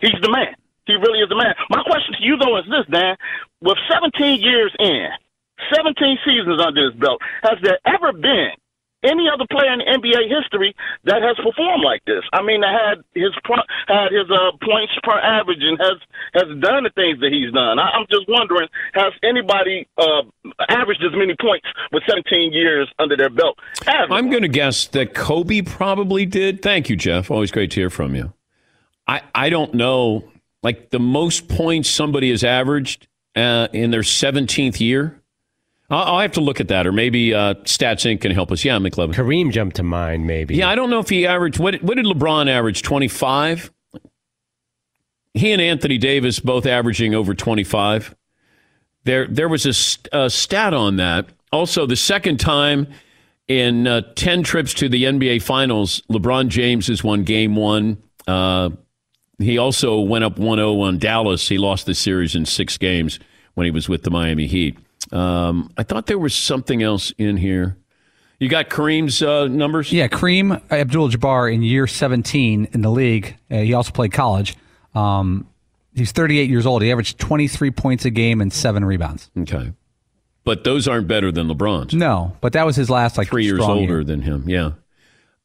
he's 0.00 0.16
the 0.24 0.32
man. 0.32 0.56
He 0.88 0.96
really 0.96 1.20
is 1.20 1.28
the 1.28 1.36
man. 1.36 1.52
My 1.68 1.84
question 1.84 2.16
to 2.16 2.24
you 2.24 2.40
though 2.40 2.56
is 2.56 2.64
this, 2.72 2.88
Dan: 2.88 3.20
With 3.60 3.76
17 3.92 4.40
years 4.40 4.72
in, 4.80 5.12
17 5.76 6.24
seasons 6.24 6.56
under 6.56 6.88
his 6.88 6.96
belt, 6.96 7.20
has 7.44 7.60
there 7.60 7.76
ever 7.84 8.16
been 8.16 8.56
any 9.02 9.28
other 9.32 9.46
player 9.50 9.72
in 9.72 9.80
NBA 9.80 10.28
history 10.28 10.74
that 11.04 11.22
has 11.22 11.36
performed 11.36 11.84
like 11.84 12.04
this? 12.04 12.22
I 12.32 12.42
mean, 12.42 12.62
had 12.62 13.04
his 13.14 13.32
had 13.86 14.10
his 14.10 14.30
uh, 14.30 14.56
points 14.62 14.92
per 15.02 15.18
average 15.18 15.62
and 15.62 15.78
has 15.78 15.98
has 16.34 16.48
done 16.60 16.84
the 16.84 16.90
things 16.94 17.20
that 17.20 17.30
he's 17.32 17.52
done. 17.52 17.78
I, 17.78 17.90
I'm 17.94 18.06
just 18.10 18.26
wondering, 18.28 18.68
has 18.94 19.12
anybody 19.22 19.86
uh, 19.96 20.22
averaged 20.68 21.02
as 21.04 21.12
many 21.14 21.34
points 21.40 21.66
with 21.92 22.02
17 22.08 22.52
years 22.52 22.88
under 22.98 23.16
their 23.16 23.30
belt? 23.30 23.58
I'm 23.86 24.30
going 24.30 24.42
to 24.42 24.48
guess 24.48 24.86
that 24.88 25.14
Kobe 25.14 25.62
probably 25.62 26.26
did. 26.26 26.62
Thank 26.62 26.88
you, 26.88 26.96
Jeff. 26.96 27.30
Always 27.30 27.50
great 27.50 27.70
to 27.72 27.80
hear 27.80 27.90
from 27.90 28.14
you. 28.14 28.32
I, 29.06 29.22
I 29.34 29.48
don't 29.48 29.74
know, 29.74 30.28
like 30.62 30.90
the 30.90 30.98
most 30.98 31.48
points 31.48 31.88
somebody 31.88 32.30
has 32.30 32.44
averaged 32.44 33.08
uh, 33.34 33.68
in 33.72 33.90
their 33.90 34.02
17th 34.02 34.80
year. 34.80 35.20
I'll, 35.90 36.04
I'll 36.14 36.20
have 36.20 36.32
to 36.32 36.40
look 36.40 36.60
at 36.60 36.68
that, 36.68 36.86
or 36.86 36.92
maybe 36.92 37.34
uh, 37.34 37.54
Stats 37.64 38.04
Inc. 38.10 38.20
can 38.20 38.32
help 38.32 38.52
us. 38.52 38.64
Yeah, 38.64 38.78
McLovin. 38.78 39.14
Kareem 39.14 39.52
jumped 39.52 39.76
to 39.76 39.82
mind, 39.82 40.26
maybe. 40.26 40.56
Yeah, 40.56 40.68
I 40.68 40.74
don't 40.74 40.90
know 40.90 41.00
if 41.00 41.08
he 41.08 41.26
averaged. 41.26 41.58
What, 41.58 41.82
what 41.82 41.96
did 41.96 42.06
LeBron 42.06 42.48
average? 42.48 42.82
25? 42.82 43.72
He 45.34 45.52
and 45.52 45.62
Anthony 45.62 45.98
Davis 45.98 46.40
both 46.40 46.66
averaging 46.66 47.14
over 47.14 47.34
25. 47.34 48.14
There, 49.04 49.26
there 49.26 49.48
was 49.48 49.64
a, 49.66 49.72
st- 49.72 50.08
a 50.12 50.28
stat 50.28 50.74
on 50.74 50.96
that. 50.96 51.26
Also, 51.52 51.86
the 51.86 51.96
second 51.96 52.38
time 52.38 52.88
in 53.46 53.86
uh, 53.86 54.02
10 54.16 54.42
trips 54.42 54.74
to 54.74 54.88
the 54.88 55.04
NBA 55.04 55.42
Finals, 55.42 56.02
LeBron 56.10 56.48
James 56.48 56.88
has 56.88 57.02
won 57.02 57.24
game 57.24 57.56
one. 57.56 58.02
Uh, 58.26 58.70
he 59.38 59.56
also 59.56 60.00
went 60.00 60.24
up 60.24 60.38
1 60.38 60.58
0 60.58 60.80
on 60.80 60.98
Dallas. 60.98 61.48
He 61.48 61.56
lost 61.56 61.86
the 61.86 61.94
series 61.94 62.34
in 62.34 62.44
six 62.44 62.76
games 62.76 63.18
when 63.54 63.64
he 63.64 63.70
was 63.70 63.88
with 63.88 64.02
the 64.02 64.10
Miami 64.10 64.46
Heat. 64.46 64.76
Um, 65.12 65.72
I 65.76 65.82
thought 65.82 66.06
there 66.06 66.18
was 66.18 66.34
something 66.34 66.82
else 66.82 67.12
in 67.18 67.36
here. 67.36 67.76
You 68.38 68.48
got 68.48 68.68
Kareem's 68.68 69.22
uh, 69.22 69.48
numbers? 69.48 69.92
Yeah, 69.92 70.06
Kareem 70.08 70.60
Abdul-Jabbar 70.70 71.52
in 71.52 71.62
year 71.62 71.86
17 71.86 72.68
in 72.72 72.80
the 72.82 72.90
league. 72.90 73.36
Uh, 73.50 73.56
he 73.58 73.74
also 73.74 73.90
played 73.90 74.12
college. 74.12 74.54
Um, 74.94 75.48
he's 75.94 76.12
38 76.12 76.48
years 76.48 76.64
old. 76.64 76.82
He 76.82 76.92
averaged 76.92 77.18
23 77.18 77.70
points 77.72 78.04
a 78.04 78.10
game 78.10 78.40
and 78.40 78.52
seven 78.52 78.84
rebounds. 78.84 79.30
Okay. 79.38 79.72
But 80.44 80.64
those 80.64 80.86
aren't 80.86 81.08
better 81.08 81.32
than 81.32 81.48
LeBron's. 81.48 81.94
No, 81.94 82.36
but 82.40 82.52
that 82.52 82.64
was 82.64 82.76
his 82.76 82.88
last 82.88 83.18
like 83.18 83.28
Three 83.28 83.44
years 83.44 83.60
older 83.60 83.82
year. 83.82 84.04
than 84.04 84.22
him. 84.22 84.44
Yeah. 84.48 84.72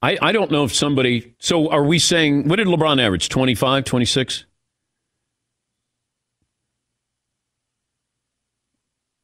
I, 0.01 0.17
I 0.21 0.31
don't 0.31 0.51
know 0.51 0.63
if 0.63 0.73
somebody. 0.73 1.33
So 1.39 1.69
are 1.71 1.83
we 1.83 1.97
saying, 1.97 2.47
what 2.47 2.57
did 2.57 2.67
LeBron 2.67 3.01
average? 3.01 3.29
25, 3.29 3.85
26? 3.85 4.45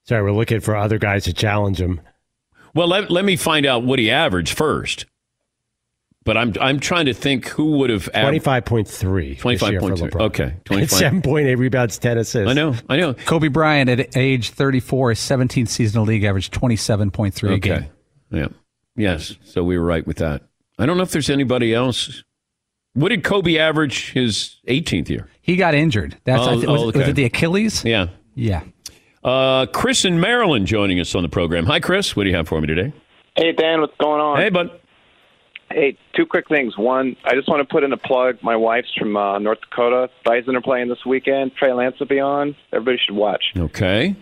Sorry, 0.10 0.24
we're 0.24 0.32
looking 0.32 0.60
for 0.60 0.76
other 0.76 0.98
guys 0.98 1.26
to 1.26 1.34
challenge 1.34 1.80
him. 1.80 2.02
Well, 2.74 2.88
let, 2.88 3.12
let 3.12 3.24
me 3.26 3.36
find 3.36 3.64
out 3.68 3.84
what 3.84 4.00
he 4.00 4.10
averaged 4.10 4.58
first. 4.58 5.06
But 6.26 6.36
I'm 6.36 6.52
I'm 6.60 6.80
trying 6.80 7.06
to 7.06 7.14
think 7.14 7.48
who 7.48 7.78
would 7.78 7.92
have 7.92 8.06
Twenty 8.06 8.18
averaged 8.26 8.44
five 8.44 8.66
point 8.66 8.88
three. 8.88 9.36
25.3. 9.36 10.20
Okay, 10.20 10.56
25. 10.66 10.90
Seven 10.90 11.22
point 11.22 11.46
eight 11.46 11.56
rebounds, 11.58 12.00
ten 12.00 12.18
assists. 12.18 12.50
I 12.50 12.54
know, 12.54 12.74
I 12.90 12.98
know. 12.98 13.14
Kobe 13.14 13.50
Bryant 13.50 13.88
at 13.88 14.18
age 14.18 14.50
34, 14.50 15.12
his 15.12 15.20
17th 15.20 15.68
season 15.68 16.00
in 16.02 16.06
the 16.06 16.12
league, 16.12 16.24
averaged 16.24 16.56
27.3 16.56 17.54
a 17.54 17.60
game. 17.60 17.74
Okay. 17.74 17.90
Yeah. 18.32 18.48
Yes. 18.96 19.36
So 19.44 19.64
we 19.64 19.78
were 19.78 19.86
right 19.86 20.06
with 20.08 20.18
that. 20.18 20.42
I 20.80 20.88
don't 20.88 20.98
know 20.98 21.04
if 21.04 21.12
there's 21.12 21.30
anybody 21.30 21.72
else. 21.76 22.24
What 22.94 23.10
did 23.10 23.24
Kobe 23.24 23.60
average 23.60 24.12
his 24.14 24.58
18th 24.68 25.10
year? 25.10 25.30
He 25.40 25.56
got 25.56 25.76
injured. 25.76 26.18
That's 26.24 26.42
I 26.42 26.54
Oh, 26.54 26.60
thi- 26.62 26.68
was, 26.68 26.82
oh, 26.82 26.86
was 26.88 27.08
it 27.08 27.16
the 27.16 27.26
Achilles? 27.26 27.86
Yeah. 27.86 28.08
Yeah. 28.34 28.64
Uh, 29.24 29.66
Chris 29.68 30.06
in 30.06 30.20
Maryland 30.20 30.68
joining 30.68 31.00
us 31.00 31.14
on 31.16 31.24
the 31.24 31.30
program. 31.30 31.66
Hi, 31.66 31.80
Chris. 31.80 32.16
What 32.16 32.24
do 32.24 32.30
you 32.30 32.36
have 32.36 32.48
for 32.48 32.60
me 32.62 32.68
today? 32.68 32.94
Hey, 33.36 33.52
Dan, 33.52 33.82
what's 33.82 33.96
going 33.98 34.22
on? 34.22 34.38
Hey, 34.38 34.50
bud. 34.50 34.72
Hey, 35.72 35.98
two 36.16 36.26
quick 36.26 36.48
things. 36.48 36.78
One, 36.78 37.16
I 37.26 37.36
just 37.36 37.48
want 37.48 37.68
to 37.68 37.72
put 37.72 37.84
in 37.84 37.94
a 37.94 37.98
plug. 37.98 38.38
My 38.42 38.56
wife's 38.56 38.92
from 38.98 39.16
uh, 39.16 39.38
North 39.40 39.60
Dakota. 39.62 40.10
Bison 40.26 40.56
are 40.56 40.62
playing 40.62 40.90
this 40.90 41.06
weekend. 41.06 41.52
Trey 41.56 41.72
Lance 41.74 42.00
will 42.00 42.08
be 42.08 42.20
on. 42.20 42.56
Everybody 42.74 42.98
should 43.06 43.16
watch. 43.16 43.44
Okay. 43.56 44.16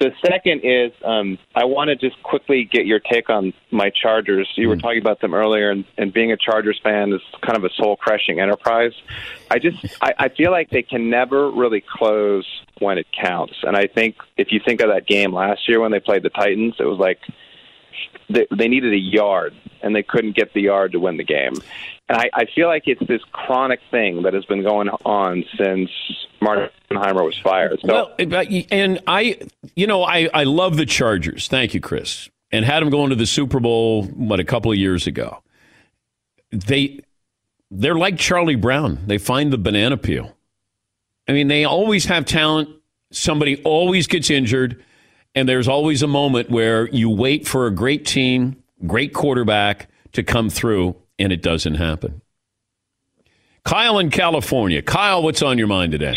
The 0.00 0.12
second 0.26 0.62
is 0.64 0.92
um, 1.04 1.38
I 1.54 1.66
want 1.66 1.88
to 1.88 1.96
just 1.96 2.22
quickly 2.22 2.64
get 2.64 2.86
your 2.86 3.00
take 3.00 3.28
on 3.28 3.52
my 3.70 3.90
Chargers. 3.90 4.48
You 4.56 4.70
were 4.70 4.76
talking 4.78 4.98
about 4.98 5.20
them 5.20 5.34
earlier, 5.34 5.70
and, 5.70 5.84
and 5.98 6.10
being 6.10 6.32
a 6.32 6.38
Chargers 6.38 6.80
fan 6.82 7.12
is 7.12 7.20
kind 7.42 7.54
of 7.54 7.64
a 7.64 7.70
soul 7.74 7.96
crushing 7.96 8.40
enterprise. 8.40 8.94
I 9.50 9.58
just 9.58 9.84
I, 10.00 10.14
I 10.18 10.28
feel 10.30 10.52
like 10.52 10.70
they 10.70 10.80
can 10.80 11.10
never 11.10 11.50
really 11.50 11.84
close 11.86 12.46
when 12.78 12.96
it 12.96 13.08
counts. 13.12 13.56
And 13.62 13.76
I 13.76 13.88
think 13.88 14.16
if 14.38 14.52
you 14.52 14.60
think 14.64 14.80
of 14.80 14.88
that 14.88 15.06
game 15.06 15.34
last 15.34 15.68
year 15.68 15.80
when 15.80 15.92
they 15.92 16.00
played 16.00 16.22
the 16.22 16.30
Titans, 16.30 16.76
it 16.78 16.84
was 16.84 16.98
like 16.98 17.18
they, 18.28 18.46
they 18.56 18.68
needed 18.68 18.92
a 18.92 18.98
yard 18.98 19.54
and 19.82 19.94
they 19.94 20.02
couldn't 20.02 20.36
get 20.36 20.52
the 20.52 20.62
yard 20.62 20.92
to 20.92 21.00
win 21.00 21.16
the 21.16 21.24
game. 21.24 21.54
And 22.08 22.18
I, 22.18 22.30
I 22.32 22.44
feel 22.46 22.68
like 22.68 22.84
it's 22.86 23.04
this 23.06 23.22
chronic 23.32 23.80
thing 23.90 24.22
that 24.22 24.34
has 24.34 24.44
been 24.44 24.62
going 24.62 24.88
on 24.88 25.44
since 25.56 25.90
Martin 26.40 26.70
Heimer 26.90 27.24
was 27.24 27.38
fired. 27.38 27.80
So 27.80 27.88
Well, 27.88 28.14
and 28.18 29.00
I, 29.06 29.38
you 29.76 29.86
know, 29.86 30.02
I, 30.02 30.28
I 30.34 30.44
love 30.44 30.76
the 30.76 30.86
Chargers. 30.86 31.48
Thank 31.48 31.74
you, 31.74 31.80
Chris. 31.80 32.28
And 32.52 32.64
had 32.64 32.80
them 32.80 32.90
going 32.90 33.10
to 33.10 33.16
the 33.16 33.26
Super 33.26 33.60
Bowl, 33.60 34.04
what, 34.04 34.40
a 34.40 34.44
couple 34.44 34.72
of 34.72 34.76
years 34.76 35.06
ago. 35.06 35.42
They, 36.50 37.00
they're 37.70 37.94
like 37.94 38.18
Charlie 38.18 38.56
Brown. 38.56 38.98
They 39.06 39.18
find 39.18 39.52
the 39.52 39.58
banana 39.58 39.96
peel. 39.96 40.36
I 41.28 41.32
mean, 41.32 41.46
they 41.46 41.64
always 41.64 42.06
have 42.06 42.24
talent. 42.24 42.70
Somebody 43.12 43.62
always 43.62 44.08
gets 44.08 44.30
injured. 44.30 44.82
And 45.34 45.48
there's 45.48 45.68
always 45.68 46.02
a 46.02 46.08
moment 46.08 46.50
where 46.50 46.88
you 46.88 47.08
wait 47.08 47.46
for 47.46 47.66
a 47.66 47.70
great 47.70 48.04
team, 48.04 48.62
great 48.86 49.14
quarterback 49.14 49.88
to 50.12 50.22
come 50.22 50.50
through, 50.50 50.96
and 51.18 51.32
it 51.32 51.42
doesn't 51.42 51.76
happen. 51.76 52.20
Kyle 53.64 53.98
in 53.98 54.10
California. 54.10 54.82
Kyle, 54.82 55.22
what's 55.22 55.42
on 55.42 55.58
your 55.58 55.68
mind 55.68 55.92
today? 55.92 56.16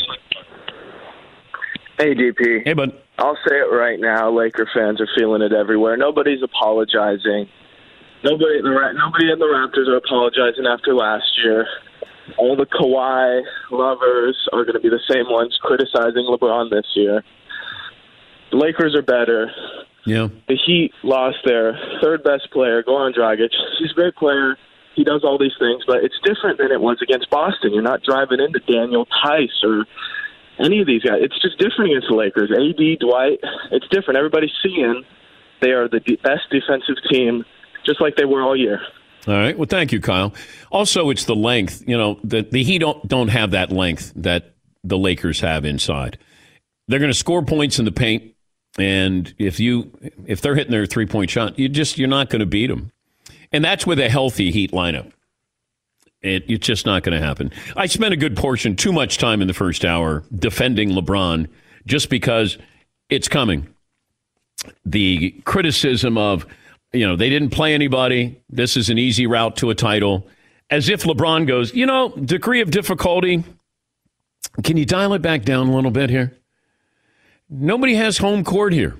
Hey, 1.99 2.15
DP. 2.15 2.63
Hey, 2.65 2.73
bud. 2.73 2.99
I'll 3.19 3.37
say 3.47 3.55
it 3.55 3.71
right 3.71 3.99
now. 3.99 4.31
Laker 4.31 4.67
fans 4.73 4.99
are 4.99 5.07
feeling 5.15 5.43
it 5.43 5.53
everywhere. 5.53 5.95
Nobody's 5.95 6.41
apologizing. 6.41 7.47
Nobody, 8.23 8.61
the 8.61 8.93
nobody 8.95 9.31
in 9.31 9.37
the 9.37 9.45
Raptors 9.45 9.87
are 9.87 9.97
apologizing 9.97 10.65
after 10.65 10.95
last 10.95 11.27
year. 11.43 11.67
All 12.37 12.55
the 12.55 12.65
Kawhi 12.65 13.43
lovers 13.69 14.37
are 14.53 14.63
going 14.63 14.73
to 14.73 14.79
be 14.79 14.89
the 14.89 15.01
same 15.11 15.25
ones 15.29 15.59
criticizing 15.61 16.25
LeBron 16.25 16.71
this 16.71 16.87
year. 16.95 17.21
The 18.53 18.59
Lakers 18.59 18.95
are 18.95 19.01
better. 19.01 19.49
Yeah. 20.05 20.27
The 20.47 20.55
Heat 20.63 20.91
lost 21.01 21.37
their 21.43 21.73
third 22.03 22.23
best 22.23 22.51
player, 22.51 22.83
Goran 22.83 23.15
Dragic. 23.17 23.49
He's 23.79 23.89
a 23.89 23.95
great 23.95 24.15
player. 24.15 24.57
He 24.95 25.03
does 25.03 25.23
all 25.23 25.39
these 25.39 25.57
things, 25.57 25.81
but 25.87 26.03
it's 26.03 26.13
different 26.23 26.59
than 26.59 26.71
it 26.71 26.79
was 26.79 26.99
against 27.01 27.31
Boston. 27.31 27.73
You're 27.73 27.81
not 27.81 28.03
driving 28.03 28.39
into 28.39 28.59
Daniel 28.71 29.07
Theis 29.09 29.49
or 29.63 29.85
any 30.59 30.81
of 30.81 30.85
these 30.85 31.01
guys. 31.01 31.17
It's 31.21 31.41
just 31.41 31.57
different 31.57 31.91
against 31.91 32.09
the 32.09 32.15
Lakers. 32.15 32.51
AD, 32.51 32.99
Dwight, 32.99 33.39
it's 33.71 33.87
different. 33.89 34.19
Everybody's 34.19 34.53
seeing 34.61 35.03
they 35.63 35.71
are 35.71 35.87
the 35.87 35.99
best 36.21 36.43
defensive 36.51 37.01
team, 37.09 37.43
just 37.87 37.99
like 38.01 38.17
they 38.17 38.25
were 38.25 38.43
all 38.43 38.55
year. 38.55 38.81
All 39.27 39.33
right. 39.33 39.57
Well, 39.57 39.67
thank 39.67 39.91
you, 39.91 39.99
Kyle. 39.99 40.31
Also, 40.71 41.09
it's 41.09 41.25
the 41.25 41.35
length. 41.35 41.81
You 41.87 41.97
know, 41.97 42.19
the, 42.23 42.43
the 42.43 42.61
Heat 42.61 42.79
don't, 42.79 43.07
don't 43.07 43.29
have 43.29 43.49
that 43.51 43.71
length 43.71 44.13
that 44.17 44.53
the 44.83 44.97
Lakers 44.97 45.39
have 45.39 45.65
inside. 45.65 46.19
They're 46.87 46.99
going 46.99 47.11
to 47.11 47.17
score 47.17 47.43
points 47.43 47.79
in 47.79 47.85
the 47.85 47.91
paint, 47.91 48.32
and 48.77 49.33
if 49.37 49.59
you 49.59 49.91
if 50.25 50.41
they're 50.41 50.55
hitting 50.55 50.71
their 50.71 50.85
three 50.85 51.05
point 51.05 51.29
shot, 51.29 51.57
you 51.59 51.69
just 51.69 51.97
you're 51.97 52.07
not 52.07 52.29
going 52.29 52.39
to 52.39 52.45
beat 52.45 52.67
them. 52.67 52.91
And 53.51 53.63
that's 53.63 53.85
with 53.85 53.99
a 53.99 54.09
healthy 54.09 54.51
Heat 54.51 54.71
lineup. 54.71 55.11
It, 56.21 56.45
it's 56.47 56.65
just 56.65 56.85
not 56.85 57.03
going 57.03 57.19
to 57.19 57.25
happen. 57.25 57.51
I 57.75 57.85
spent 57.85 58.13
a 58.13 58.17
good 58.17 58.35
portion, 58.35 58.75
too 58.75 58.93
much 58.93 59.17
time 59.17 59.41
in 59.41 59.47
the 59.47 59.53
first 59.53 59.83
hour 59.85 60.23
defending 60.33 60.89
LeBron 60.91 61.47
just 61.85 62.09
because 62.09 62.57
it's 63.09 63.27
coming. 63.27 63.67
The 64.85 65.31
criticism 65.43 66.17
of, 66.17 66.45
you 66.93 67.05
know, 67.05 67.17
they 67.17 67.29
didn't 67.29 67.49
play 67.49 67.73
anybody. 67.73 68.41
This 68.49 68.77
is 68.77 68.89
an 68.89 68.97
easy 68.97 69.27
route 69.27 69.57
to 69.57 69.69
a 69.69 69.75
title. 69.75 70.25
As 70.69 70.87
if 70.87 71.03
LeBron 71.03 71.45
goes, 71.45 71.75
you 71.75 71.85
know, 71.85 72.09
degree 72.09 72.61
of 72.61 72.71
difficulty. 72.71 73.43
Can 74.63 74.77
you 74.77 74.85
dial 74.85 75.13
it 75.13 75.21
back 75.21 75.43
down 75.43 75.67
a 75.67 75.75
little 75.75 75.91
bit 75.91 76.09
here? 76.09 76.37
Nobody 77.49 77.95
has 77.95 78.17
home 78.17 78.43
court 78.43 78.73
here. 78.73 78.97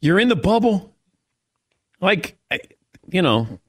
You're 0.00 0.18
in 0.18 0.28
the 0.28 0.36
bubble. 0.36 0.94
Like, 2.00 2.36
you 3.08 3.22
know, 3.22 3.60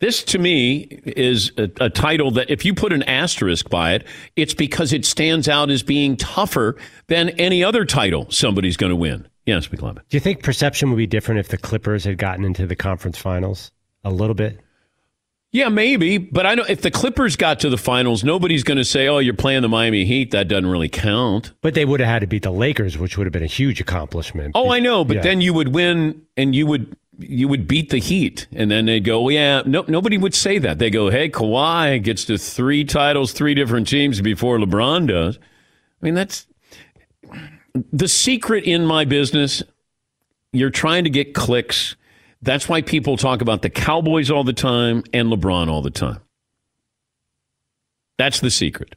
this 0.00 0.24
to 0.24 0.38
me 0.38 0.78
is 1.06 1.52
a, 1.56 1.70
a, 1.80 1.88
title 1.88 2.32
that 2.32 2.50
if 2.50 2.64
you 2.64 2.74
put 2.74 2.92
an 2.92 3.04
asterisk 3.04 3.70
by 3.70 3.94
it, 3.94 4.06
it's 4.34 4.52
because 4.52 4.92
it 4.92 5.06
stands 5.06 5.48
out 5.48 5.70
as 5.70 5.82
being 5.82 6.16
tougher 6.16 6.76
than 7.06 7.30
any 7.30 7.62
other 7.62 7.84
title 7.84 8.26
somebody's 8.28 8.76
going 8.76 8.90
to 8.90 8.96
win. 8.96 9.28
Yes, 9.46 9.68
McLovin. 9.68 10.02
Do 10.08 10.16
you 10.16 10.20
think 10.20 10.42
perception 10.42 10.90
would 10.90 10.96
be 10.96 11.06
different 11.06 11.38
if 11.38 11.48
the 11.48 11.56
Clippers 11.56 12.04
had 12.04 12.18
gotten 12.18 12.44
into 12.44 12.66
the 12.66 12.76
conference 12.76 13.16
finals 13.16 13.70
a 14.04 14.10
little 14.10 14.34
bit? 14.34 14.60
Yeah, 15.52 15.68
maybe. 15.68 16.16
But 16.16 16.46
I 16.46 16.54
know 16.54 16.64
if 16.66 16.80
the 16.80 16.90
Clippers 16.90 17.36
got 17.36 17.60
to 17.60 17.68
the 17.68 17.76
finals, 17.76 18.24
nobody's 18.24 18.62
going 18.64 18.78
to 18.78 18.84
say, 18.84 19.06
"Oh, 19.06 19.18
you're 19.18 19.34
playing 19.34 19.60
the 19.60 19.68
Miami 19.68 20.06
Heat." 20.06 20.30
That 20.30 20.48
doesn't 20.48 20.66
really 20.66 20.88
count. 20.88 21.52
But 21.60 21.74
they 21.74 21.84
would 21.84 22.00
have 22.00 22.08
had 22.08 22.18
to 22.20 22.26
beat 22.26 22.42
the 22.42 22.50
Lakers, 22.50 22.96
which 22.96 23.18
would 23.18 23.26
have 23.26 23.32
been 23.32 23.42
a 23.42 23.46
huge 23.46 23.78
accomplishment. 23.80 24.52
Oh, 24.54 24.70
I 24.70 24.80
know. 24.80 25.04
But 25.04 25.16
Yeah. 25.16 25.22
then 25.22 25.40
you 25.42 25.52
would 25.52 25.68
win, 25.68 26.22
and 26.36 26.54
you 26.56 26.66
would 26.66 26.96
you 27.18 27.46
would 27.46 27.68
beat 27.68 27.90
the 27.90 27.98
Heat, 27.98 28.46
and 28.52 28.70
then 28.70 28.86
they'd 28.86 29.04
go, 29.04 29.26
oh, 29.26 29.28
"Yeah." 29.28 29.62
No, 29.66 29.84
nobody 29.86 30.16
would 30.16 30.34
say 30.34 30.56
that. 30.58 30.78
They 30.78 30.88
go, 30.88 31.10
"Hey, 31.10 31.28
Kawhi 31.28 32.02
gets 32.02 32.24
to 32.24 32.38
three 32.38 32.82
titles, 32.84 33.32
three 33.32 33.54
different 33.54 33.86
teams 33.86 34.22
before 34.22 34.58
LeBron 34.58 35.06
does." 35.06 35.38
I 35.38 36.04
mean, 36.06 36.14
that's 36.14 36.46
the 37.92 38.08
secret 38.08 38.64
in 38.64 38.86
my 38.86 39.04
business. 39.04 39.62
You're 40.54 40.70
trying 40.70 41.04
to 41.04 41.10
get 41.10 41.34
clicks. 41.34 41.94
That's 42.42 42.68
why 42.68 42.82
people 42.82 43.16
talk 43.16 43.40
about 43.40 43.62
the 43.62 43.70
Cowboys 43.70 44.30
all 44.30 44.42
the 44.42 44.52
time 44.52 45.04
and 45.12 45.32
LeBron 45.32 45.68
all 45.68 45.80
the 45.80 45.90
time. 45.90 46.20
That's 48.18 48.40
the 48.40 48.50
secret. 48.50 48.96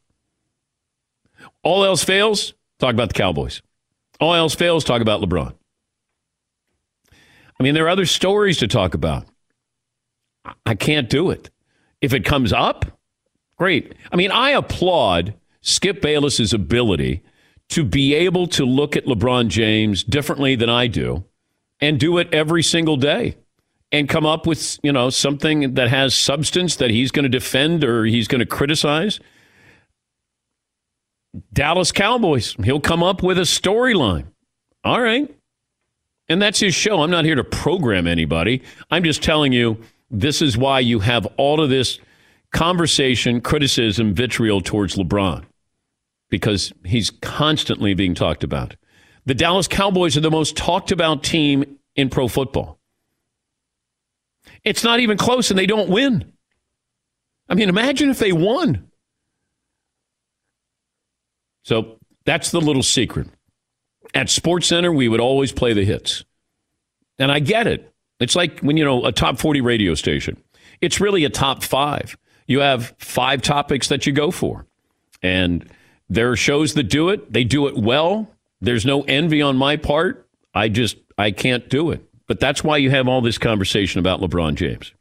All 1.64 1.84
else 1.86 2.04
fails, 2.04 2.54
talk 2.80 2.94
about 2.94 3.10
the 3.10 3.14
Cowboys. 3.14 3.62
All 4.20 4.34
else 4.34 4.56
fails, 4.56 4.84
talk 4.84 5.02
about 5.02 5.22
LeBron. 5.22 5.54
I 7.60 7.64
mean, 7.64 7.76
there 7.76 7.86
are 7.86 7.90
other 7.90 8.06
stories 8.06 8.58
to 8.58 8.68
talk 8.68 8.94
about. 8.96 9.26
I 10.66 10.76
can't 10.76 11.10
do 11.10 11.30
it. 11.30 11.50
If 12.02 12.14
it 12.14 12.26
comes 12.26 12.52
up, 12.52 13.00
great. 13.58 13.94
I 14.12 14.16
mean, 14.16 14.32
I 14.32 14.52
applaud 14.52 15.36
Skip 15.62 16.02
Bayless's 16.02 16.54
ability 16.54 17.24
to 17.70 17.84
be 17.84 18.14
able 18.14 18.48
to 18.48 18.66
look 18.66 18.96
at 18.96 19.06
LeBron 19.06 19.48
James 19.48 20.04
differently 20.04 20.56
than 20.56 20.70
I 20.70 20.88
do 20.88 21.24
and 21.86 22.00
do 22.00 22.18
it 22.18 22.34
every 22.34 22.64
single 22.64 22.98
day 22.98 23.38
and 23.92 24.10
come 24.10 24.26
up 24.26 24.48
with, 24.48 24.80
you 24.82 24.92
know, 24.92 25.10
something 25.12 25.76
that 25.76 25.88
has 25.90 26.16
substance 26.16 26.76
that 26.78 26.90
he's 26.90 27.12
going 27.12 27.24
to 27.24 27.30
defend 27.30 27.84
or 27.84 28.06
he's 28.06 28.28
going 28.28 28.40
to 28.40 28.46
criticize. 28.46 29.20
Dallas 31.54 31.92
Cowboys, 31.92 32.56
he'll 32.64 32.80
come 32.80 33.04
up 33.04 33.22
with 33.22 33.38
a 33.38 33.44
storyline. 33.44 34.26
All 34.84 35.00
right. 35.00 35.34
And 36.28 36.42
that's 36.42 36.60
his 36.60 36.74
show. 36.74 37.04
I'm 37.04 37.12
not 37.12 37.24
here 37.24 37.36
to 37.36 37.44
program 37.44 38.08
anybody. 38.08 38.64
I'm 38.90 39.04
just 39.04 39.22
telling 39.22 39.54
you 39.54 39.80
this 40.10 40.42
is 40.42 40.58
why 40.58 40.80
you 40.80 41.00
have 41.00 41.28
all 41.38 41.62
of 41.62 41.70
this 41.70 42.00
conversation, 42.52 43.42
criticism, 43.42 44.16
vitriol 44.16 44.62
towards 44.62 44.96
LeBron 44.96 45.46
because 46.30 46.74
he's 46.84 47.12
constantly 47.12 47.94
being 47.94 48.16
talked 48.16 48.44
about. 48.44 48.76
The 49.26 49.34
Dallas 49.34 49.68
Cowboys 49.68 50.16
are 50.18 50.22
the 50.22 50.32
most 50.32 50.56
talked 50.56 50.92
about 50.92 51.24
team 51.24 51.80
in 51.96 52.10
pro 52.10 52.28
football. 52.28 52.80
It's 54.64 54.84
not 54.84 55.00
even 55.00 55.18
close 55.18 55.50
and 55.50 55.58
they 55.58 55.66
don't 55.66 55.90
win. 55.90 56.32
I 57.50 57.56
mean, 57.56 57.70
imagine 57.70 58.10
if 58.10 58.20
they 58.20 58.32
won. 58.32 58.90
So 61.64 61.98
that's 62.26 62.52
the 62.52 62.62
little 62.62 62.84
secret. 62.84 63.28
At 64.14 64.30
Sports 64.30 64.68
Center, 64.68 64.92
we 64.92 65.08
would 65.08 65.20
always 65.20 65.52
play 65.52 65.74
the 65.74 65.84
hits. 65.84 66.24
And 67.18 67.32
I 67.32 67.40
get 67.40 67.68
it. 67.68 67.92
It's 68.20 68.36
like 68.36 68.60
when, 68.62 68.78
you 68.78 68.86
know, 68.86 69.06
a 69.06 69.12
top 69.12 69.40
40 69.40 69.62
radio 69.62 69.94
station. 69.94 70.38
It's 70.82 71.00
really 71.00 71.26
a 71.26 71.30
top 71.30 71.64
five. 71.64 72.18
You 72.48 72.60
have 72.60 72.94
five 72.98 73.42
topics 73.42 73.88
that 73.90 74.06
you 74.06 74.14
go 74.14 74.32
for. 74.32 74.66
And 75.22 75.70
there 76.10 76.32
are 76.32 76.36
shows 76.36 76.76
that 76.76 76.84
do 76.84 77.10
it. 77.10 77.32
They 77.32 77.44
do 77.44 77.68
it 77.68 77.76
well. 77.76 78.30
There's 78.66 78.86
no 78.86 79.04
envy 79.04 79.42
on 79.42 79.58
my 79.58 79.78
part. 79.78 80.28
I 80.54 80.70
just, 80.70 80.98
I 81.18 81.32
can't 81.32 81.70
do 81.70 81.92
it. 81.92 82.04
But 82.28 82.40
that's 82.40 82.64
why 82.64 82.78
you 82.78 82.90
have 82.90 83.08
all 83.08 83.22
this 83.22 83.38
conversation 83.38 84.00
about 84.00 84.20
LeBron 84.22 84.56
James 84.56 84.94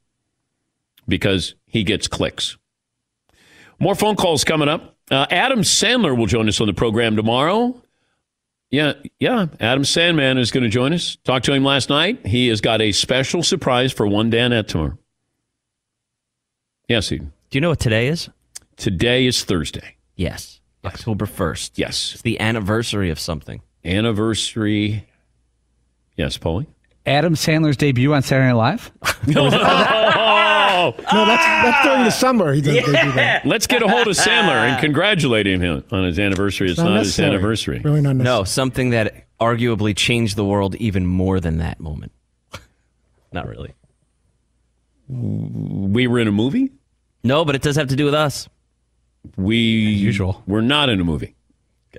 because 1.09 1.55
he 1.67 1.85
gets 1.85 2.07
clicks. 2.07 2.57
More 3.79 3.95
phone 3.95 4.17
calls 4.17 4.45
coming 4.45 4.69
up. 4.69 4.97
Uh, 5.11 5.27
Adam 5.31 5.61
Sandler 5.61 6.17
will 6.17 6.27
join 6.27 6.49
us 6.49 6.61
on 6.61 6.67
the 6.67 6.75
program 6.75 7.17
tomorrow. 7.17 7.81
Yeah, 8.71 8.95
yeah. 9.21 9.47
Adam 9.61 9.85
Sandman 9.85 10.39
is 10.39 10.51
going 10.51 10.65
to 10.65 10.71
join 10.71 10.93
us. 10.93 11.17
Talked 11.25 11.47
to 11.47 11.53
him 11.53 11.65
last 11.65 11.89
night. 11.89 12.27
He 12.27 12.49
has 12.49 12.61
got 12.61 12.81
a 12.81 12.93
special 12.93 13.43
surprise 13.43 13.93
for 13.93 14.07
one 14.07 14.31
Danette 14.31 14.69
tomorrow. 14.69 14.99
Yes, 16.89 17.11
Eden. 17.13 17.33
Do 17.51 17.57
you 17.57 17.61
know 17.61 17.71
what 17.71 17.81
today 17.81 18.09
is? 18.09 18.29
Today 18.77 19.27
is 19.27 19.45
Thursday. 19.45 19.97
Yes. 20.17 20.54
October 20.85 21.27
1st. 21.27 21.73
Yes. 21.77 22.13
It's 22.15 22.23
the 22.23 22.41
anniversary 22.41 23.11
of 23.11 23.19
something. 23.19 23.63
anniversary. 23.85 25.07
Yes, 26.17 26.39
Paulie? 26.39 26.67
Adam 27.07 27.35
Sandler's 27.35 27.77
debut 27.77 28.15
on 28.15 28.23
Saturday 28.23 28.47
Night 28.49 28.53
Live. 28.55 28.93
Oh! 29.37 30.95
No, 31.13 31.25
that's 31.25 31.45
that's 31.45 31.87
during 31.87 32.05
the 32.05 32.11
summer. 32.11 32.53
He 32.53 32.61
does, 32.61 32.75
they 32.75 32.83
do 32.83 33.13
that. 33.13 33.47
Let's 33.47 33.67
get 33.67 33.83
a 33.83 33.89
hold 33.89 34.07
of 34.07 34.17
Sandler 34.17 34.69
and 34.69 34.79
congratulate 34.81 35.47
him 35.47 35.85
on 35.91 36.05
his 36.05 36.19
anniversary. 36.19 36.69
It's, 36.69 36.79
not 36.79 36.91
not, 36.91 36.99
his 37.05 37.19
anniversary. 37.19 37.79
Really 37.79 38.01
not 38.03 38.17
necessary. 38.17 38.39
No, 38.41 38.45
something 38.45 38.91
that 38.91 39.25
arguably 39.41 39.97
changed 39.97 40.37
the 40.37 40.45
world 40.45 40.75
even 40.77 41.07
more 41.07 41.41
than 41.41 41.59
that 41.59 41.81
moment. 41.81 42.13
Not 43.33 43.49
really. 43.49 43.73
We 45.09 46.07
were 46.07 46.19
in 46.19 46.29
a 46.29 46.33
movie? 46.33 46.71
No, 47.23 47.45
but 47.45 47.55
it 47.55 47.63
does 47.63 47.77
have 47.77 47.89
to 47.89 47.97
do 47.97 48.05
with 48.05 48.15
us. 48.15 48.49
We 49.37 49.57
usual. 49.57 50.43
We're 50.47 50.61
not 50.61 50.89
in 50.89 51.01
a 51.01 51.05
movie. 51.05 51.35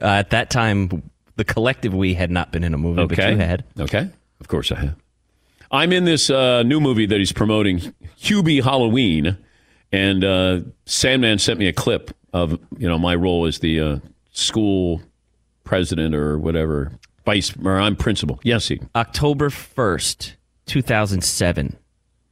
Uh, 0.02 0.06
at 0.06 0.30
that 0.32 0.50
time, 0.50 1.10
the 1.36 1.44
collective 1.44 1.94
we 1.94 2.14
had 2.14 2.32
not 2.32 2.52
been 2.52 2.64
in 2.64 2.74
a 2.74 2.78
movie, 2.78 3.06
but 3.06 3.18
you 3.18 3.38
had. 3.38 3.64
Okay. 3.80 4.10
Of 4.40 4.48
course 4.48 4.72
I 4.72 4.80
have. 4.80 4.96
I'm 5.72 5.92
in 5.92 6.06
this 6.06 6.30
uh, 6.30 6.64
new 6.64 6.80
movie 6.80 7.06
that 7.06 7.18
he's 7.18 7.32
promoting, 7.32 7.80
Hubie 8.22 8.64
Halloween, 8.64 9.38
and 9.92 10.24
uh, 10.24 10.60
Sandman 10.86 11.40
sent 11.40 11.60
me 11.60 11.68
a 11.68 11.74
clip 11.74 12.16
of 12.34 12.60
you 12.78 12.88
know 12.88 12.98
my 13.00 13.16
role 13.16 13.46
as 13.46 13.60
the 13.60 13.80
uh, 13.80 14.00
school 14.32 15.02
president 15.64 16.14
or 16.14 16.38
whatever, 16.38 16.92
vice 17.26 17.54
or 17.64 17.80
I'm 17.80 17.96
principal. 17.96 18.40
Yes, 18.44 18.68
he. 18.68 18.80
October 18.96 19.50
1st, 19.50 20.34
2007. 20.66 21.78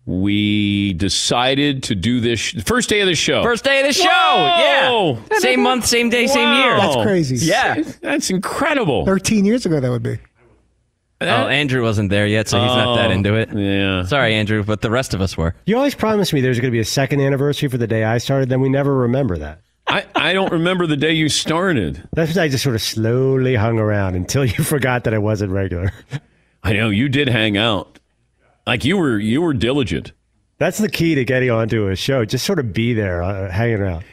We 0.06 0.94
decided 0.94 1.84
to 1.84 1.96
do 1.96 2.20
this 2.20 2.40
sh- 2.40 2.56
first 2.66 2.90
day 2.90 3.00
of 3.02 3.08
the 3.08 3.16
show. 3.16 3.42
First 3.42 3.64
day 3.64 3.80
of 3.80 3.88
the 3.88 3.94
show. 3.94 4.04
Whoa! 4.10 5.18
Yeah. 5.32 5.40
Same 5.40 5.62
month, 5.64 5.86
same 5.86 6.10
day, 6.10 6.28
same 6.28 6.54
year. 6.58 6.76
That's 6.78 7.04
crazy. 7.04 7.46
Yeah. 7.46 7.82
That's 8.02 8.30
incredible. 8.30 9.06
13 9.06 9.46
years 9.46 9.66
ago, 9.66 9.80
that 9.80 9.90
would 9.90 10.04
be. 10.04 10.18
Oh, 11.22 11.48
Andrew 11.48 11.82
wasn't 11.84 12.10
there 12.10 12.28
yet, 12.28 12.50
so 12.50 12.60
he's 12.60 12.68
not 12.68 12.98
that 12.98 13.10
Oh, 13.10 13.14
into 13.14 13.34
it. 13.36 13.50
Yeah. 13.56 14.04
Sorry, 14.04 14.34
Andrew, 14.34 14.62
but 14.62 14.82
the 14.82 14.92
rest 14.92 15.14
of 15.14 15.22
us 15.22 15.38
were. 15.38 15.56
You 15.66 15.78
always 15.78 15.96
promised 15.96 16.34
me 16.34 16.42
there's 16.42 16.60
going 16.60 16.70
to 16.70 16.76
be 16.76 16.82
a 16.82 16.86
second 16.86 17.22
anniversary 17.22 17.70
for 17.70 17.78
the 17.78 17.88
day 17.88 18.04
I 18.04 18.18
started, 18.18 18.50
then 18.50 18.60
we 18.60 18.68
never 18.68 18.94
remember 18.94 19.38
that. 19.38 19.62
I, 19.88 20.06
I 20.16 20.34
don't 20.34 20.52
remember 20.52 20.86
the 20.86 20.98
day 20.98 21.14
you 21.14 21.30
started. 21.30 22.06
That's 22.12 22.36
why 22.36 22.44
I 22.44 22.48
just 22.50 22.64
sort 22.64 22.76
of 22.76 22.82
slowly 22.82 23.56
hung 23.56 23.80
around 23.80 24.16
until 24.16 24.44
you 24.44 24.64
forgot 24.66 25.06
that 25.06 25.14
I 25.14 25.18
wasn't 25.18 25.54
regular. 25.54 25.94
I 26.62 26.74
know 26.74 26.90
you 26.90 27.08
did 27.08 27.30
hang 27.30 27.56
out. 27.56 28.00
Like 28.66 28.86
you 28.86 28.98
were 28.98 29.20
you 29.20 29.42
were 29.42 29.54
diligent. 29.54 30.14
That's 30.60 30.78
the 30.78 30.90
key 30.90 31.16
to 31.16 31.26
getting 31.26 31.50
onto 31.50 31.88
a 31.90 31.96
show. 31.96 32.24
Just 32.24 32.46
sort 32.46 32.60
of 32.60 32.72
be 32.72 32.94
there, 32.94 33.22
uh, 33.22 33.50
hanging 33.52 33.82
around. 33.82 34.06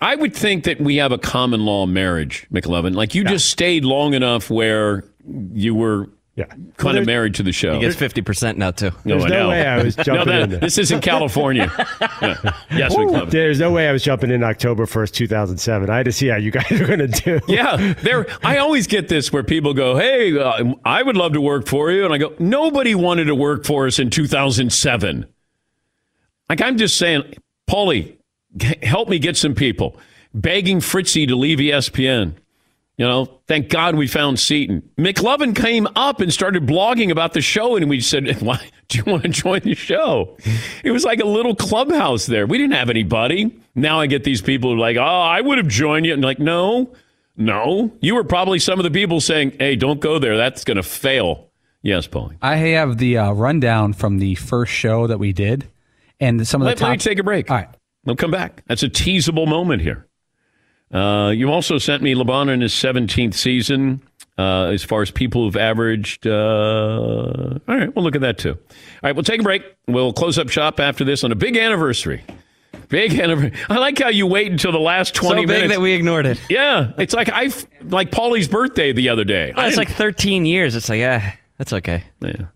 I 0.00 0.14
would 0.16 0.34
think 0.34 0.64
that 0.64 0.80
we 0.80 0.96
have 0.96 1.12
a 1.12 1.16
common 1.16 1.64
law 1.64 1.86
marriage, 1.86 2.46
McLovin. 2.52 2.94
Like 2.94 3.14
you 3.14 3.24
just 3.24 3.48
stayed 3.48 3.84
long 3.84 4.12
enough 4.14 4.50
where 4.50 5.04
you 5.52 5.74
were 5.74 6.10
yeah. 6.36 6.46
kind 6.76 6.98
of 6.98 7.06
married 7.06 7.34
to 7.36 7.42
the 7.42 7.52
show. 7.52 7.74
He 7.74 7.80
gets 7.80 7.96
50% 7.96 8.56
now, 8.56 8.70
too. 8.72 8.90
No, 9.04 9.18
There's 9.18 9.24
I 9.24 9.28
no 9.28 9.42
know. 9.44 9.48
way 9.50 9.66
I 9.66 9.82
was 9.82 9.96
no, 9.98 10.02
jumping 10.04 10.26
that- 10.26 10.42
in 10.42 10.50
there. 10.50 10.60
This 10.60 10.78
isn't 10.78 11.00
California. 11.00 11.70
Yeah. 12.22 12.52
Yes, 12.70 12.94
McLovin. 12.94 13.30
There's 13.30 13.60
no 13.60 13.70
way 13.70 13.88
I 13.88 13.92
was 13.92 14.02
jumping 14.02 14.30
in 14.30 14.42
October 14.42 14.86
1st, 14.86 15.12
2007. 15.12 15.90
I 15.90 15.96
had 15.98 16.06
to 16.06 16.12
see 16.12 16.28
how 16.28 16.36
you 16.36 16.50
guys 16.50 16.70
are 16.80 16.86
going 16.86 16.98
to 17.00 17.08
do. 17.08 17.40
Yeah, 17.48 17.92
there. 18.02 18.26
I 18.42 18.58
always 18.58 18.86
get 18.86 19.08
this 19.08 19.32
where 19.32 19.42
people 19.42 19.74
go, 19.74 19.96
"Hey, 19.96 20.36
uh, 20.38 20.72
I 20.84 21.02
would 21.02 21.16
love 21.16 21.32
to 21.34 21.40
work 21.40 21.66
for 21.66 21.90
you," 21.90 22.04
and 22.04 22.14
I 22.14 22.18
go, 22.18 22.34
"Nobody 22.38 22.94
wanted 22.94 23.24
to 23.26 23.34
work 23.34 23.64
for 23.64 23.86
us 23.86 23.98
in 23.98 24.10
2007." 24.10 25.26
Like 26.48 26.60
I'm 26.62 26.76
just 26.78 26.96
saying, 26.96 27.34
Paulie, 27.68 28.16
g- 28.56 28.74
help 28.82 29.08
me 29.08 29.18
get 29.18 29.36
some 29.36 29.54
people 29.54 29.98
begging 30.32 30.80
Fritzy 30.80 31.26
to 31.26 31.36
leave 31.36 31.58
ESPN. 31.58 32.34
You 32.96 33.06
know, 33.06 33.40
thank 33.48 33.70
God 33.70 33.96
we 33.96 34.06
found 34.06 34.38
Seton. 34.38 34.88
McLovin 34.96 35.56
came 35.56 35.88
up 35.96 36.20
and 36.20 36.32
started 36.32 36.64
blogging 36.64 37.10
about 37.10 37.32
the 37.32 37.40
show, 37.40 37.74
and 37.74 37.88
we 37.88 38.00
said, 38.00 38.24
"Why 38.40 38.60
do 38.88 38.98
you 38.98 39.04
want 39.04 39.24
to 39.24 39.28
join 39.30 39.60
the 39.60 39.74
show?" 39.74 40.36
It 40.84 40.92
was 40.92 41.04
like 41.04 41.20
a 41.20 41.26
little 41.26 41.56
clubhouse 41.56 42.26
there. 42.26 42.46
We 42.46 42.56
didn't 42.58 42.74
have 42.74 42.90
anybody. 42.90 43.56
Now 43.74 43.98
I 43.98 44.06
get 44.06 44.22
these 44.22 44.40
people 44.40 44.70
who 44.70 44.76
are 44.76 44.80
like, 44.80 44.96
"Oh, 44.96 45.02
I 45.02 45.40
would 45.40 45.58
have 45.58 45.66
joined 45.66 46.06
you," 46.06 46.12
and 46.12 46.22
like, 46.22 46.38
no, 46.38 46.92
no, 47.36 47.92
you 48.00 48.14
were 48.14 48.24
probably 48.24 48.60
some 48.60 48.78
of 48.78 48.84
the 48.84 48.92
people 48.92 49.20
saying, 49.20 49.56
"Hey, 49.58 49.74
don't 49.74 50.00
go 50.00 50.20
there. 50.20 50.36
That's 50.36 50.62
going 50.62 50.76
to 50.76 50.84
fail." 50.84 51.50
Yes, 51.82 52.06
Paulie. 52.06 52.36
I 52.40 52.56
have 52.56 52.98
the 52.98 53.18
uh, 53.18 53.32
rundown 53.32 53.92
from 53.92 54.18
the 54.18 54.36
first 54.36 54.72
show 54.72 55.08
that 55.08 55.18
we 55.18 55.32
did, 55.32 55.68
and 56.20 56.46
some 56.46 56.62
of 56.62 56.66
the 56.66 56.70
Let, 56.70 56.78
top. 56.78 56.88
let 56.88 56.92
me 56.92 56.98
take 56.98 57.18
a 57.18 57.24
break. 57.24 57.50
All 57.50 57.56
right. 57.56 57.68
We'll 58.04 58.16
come 58.16 58.30
back. 58.30 58.62
That's 58.66 58.82
a 58.82 58.88
teasable 58.88 59.46
moment 59.46 59.82
here. 59.82 60.06
Uh, 60.92 61.30
you 61.30 61.50
also 61.50 61.78
sent 61.78 62.02
me 62.02 62.14
LeBron 62.14 62.48
in 62.48 62.60
his 62.60 62.72
17th 62.72 63.34
season 63.34 64.00
uh, 64.38 64.64
as 64.66 64.84
far 64.84 65.02
as 65.02 65.10
people 65.10 65.44
who've 65.44 65.56
averaged. 65.56 66.26
Uh, 66.26 67.58
all 67.68 67.76
right, 67.76 67.94
we'll 67.94 68.04
look 68.04 68.14
at 68.14 68.20
that 68.20 68.38
too. 68.38 68.52
All 68.52 68.58
right, 69.02 69.14
we'll 69.14 69.24
take 69.24 69.40
a 69.40 69.42
break. 69.44 69.62
We'll 69.88 70.12
close 70.12 70.38
up 70.38 70.48
shop 70.50 70.78
after 70.80 71.04
this 71.04 71.24
on 71.24 71.32
a 71.32 71.34
big 71.34 71.56
anniversary. 71.56 72.22
Big 72.88 73.18
anniversary. 73.18 73.58
I 73.68 73.78
like 73.78 73.98
how 73.98 74.08
you 74.08 74.26
wait 74.26 74.52
until 74.52 74.70
the 74.72 74.78
last 74.78 75.14
20 75.14 75.42
so 75.42 75.46
big 75.46 75.48
minutes. 75.48 75.74
that 75.74 75.80
we 75.80 75.92
ignored 75.92 76.26
it. 76.26 76.40
yeah, 76.50 76.92
it's 76.98 77.14
like 77.14 77.28
I 77.32 77.50
like 77.82 78.10
Paulie's 78.10 78.46
birthday 78.48 78.92
the 78.92 79.08
other 79.08 79.24
day. 79.24 79.52
Oh, 79.56 79.66
it's 79.66 79.76
like 79.76 79.88
13 79.90 80.44
years. 80.46 80.76
It's 80.76 80.88
like, 80.88 81.02
ah, 81.02 81.34
that's 81.58 81.72
okay. 81.72 82.04
Yeah. 82.20 82.32
All 82.38 82.46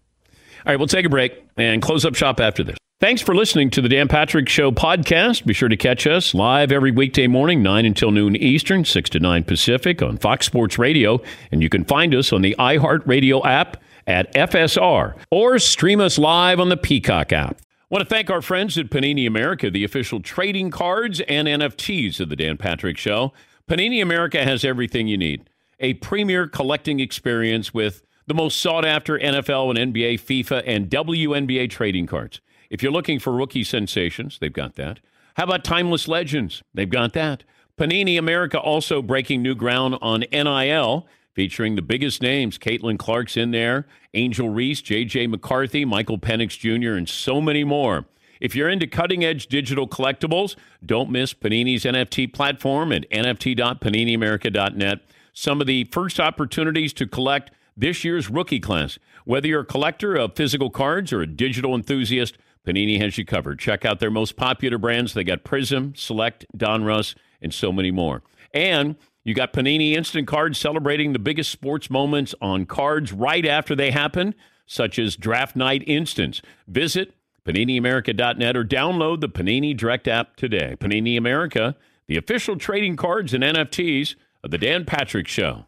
right, 0.66 0.76
we'll 0.76 0.87
take 0.89 1.07
a 1.07 1.09
break 1.09 1.33
and 1.57 1.81
close 1.81 2.05
up 2.05 2.14
shop 2.14 2.41
after 2.41 2.62
this. 2.62 2.76
Thanks 3.01 3.22
for 3.22 3.32
listening 3.32 3.70
to 3.70 3.80
the 3.80 3.88
Dan 3.88 4.09
Patrick 4.09 4.49
Show 4.49 4.72
podcast. 4.72 5.46
Be 5.46 5.55
sure 5.55 5.68
to 5.68 5.76
catch 5.76 6.05
us 6.05 6.34
live 6.34 6.72
every 6.72 6.90
weekday 6.90 7.28
morning, 7.28 7.62
9 7.62 7.86
until 7.86 8.11
noon 8.11 8.34
Eastern, 8.34 8.84
6 8.84 9.11
to 9.11 9.20
9 9.20 9.44
Pacific 9.44 10.03
on 10.03 10.16
Fox 10.18 10.46
Sports 10.46 10.80
Radio. 10.80 11.20
And 11.53 11.62
you 11.62 11.68
can 11.68 11.84
find 11.84 12.12
us 12.12 12.32
on 12.32 12.42
the 12.42 12.57
iHeartRadio 12.59 13.46
app 13.46 13.80
at 14.09 14.34
FSR 14.34 15.14
or 15.30 15.61
stream 15.61 16.01
us 16.01 16.18
live 16.18 16.59
on 16.59 16.70
the 16.70 16.76
Peacock 16.76 17.32
app. 17.32 17.61
I 17.61 17.86
want 17.88 18.03
to 18.03 18.12
thank 18.12 18.30
our 18.30 18.42
friends 18.42 18.76
at 18.76 18.90
Panini 18.90 19.28
America, 19.28 19.70
the 19.70 19.84
official 19.84 20.18
trading 20.18 20.72
cards 20.72 21.20
and 21.28 21.46
NFTs 21.46 22.18
of 22.18 22.30
the 22.30 22.36
Dan 22.36 22.57
Patrick 22.57 22.99
Show. 22.99 23.32
Panini 23.68 24.03
America 24.03 24.42
has 24.42 24.64
everything 24.64 25.07
you 25.07 25.16
need 25.16 25.49
a 25.78 25.94
premier 25.94 26.49
collecting 26.49 26.99
experience 26.99 27.72
with 27.72 28.03
the 28.26 28.34
most 28.34 28.57
sought 28.57 28.84
after 28.84 29.16
NFL 29.16 29.78
and 29.78 29.94
NBA, 29.94 30.14
FIFA, 30.14 30.64
and 30.66 30.90
WNBA 30.90 31.70
trading 31.70 32.09
cards. 32.09 32.40
If 32.71 32.83
you're 32.83 32.93
looking 32.93 33.19
for 33.19 33.33
rookie 33.33 33.64
sensations, 33.64 34.39
they've 34.41 34.53
got 34.53 34.75
that. 34.77 35.01
How 35.35 35.45
about 35.45 35.64
timeless 35.64 36.09
legends? 36.09 36.62
They've 36.75 36.89
got 36.89 37.12
that. 37.14 37.45
Panini 37.79 38.19
America 38.19 38.59
also 38.59 39.01
breaking 39.01 39.41
new 39.41 39.55
ground 39.55 39.97
on 40.03 40.25
NIL, 40.33 41.07
featuring 41.33 41.77
the 41.77 41.83
biggest 41.83 42.21
names. 42.21 42.59
Caitlin 42.59 42.99
Clark's 42.99 43.37
in 43.37 43.53
there, 43.53 43.87
Angel 44.14 44.49
Reese, 44.49 44.83
JJ 44.83 45.31
McCarthy, 45.31 45.85
Michael 45.85 46.19
Penix 46.19 46.59
Jr., 46.59 46.95
and 46.95 47.09
so 47.09 47.41
many 47.41 47.62
more. 47.62 48.07
If 48.41 48.57
you're 48.57 48.69
into 48.69 48.87
cutting 48.87 49.25
edge 49.25 49.47
digital 49.47 49.87
collectibles, 49.87 50.57
don't 50.85 51.11
miss 51.11 51.35
Panini's 51.35 51.85
NFT 51.85 52.33
platform 52.33 52.93
at 52.93 53.09
nft.paniniamerica.net. 53.11 55.01
Some 55.33 55.61
of 55.61 55.69
the 55.69 55.85
first 55.85 56.19
opportunities 56.19 56.93
to 56.95 57.07
collect 57.07 57.53
this 57.77 58.03
year's 58.05 58.29
rookie 58.29 58.61
class. 58.61 58.99
Whether 59.25 59.47
you're 59.49 59.61
a 59.61 59.66
collector 59.66 60.16
of 60.16 60.35
physical 60.35 60.71
cards 60.71 61.12
or 61.12 61.23
a 61.23 61.27
digital 61.27 61.75
enthusiast, 61.75 62.37
Panini 62.69 63.01
has 63.01 63.16
you 63.16 63.25
covered. 63.25 63.59
Check 63.59 63.87
out 63.87 63.99
their 63.99 64.11
most 64.11 64.37
popular 64.37 64.77
brands. 64.77 65.14
They 65.14 65.25
got 65.25 65.43
Prism, 65.43 65.95
Select, 65.97 66.45
Donruss, 66.55 67.14
and 67.41 67.55
so 67.55 67.73
many 67.73 67.91
more. 67.91 68.23
And 68.53 68.97
you 69.25 69.33
got 69.33 69.55
Panini 69.55 69.93
Instant 69.93 70.29
Cards 70.29 70.59
celebrating 70.59 71.14
the 71.14 71.19
biggest 71.19 71.51
sports 71.51 71.89
moments 71.89 72.35
on 72.43 72.66
cards 72.66 73.11
right 73.11 73.47
after 73.47 73.75
they 73.75 73.91
happen, 73.91 74.35
such 74.66 74.99
as 74.99 75.16
Draft 75.16 75.57
Night 75.57 75.83
Instance. 75.87 76.43
Visit 76.66 77.14
PaniniAmerica.net 77.47 78.55
or 78.55 78.64
download 78.64 79.23
the 79.23 79.31
Panini 79.31 79.75
Direct 79.75 80.07
app 80.07 80.37
today. 80.37 80.77
Panini 80.79 81.16
America, 81.16 81.75
the 82.07 82.19
official 82.19 82.57
trading 82.57 82.97
cards 82.97 83.33
and 83.33 83.43
NFTs 83.43 84.14
of 84.45 84.51
the 84.51 84.59
Dan 84.59 84.85
Patrick 84.85 85.27
Show. 85.27 85.64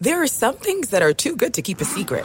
There 0.00 0.22
are 0.22 0.26
some 0.26 0.56
things 0.56 0.88
that 0.90 1.02
are 1.02 1.12
too 1.12 1.36
good 1.36 1.52
to 1.54 1.62
keep 1.62 1.82
a 1.82 1.84
secret. 1.84 2.24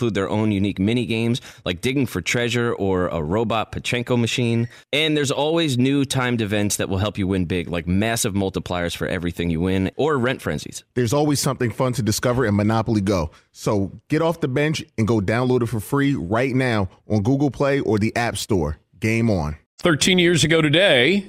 include 0.00 0.14
their 0.14 0.30
own 0.30 0.50
unique 0.50 0.78
mini 0.78 1.04
games 1.04 1.42
like 1.66 1.82
digging 1.82 2.06
for 2.06 2.22
treasure 2.22 2.72
or 2.72 3.08
a 3.08 3.22
robot 3.22 3.70
Pachinko 3.70 4.18
machine. 4.18 4.66
And 4.94 5.14
there's 5.14 5.30
always 5.30 5.76
new 5.76 6.06
timed 6.06 6.40
events 6.40 6.76
that 6.76 6.88
will 6.88 6.96
help 6.96 7.18
you 7.18 7.26
win 7.26 7.44
big, 7.44 7.68
like 7.68 7.86
massive 7.86 8.32
multipliers 8.32 8.96
for 8.96 9.06
everything 9.06 9.50
you 9.50 9.60
win 9.60 9.90
or 9.96 10.16
rent 10.16 10.40
frenzies. 10.40 10.84
There's 10.94 11.12
always 11.12 11.38
something 11.38 11.70
fun 11.70 11.92
to 11.94 12.02
discover 12.02 12.46
in 12.46 12.56
Monopoly 12.56 13.02
Go. 13.02 13.30
So 13.52 13.92
get 14.08 14.22
off 14.22 14.40
the 14.40 14.48
bench 14.48 14.82
and 14.96 15.06
go 15.06 15.20
download 15.20 15.62
it 15.62 15.66
for 15.66 15.80
free 15.80 16.14
right 16.14 16.54
now 16.54 16.88
on 17.06 17.22
Google 17.22 17.50
Play 17.50 17.80
or 17.80 17.98
the 17.98 18.16
App 18.16 18.38
Store. 18.38 18.78
Game 19.00 19.28
on. 19.28 19.56
13 19.80 20.18
years 20.18 20.44
ago 20.44 20.62
today, 20.62 21.26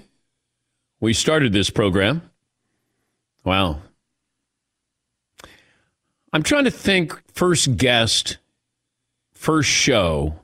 we 1.02 1.12
started 1.12 1.52
this 1.52 1.70
program. 1.70 2.22
Wow. 3.44 3.82
I'm 6.34 6.44
trying 6.44 6.64
to 6.64 6.72
think 6.72 7.14
first 7.34 7.76
guest, 7.76 8.38
first 9.42 9.70
show 9.70 10.36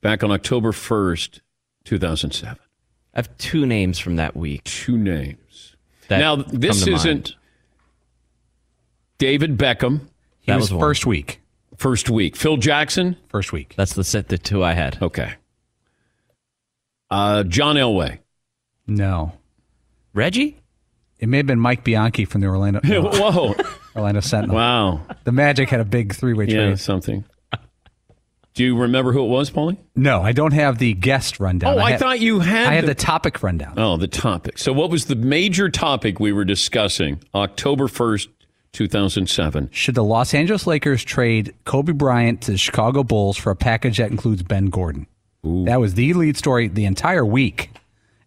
back 0.00 0.24
on 0.24 0.30
October 0.30 0.72
1st, 0.72 1.40
2007. 1.84 2.58
I 3.14 3.18
have 3.18 3.36
two 3.36 3.66
names 3.66 3.98
from 3.98 4.16
that 4.16 4.34
week. 4.34 4.64
Two 4.64 4.96
names. 4.96 5.76
That 6.08 6.18
now, 6.20 6.36
this 6.36 6.86
isn't 6.86 7.06
mind. 7.30 7.34
David 9.18 9.58
Beckham. 9.58 10.00
He 10.40 10.50
That 10.50 10.56
was, 10.56 10.72
was 10.72 10.80
first 10.80 11.04
week. 11.04 11.42
First 11.76 12.08
week. 12.08 12.34
Phil 12.34 12.56
Jackson. 12.56 13.16
First 13.28 13.52
week. 13.52 13.74
That's 13.76 13.92
the 13.92 14.04
set 14.04 14.28
the 14.28 14.38
two 14.38 14.64
I 14.64 14.72
had. 14.72 15.00
Okay. 15.02 15.34
Uh, 17.10 17.44
John 17.44 17.76
Elway. 17.76 18.20
No. 18.86 19.32
Reggie? 20.14 20.58
It 21.18 21.28
may 21.28 21.36
have 21.36 21.46
been 21.46 21.60
Mike 21.60 21.84
Bianchi 21.84 22.24
from 22.24 22.40
the 22.40 22.46
Orlando. 22.46 22.80
no, 22.82 23.02
Whoa. 23.12 23.54
Orlando 23.96 24.20
Sentinel. 24.20 24.56
Wow. 24.56 25.00
The 25.24 25.32
Magic 25.32 25.68
had 25.68 25.80
a 25.80 25.84
big 25.84 26.14
three-way 26.14 26.46
Yeah, 26.46 26.54
trade. 26.66 26.78
something. 26.78 27.24
Do 28.54 28.64
you 28.64 28.76
remember 28.76 29.12
who 29.12 29.24
it 29.24 29.28
was, 29.28 29.50
Paulie? 29.50 29.78
No, 29.96 30.20
I 30.22 30.32
don't 30.32 30.52
have 30.52 30.76
the 30.78 30.92
guest 30.92 31.40
rundown. 31.40 31.78
Oh, 31.78 31.82
I 31.82 31.92
had- 31.92 32.00
thought 32.00 32.20
you 32.20 32.40
had 32.40 32.66
I 32.68 32.74
had 32.74 32.84
the- 32.84 32.88
the 32.88 32.94
topic 32.94 33.42
rundown. 33.42 33.74
Oh, 33.78 33.96
the 33.96 34.06
topic. 34.08 34.58
So, 34.58 34.74
what 34.74 34.90
was 34.90 35.06
the 35.06 35.14
major 35.16 35.70
topic 35.70 36.20
we 36.20 36.32
were 36.32 36.44
discussing 36.44 37.20
October 37.34 37.88
1st, 37.88 38.28
2007? 38.74 39.70
Should 39.72 39.94
the 39.94 40.04
Los 40.04 40.34
Angeles 40.34 40.66
Lakers 40.66 41.02
trade 41.02 41.54
Kobe 41.64 41.92
Bryant 41.92 42.42
to 42.42 42.50
the 42.52 42.58
Chicago 42.58 43.02
Bulls 43.02 43.38
for 43.38 43.50
a 43.50 43.56
package 43.56 43.96
that 43.98 44.10
includes 44.10 44.42
Ben 44.42 44.66
Gordon? 44.66 45.06
That 45.44 45.80
was 45.80 45.94
the 45.94 46.12
lead 46.12 46.36
story 46.36 46.68
the 46.68 46.84
entire 46.84 47.24
week. 47.24 47.70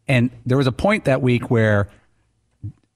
And 0.07 0.31
there 0.45 0.57
was 0.57 0.67
a 0.67 0.71
point 0.71 1.05
that 1.05 1.21
week 1.21 1.49
where 1.51 1.87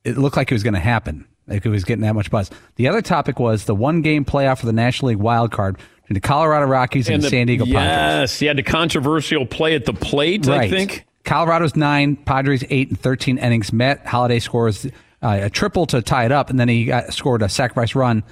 it 0.03 0.17
looked 0.17 0.36
like 0.36 0.51
it 0.51 0.55
was 0.55 0.63
going 0.63 0.74
to 0.74 0.80
happen. 0.80 1.26
Like 1.50 1.66
it 1.66 1.70
was 1.70 1.84
getting 1.84 2.04
that 2.04 2.16
much 2.16 2.30
buzz. 2.32 2.50
The 2.76 2.88
other 2.88 3.02
topic 3.02 3.39
was 3.39 3.66
the 3.66 3.76
one 3.76 4.02
game 4.02 4.26
playoff 4.26 4.60
for 4.60 4.66
the 4.66 4.74
National 4.74 5.10
League 5.10 5.18
wild 5.18 5.52
card 5.52 5.78
between 6.02 6.16
the 6.16 6.20
Colorado 6.22 6.66
Rockies 6.66 7.10
and, 7.10 7.24
the 7.24 7.30
San 7.30 7.47
Diego 7.47 7.66
Padres. 7.66 7.84
Yes, 7.84 8.39
he 8.39 8.45
had 8.45 8.58
the 8.58 8.64
controversial 8.64 9.45
play 9.45 9.76
at 9.76 9.86
the 9.86 9.93
plate, 9.93 10.47
I 10.47 10.70
think. 10.70 11.06
Colorado's 11.24 11.76
nine, 11.76 12.16
Padres 12.16 12.64
eight 12.70 12.89
and 12.89 13.00
thirteen 13.00 13.38
innings. 13.38 13.74
Matt 13.74 14.06
Holliday 14.06 14.39
scores 14.39 14.86
uh, 15.22 15.39
a 15.41 15.50
triple 15.50 15.86
to 15.88 16.02
tie 16.02 16.26
it 16.26 16.32
up, 16.32 16.50
and 16.50 16.60
then 16.60 16.70
he 16.70 16.86
got, 16.86 17.14
scored 17.14 17.41
a 17.41 17.50
sacrifice 17.50 17.95
run 17.95 18.24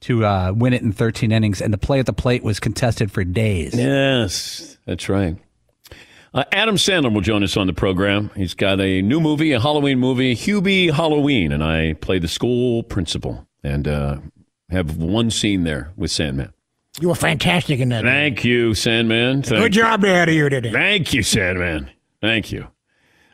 to 0.00 0.24
uh, 0.24 0.52
win 0.54 0.72
it 0.72 0.82
in 0.82 0.92
13 0.92 1.32
innings. 1.32 1.62
And 1.62 1.72
the 1.72 1.78
play 1.78 2.00
at 2.00 2.06
the 2.06 2.12
plate 2.12 2.42
was 2.42 2.60
contested 2.60 3.10
for 3.10 3.24
days. 3.24 3.74
Yes, 3.74 4.76
that's 4.84 5.08
right. 5.08 5.36
Uh, 6.34 6.44
Adam 6.50 6.76
Sandler 6.76 7.12
will 7.12 7.20
join 7.20 7.42
us 7.42 7.56
on 7.56 7.66
the 7.66 7.74
program. 7.74 8.30
He's 8.34 8.54
got 8.54 8.80
a 8.80 9.02
new 9.02 9.20
movie, 9.20 9.52
a 9.52 9.60
Halloween 9.60 9.98
movie, 9.98 10.34
Hubie 10.34 10.90
Halloween, 10.90 11.52
and 11.52 11.62
I 11.62 11.92
play 11.94 12.18
the 12.18 12.28
school 12.28 12.82
principal 12.82 13.46
and 13.62 13.86
uh, 13.86 14.18
have 14.70 14.96
one 14.96 15.30
scene 15.30 15.64
there 15.64 15.92
with 15.96 16.10
Sandman. 16.10 16.52
You 17.00 17.08
were 17.08 17.14
fantastic 17.14 17.80
in 17.80 17.90
that. 17.90 18.04
Thank 18.04 18.44
you, 18.44 18.74
Sandman. 18.74 19.42
Thank 19.42 19.62
Good 19.62 19.72
job 19.72 20.04
out 20.04 20.28
of 20.28 20.34
you 20.34 20.48
today. 20.48 20.72
Thank 20.72 21.12
you, 21.12 21.22
Sandman. 21.22 21.90
Thank 22.20 22.50
you. 22.50 22.68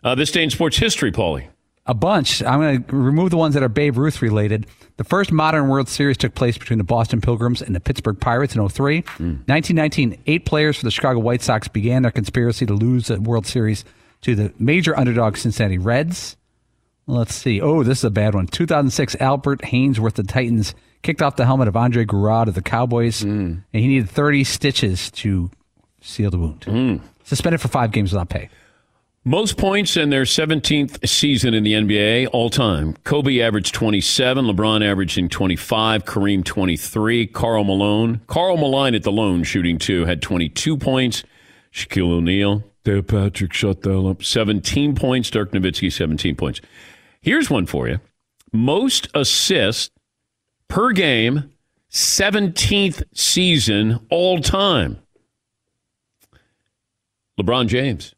Uh, 0.03 0.15
this 0.15 0.31
day 0.31 0.43
in 0.43 0.51
sports 0.51 0.79
history, 0.79 1.13
Paulie. 1.13 1.49
A 1.89 1.95
bunch. 1.95 2.43
I'm 2.43 2.61
going 2.61 2.85
to 2.85 2.97
remove 2.97 3.31
the 3.31 3.39
ones 3.39 3.55
that 3.55 3.63
are 3.63 3.69
Babe 3.69 3.97
Ruth 3.97 4.21
related. 4.21 4.67
The 4.99 5.05
first 5.05 5.33
modern 5.33 5.69
World 5.69 5.89
Series 5.89 6.19
took 6.19 6.35
place 6.35 6.59
between 6.59 6.79
the 6.79 6.85
Boston 6.85 7.23
Pilgrims 7.23 7.63
and 7.63 7.75
the 7.75 7.81
Pittsburgh 7.81 8.21
Pirates 8.21 8.55
in 8.55 8.69
03. 8.69 8.99
1919, 8.99 10.19
eight 10.27 10.45
players 10.45 10.77
for 10.77 10.85
the 10.85 10.91
Chicago 10.91 11.19
White 11.19 11.41
Sox 11.41 11.67
began 11.67 12.03
their 12.03 12.11
conspiracy 12.11 12.67
to 12.67 12.75
lose 12.75 13.07
the 13.07 13.19
World 13.19 13.47
Series 13.47 13.87
to 14.21 14.35
the 14.35 14.53
major 14.59 14.97
underdog 14.99 15.39
Cincinnati 15.39 15.79
Reds. 15.79 16.37
Let's 17.07 17.35
see. 17.35 17.59
Oh, 17.61 17.83
this 17.83 17.99
is 17.99 18.05
a 18.05 18.11
bad 18.11 18.35
one. 18.35 18.49
2006, 18.49 19.17
Albert 19.19 19.63
Haynesworth, 19.63 20.15
the 20.15 20.25
Titans, 20.25 20.75
kicked 21.03 21.23
off 21.23 21.37
the 21.37 21.47
helmet 21.47 21.69
of 21.69 21.77
Andre 21.77 22.05
Gurode 22.05 22.49
of 22.49 22.55
the 22.55 22.61
Cowboys, 22.61 23.23
mm. 23.23 23.29
and 23.29 23.65
he 23.73 23.87
needed 23.87 24.11
30 24.11 24.45
stitches 24.45 25.11
to 25.13 25.51
seal 26.03 26.31
the 26.31 26.39
wound. 26.39 26.61
Mm. 26.63 27.01
Suspended 27.25 27.63
for 27.63 27.69
five 27.69 27.93
games 27.93 28.13
without 28.13 28.29
pay. 28.29 28.51
Most 29.29 29.59
points 29.59 29.99
in 29.99 30.09
their 30.09 30.23
17th 30.23 31.07
season 31.07 31.53
in 31.53 31.63
the 31.63 31.75
NBA 31.75 32.31
all 32.33 32.49
time. 32.49 32.95
Kobe 33.05 33.43
averaged 33.43 33.75
27, 33.75 34.47
LeBron 34.47 34.83
averaging 34.83 35.29
25, 35.29 36.07
Kareem 36.07 36.43
23, 36.43 37.27
Karl 37.27 37.63
Malone. 37.63 38.23
Karl 38.27 38.57
Malone 38.57 38.95
at 38.95 39.03
the 39.03 39.13
lone 39.13 39.45
shooting 39.45 39.77
two 39.77 40.07
had 40.07 40.23
22 40.23 40.79
points. 40.79 41.25
Shaquille 41.71 42.11
O'Neal, 42.11 42.65
Dave 42.85 43.07
Patrick 43.07 43.53
shut 43.53 43.83
that 43.83 43.99
up. 43.99 44.23
17 44.23 44.95
points. 44.95 45.29
Dirk 45.29 45.53
Nowitzki 45.53 45.93
17 45.93 46.35
points. 46.35 46.63
Here's 47.21 47.51
one 47.51 47.67
for 47.67 47.87
you. 47.87 48.01
Most 48.51 49.09
assists 49.13 49.91
per 50.69 50.93
game, 50.93 51.53
17th 51.91 53.03
season 53.13 54.07
all 54.09 54.41
time. 54.41 55.01
LeBron 57.39 57.67
James. 57.67 58.15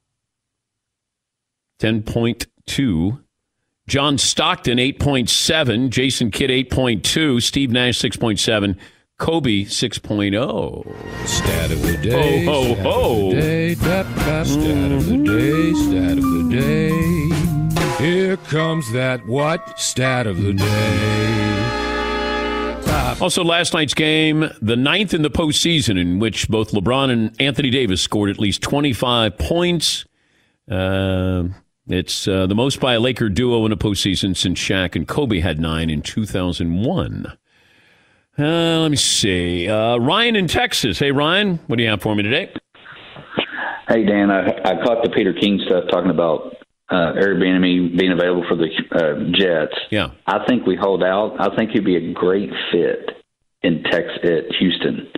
10.2. 1.80 3.20
John 3.88 4.18
Stockton, 4.18 4.78
8.7. 4.78 5.90
Jason 5.90 6.30
Kidd, 6.30 6.50
8.2. 6.50 7.42
Steve 7.42 7.70
Nash, 7.70 7.98
6.7. 7.98 8.76
Kobe, 9.18 9.64
6.0. 9.64 11.26
Stat 11.26 11.70
of 11.70 11.82
the 11.82 11.96
day. 11.96 12.44
Ho, 12.44 12.62
ho, 12.62 12.74
ho. 12.74 13.28
Of 13.28 13.34
the 13.34 13.40
day. 13.40 13.74
Tap, 13.74 14.06
tap, 14.16 14.46
stat 14.46 14.92
of 14.92 15.06
the 15.06 15.16
day. 15.18 15.72
Stat 15.74 16.18
of 16.18 16.24
the 16.24 16.48
day. 16.50 18.04
Here 18.04 18.36
comes 18.36 18.92
that 18.92 19.26
what? 19.26 19.78
Stat 19.78 20.26
of 20.26 20.42
the 20.42 20.52
day. 20.52 21.66
Also, 23.20 23.44
last 23.44 23.74
night's 23.74 23.92
game, 23.92 24.50
the 24.62 24.76
ninth 24.76 25.12
in 25.12 25.20
the 25.20 25.30
postseason, 25.30 26.00
in 26.00 26.18
which 26.18 26.48
both 26.48 26.70
LeBron 26.70 27.10
and 27.10 27.38
Anthony 27.38 27.68
Davis 27.68 28.00
scored 28.00 28.30
at 28.30 28.38
least 28.38 28.62
25 28.62 29.36
points. 29.36 30.06
Uh, 30.70 31.48
it's 31.92 32.28
uh, 32.28 32.46
the 32.46 32.54
most 32.54 32.80
by 32.80 32.94
a 32.94 33.00
Laker 33.00 33.28
duo 33.28 33.66
in 33.66 33.72
a 33.72 33.76
postseason 33.76 34.36
since 34.36 34.58
Shaq 34.58 34.96
and 34.96 35.06
Kobe 35.06 35.40
had 35.40 35.60
nine 35.60 35.90
in 35.90 36.02
2001. 36.02 37.26
Uh, 38.38 38.80
let 38.80 38.90
me 38.90 38.96
see. 38.96 39.68
Uh, 39.68 39.98
Ryan 39.98 40.36
in 40.36 40.46
Texas. 40.46 40.98
Hey, 40.98 41.12
Ryan, 41.12 41.58
what 41.66 41.76
do 41.76 41.82
you 41.82 41.90
have 41.90 42.00
for 42.00 42.14
me 42.14 42.22
today? 42.22 42.52
Hey 43.90 44.04
Dan, 44.04 44.30
I, 44.30 44.46
I 44.46 44.84
caught 44.84 45.02
the 45.02 45.10
Peter 45.12 45.32
King 45.32 45.60
stuff 45.66 45.82
talking 45.90 46.12
about 46.12 46.54
uh, 46.90 47.12
Eric 47.16 47.38
Bieniemy 47.38 47.98
being 47.98 48.12
available 48.12 48.44
for 48.48 48.54
the 48.54 48.68
uh, 48.94 49.32
Jets. 49.36 49.74
Yeah, 49.90 50.10
I 50.28 50.46
think 50.46 50.64
we 50.64 50.76
hold 50.76 51.02
out. 51.02 51.34
I 51.40 51.56
think 51.56 51.72
he'd 51.72 51.84
be 51.84 51.96
a 51.96 52.12
great 52.12 52.50
fit 52.70 53.10
in 53.62 53.82
Texas 53.82 54.18
at 54.22 54.54
Houston. 54.60 55.08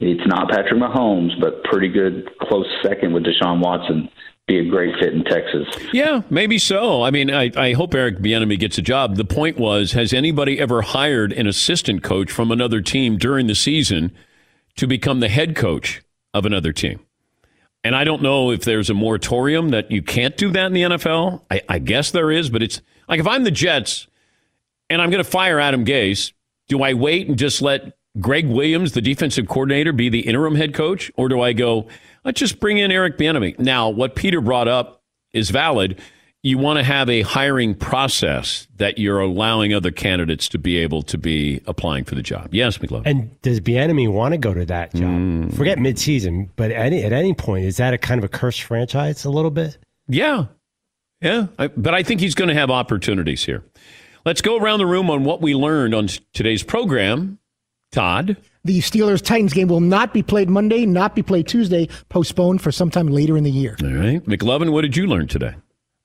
It's 0.00 0.26
not 0.28 0.48
Patrick 0.48 0.80
Mahomes, 0.80 1.40
but 1.40 1.64
pretty 1.64 1.88
good 1.88 2.28
close 2.42 2.66
second 2.84 3.14
with 3.14 3.24
Deshaun 3.24 3.60
Watson. 3.60 4.08
Be 4.48 4.60
a 4.60 4.64
great 4.64 4.94
fit 4.98 5.12
in 5.12 5.24
Texas. 5.24 5.68
Yeah, 5.92 6.22
maybe 6.30 6.56
so. 6.56 7.02
I 7.02 7.10
mean, 7.10 7.30
I, 7.30 7.52
I 7.54 7.74
hope 7.74 7.94
Eric 7.94 8.18
Bieniemy 8.18 8.58
gets 8.58 8.78
a 8.78 8.82
job. 8.82 9.16
The 9.16 9.24
point 9.26 9.58
was, 9.58 9.92
has 9.92 10.14
anybody 10.14 10.58
ever 10.58 10.80
hired 10.80 11.34
an 11.34 11.46
assistant 11.46 12.02
coach 12.02 12.32
from 12.32 12.50
another 12.50 12.80
team 12.80 13.18
during 13.18 13.46
the 13.46 13.54
season 13.54 14.10
to 14.76 14.86
become 14.86 15.20
the 15.20 15.28
head 15.28 15.54
coach 15.54 16.00
of 16.32 16.46
another 16.46 16.72
team? 16.72 17.00
And 17.84 17.94
I 17.94 18.04
don't 18.04 18.22
know 18.22 18.50
if 18.50 18.64
there's 18.64 18.88
a 18.88 18.94
moratorium 18.94 19.68
that 19.68 19.90
you 19.90 20.02
can't 20.02 20.36
do 20.36 20.50
that 20.52 20.66
in 20.66 20.72
the 20.72 20.82
NFL. 20.82 21.42
I, 21.50 21.60
I 21.68 21.78
guess 21.78 22.10
there 22.10 22.30
is, 22.30 22.48
but 22.48 22.62
it's 22.62 22.80
like 23.06 23.20
if 23.20 23.26
I'm 23.26 23.44
the 23.44 23.50
Jets 23.50 24.06
and 24.88 25.02
I'm 25.02 25.10
going 25.10 25.22
to 25.22 25.30
fire 25.30 25.60
Adam 25.60 25.84
Gase, 25.84 26.32
do 26.68 26.82
I 26.82 26.94
wait 26.94 27.28
and 27.28 27.38
just 27.38 27.60
let 27.60 27.97
Gregg 28.20 28.46
Williams, 28.46 28.92
the 28.92 29.00
defensive 29.00 29.48
coordinator, 29.48 29.92
be 29.92 30.08
the 30.08 30.20
interim 30.20 30.54
head 30.54 30.74
coach? 30.74 31.10
Or 31.16 31.28
do 31.28 31.40
I 31.40 31.52
go, 31.52 31.86
let's 32.24 32.40
just 32.40 32.60
bring 32.60 32.78
in 32.78 32.90
Eric 32.90 33.18
Bieniemy? 33.18 33.58
Now, 33.58 33.88
what 33.88 34.14
Peter 34.14 34.40
brought 34.40 34.68
up 34.68 35.02
is 35.32 35.50
valid. 35.50 36.00
You 36.42 36.56
want 36.56 36.78
to 36.78 36.84
have 36.84 37.10
a 37.10 37.22
hiring 37.22 37.74
process 37.74 38.68
that 38.76 38.96
you're 38.98 39.20
allowing 39.20 39.74
other 39.74 39.90
candidates 39.90 40.48
to 40.50 40.58
be 40.58 40.78
able 40.78 41.02
to 41.02 41.18
be 41.18 41.60
applying 41.66 42.04
for 42.04 42.14
the 42.14 42.22
job. 42.22 42.54
Yes, 42.54 42.78
McLovin. 42.78 43.02
And 43.06 43.42
does 43.42 43.60
Bieniemy 43.60 44.10
want 44.10 44.32
to 44.32 44.38
go 44.38 44.54
to 44.54 44.64
that 44.66 44.94
job? 44.94 45.02
Mm. 45.02 45.56
Forget 45.56 45.78
midseason, 45.78 46.48
but 46.54 46.70
at 46.70 46.86
any, 46.86 47.02
at 47.02 47.12
any 47.12 47.34
point, 47.34 47.64
is 47.64 47.76
that 47.78 47.92
a 47.92 47.98
kind 47.98 48.18
of 48.18 48.24
a 48.24 48.28
cursed 48.28 48.62
franchise 48.62 49.24
a 49.24 49.30
little 49.30 49.50
bit? 49.50 49.78
Yeah. 50.06 50.46
Yeah. 51.20 51.48
I, 51.58 51.66
but 51.68 51.92
I 51.92 52.04
think 52.04 52.20
he's 52.20 52.36
going 52.36 52.48
to 52.48 52.54
have 52.54 52.70
opportunities 52.70 53.44
here. 53.44 53.64
Let's 54.24 54.40
go 54.40 54.58
around 54.58 54.78
the 54.78 54.86
room 54.86 55.10
on 55.10 55.24
what 55.24 55.40
we 55.40 55.54
learned 55.54 55.94
on 55.94 56.08
today's 56.32 56.62
program. 56.62 57.38
Todd. 57.90 58.36
The 58.64 58.80
Steelers 58.80 59.22
Titans 59.22 59.52
game 59.52 59.68
will 59.68 59.80
not 59.80 60.12
be 60.12 60.22
played 60.22 60.50
Monday, 60.50 60.84
not 60.84 61.14
be 61.14 61.22
played 61.22 61.48
Tuesday, 61.48 61.88
postponed 62.08 62.60
for 62.60 62.70
sometime 62.70 63.06
later 63.06 63.36
in 63.36 63.44
the 63.44 63.50
year. 63.50 63.76
All 63.82 63.88
right. 63.88 64.22
McLovin, 64.24 64.72
what 64.72 64.82
did 64.82 64.96
you 64.96 65.06
learn 65.06 65.26
today? 65.26 65.54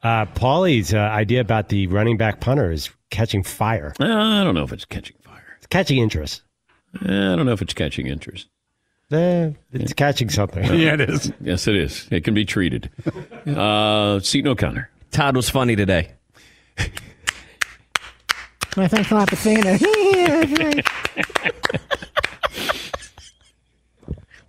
Uh, 0.01 0.25
Paulie's 0.25 0.93
uh, 0.93 0.97
idea 0.97 1.41
about 1.41 1.69
the 1.69 1.87
running 1.87 2.17
back 2.17 2.39
punter 2.39 2.71
is 2.71 2.89
catching 3.09 3.43
fire. 3.43 3.93
Uh, 3.99 4.05
I 4.05 4.43
don't 4.43 4.55
know 4.55 4.63
if 4.63 4.73
it's 4.73 4.85
catching 4.85 5.17
fire. 5.23 5.55
It's 5.57 5.67
catching 5.67 5.97
interest. 5.97 6.41
Uh, 7.01 7.05
I 7.05 7.35
don't 7.35 7.45
know 7.45 7.53
if 7.53 7.61
it's 7.61 7.73
catching 7.73 8.07
interest. 8.07 8.49
Eh, 9.11 9.51
it's 9.71 9.93
catching 9.93 10.29
something. 10.29 10.63
yeah, 10.79 10.93
it 10.93 11.01
is. 11.01 11.31
Yes, 11.39 11.67
it 11.67 11.75
is. 11.75 12.07
It 12.09 12.23
can 12.23 12.33
be 12.33 12.45
treated. 12.45 12.89
Uh, 13.45 14.19
Seton 14.19 14.51
O'Connor. 14.51 14.89
Todd 15.11 15.35
was 15.35 15.49
funny 15.49 15.75
today. 15.75 16.11
My 18.75 18.87
thanks 18.87 19.11
a 19.11 19.15
lot 19.15 19.29
for 19.29 19.35
saying. 19.35 19.61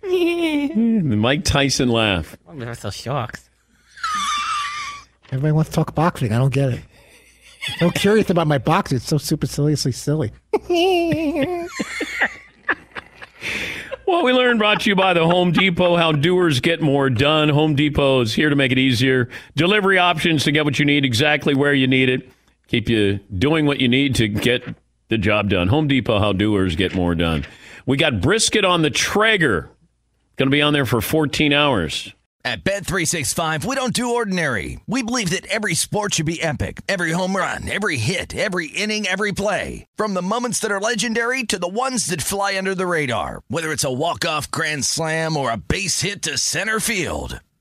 The 0.01 1.15
Mike 1.15 1.43
Tyson 1.43 1.89
laugh. 1.89 2.37
Oh, 2.47 2.51
I'm 2.51 2.59
never 2.59 2.75
so 2.75 2.89
shocked. 2.89 3.49
Everybody 5.31 5.51
wants 5.51 5.69
to 5.71 5.75
talk 5.75 5.95
boxing. 5.95 6.31
I 6.31 6.37
don't 6.37 6.53
get 6.53 6.69
it. 6.69 6.81
So 7.79 7.89
curious 7.89 8.29
about 8.29 8.47
my 8.47 8.57
boxing. 8.57 8.97
It's 8.97 9.07
so 9.07 9.17
superciliously 9.17 9.91
silly. 9.91 10.31
What 14.05 14.23
we 14.23 14.33
learned 14.33 14.59
brought 14.59 14.81
to 14.81 14.89
you 14.91 14.95
by 14.95 15.15
the 15.15 15.25
Home 15.25 15.51
Depot. 15.51 15.95
How 15.97 16.11
doers 16.11 16.59
get 16.59 16.79
more 16.79 17.09
done. 17.09 17.49
Home 17.49 17.73
Depot 17.73 18.21
is 18.21 18.35
here 18.35 18.51
to 18.51 18.55
make 18.55 18.71
it 18.71 18.77
easier. 18.77 19.29
Delivery 19.55 19.97
options 19.97 20.43
to 20.43 20.51
get 20.51 20.63
what 20.63 20.77
you 20.77 20.85
need 20.85 21.03
exactly 21.03 21.55
where 21.55 21.73
you 21.73 21.87
need 21.87 22.09
it. 22.09 22.31
Keep 22.67 22.89
you 22.89 23.19
doing 23.37 23.65
what 23.65 23.79
you 23.79 23.87
need 23.87 24.15
to 24.15 24.27
get 24.27 24.63
the 25.09 25.17
job 25.17 25.49
done. 25.49 25.67
Home 25.67 25.87
Depot, 25.87 26.19
how 26.19 26.33
doers 26.33 26.75
get 26.75 26.95
more 26.95 27.15
done. 27.15 27.45
We 27.85 27.97
got 27.97 28.21
brisket 28.21 28.65
on 28.65 28.81
the 28.81 28.89
Traeger. 28.89 29.69
Going 30.37 30.47
to 30.47 30.55
be 30.55 30.61
on 30.61 30.73
there 30.73 30.85
for 30.85 31.01
14 31.01 31.53
hours. 31.53 32.13
At 32.43 32.63
Bet365, 32.63 33.65
we 33.65 33.75
don't 33.75 33.91
do 33.91 34.13
ordinary. 34.13 34.79
We 34.85 35.01
believe 35.01 35.31
that 35.31 35.47
every 35.47 35.73
sport 35.73 36.13
should 36.13 36.27
be 36.27 36.39
epic. 36.39 36.81
Every 36.87 37.11
home 37.11 37.35
run, 37.35 37.67
every 37.67 37.97
hit, 37.97 38.35
every 38.35 38.67
inning, 38.67 39.07
every 39.07 39.31
play. 39.31 39.87
From 39.95 40.13
the 40.13 40.21
moments 40.21 40.59
that 40.59 40.69
are 40.69 40.79
legendary 40.79 41.41
to 41.41 41.57
the 41.57 41.67
ones 41.67 42.05
that 42.07 42.21
fly 42.21 42.55
under 42.55 42.75
the 42.75 42.85
radar. 42.85 43.41
Whether 43.47 43.71
it's 43.71 43.83
a 43.83 43.91
walk-off 43.91 44.51
grand 44.51 44.85
slam 44.85 45.37
or 45.37 45.51
a 45.51 45.57
base 45.57 46.01
hit 46.01 46.21
to 46.21 46.37
center 46.37 46.79
field. 46.79 47.39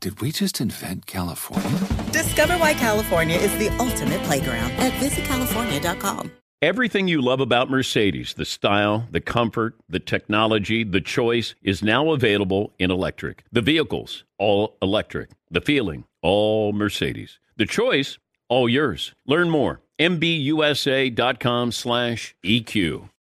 Did 0.00 0.22
we 0.22 0.32
just 0.32 0.62
invent 0.62 1.04
California? 1.04 1.78
Discover 2.10 2.54
why 2.54 2.72
California 2.72 3.36
is 3.36 3.52
the 3.58 3.68
ultimate 3.76 4.22
playground 4.22 4.70
at 4.72 4.92
visitcalifornia.com. 4.94 6.32
Everything 6.62 7.06
you 7.06 7.20
love 7.20 7.40
about 7.40 7.68
Mercedes, 7.68 8.32
the 8.32 8.46
style, 8.46 9.06
the 9.10 9.20
comfort, 9.20 9.74
the 9.90 10.00
technology, 10.00 10.84
the 10.84 11.02
choice, 11.02 11.54
is 11.62 11.82
now 11.82 12.12
available 12.12 12.72
in 12.78 12.90
electric. 12.90 13.44
The 13.52 13.60
vehicles, 13.60 14.24
all 14.38 14.78
electric. 14.80 15.30
The 15.50 15.60
feeling, 15.60 16.04
all 16.22 16.72
Mercedes. 16.72 17.38
The 17.58 17.66
choice, 17.66 18.18
all 18.48 18.70
yours. 18.70 19.12
Learn 19.26 19.50
more. 19.50 19.82
MBUSA.com 19.98 21.72
slash 21.72 22.34
EQ. 22.42 23.10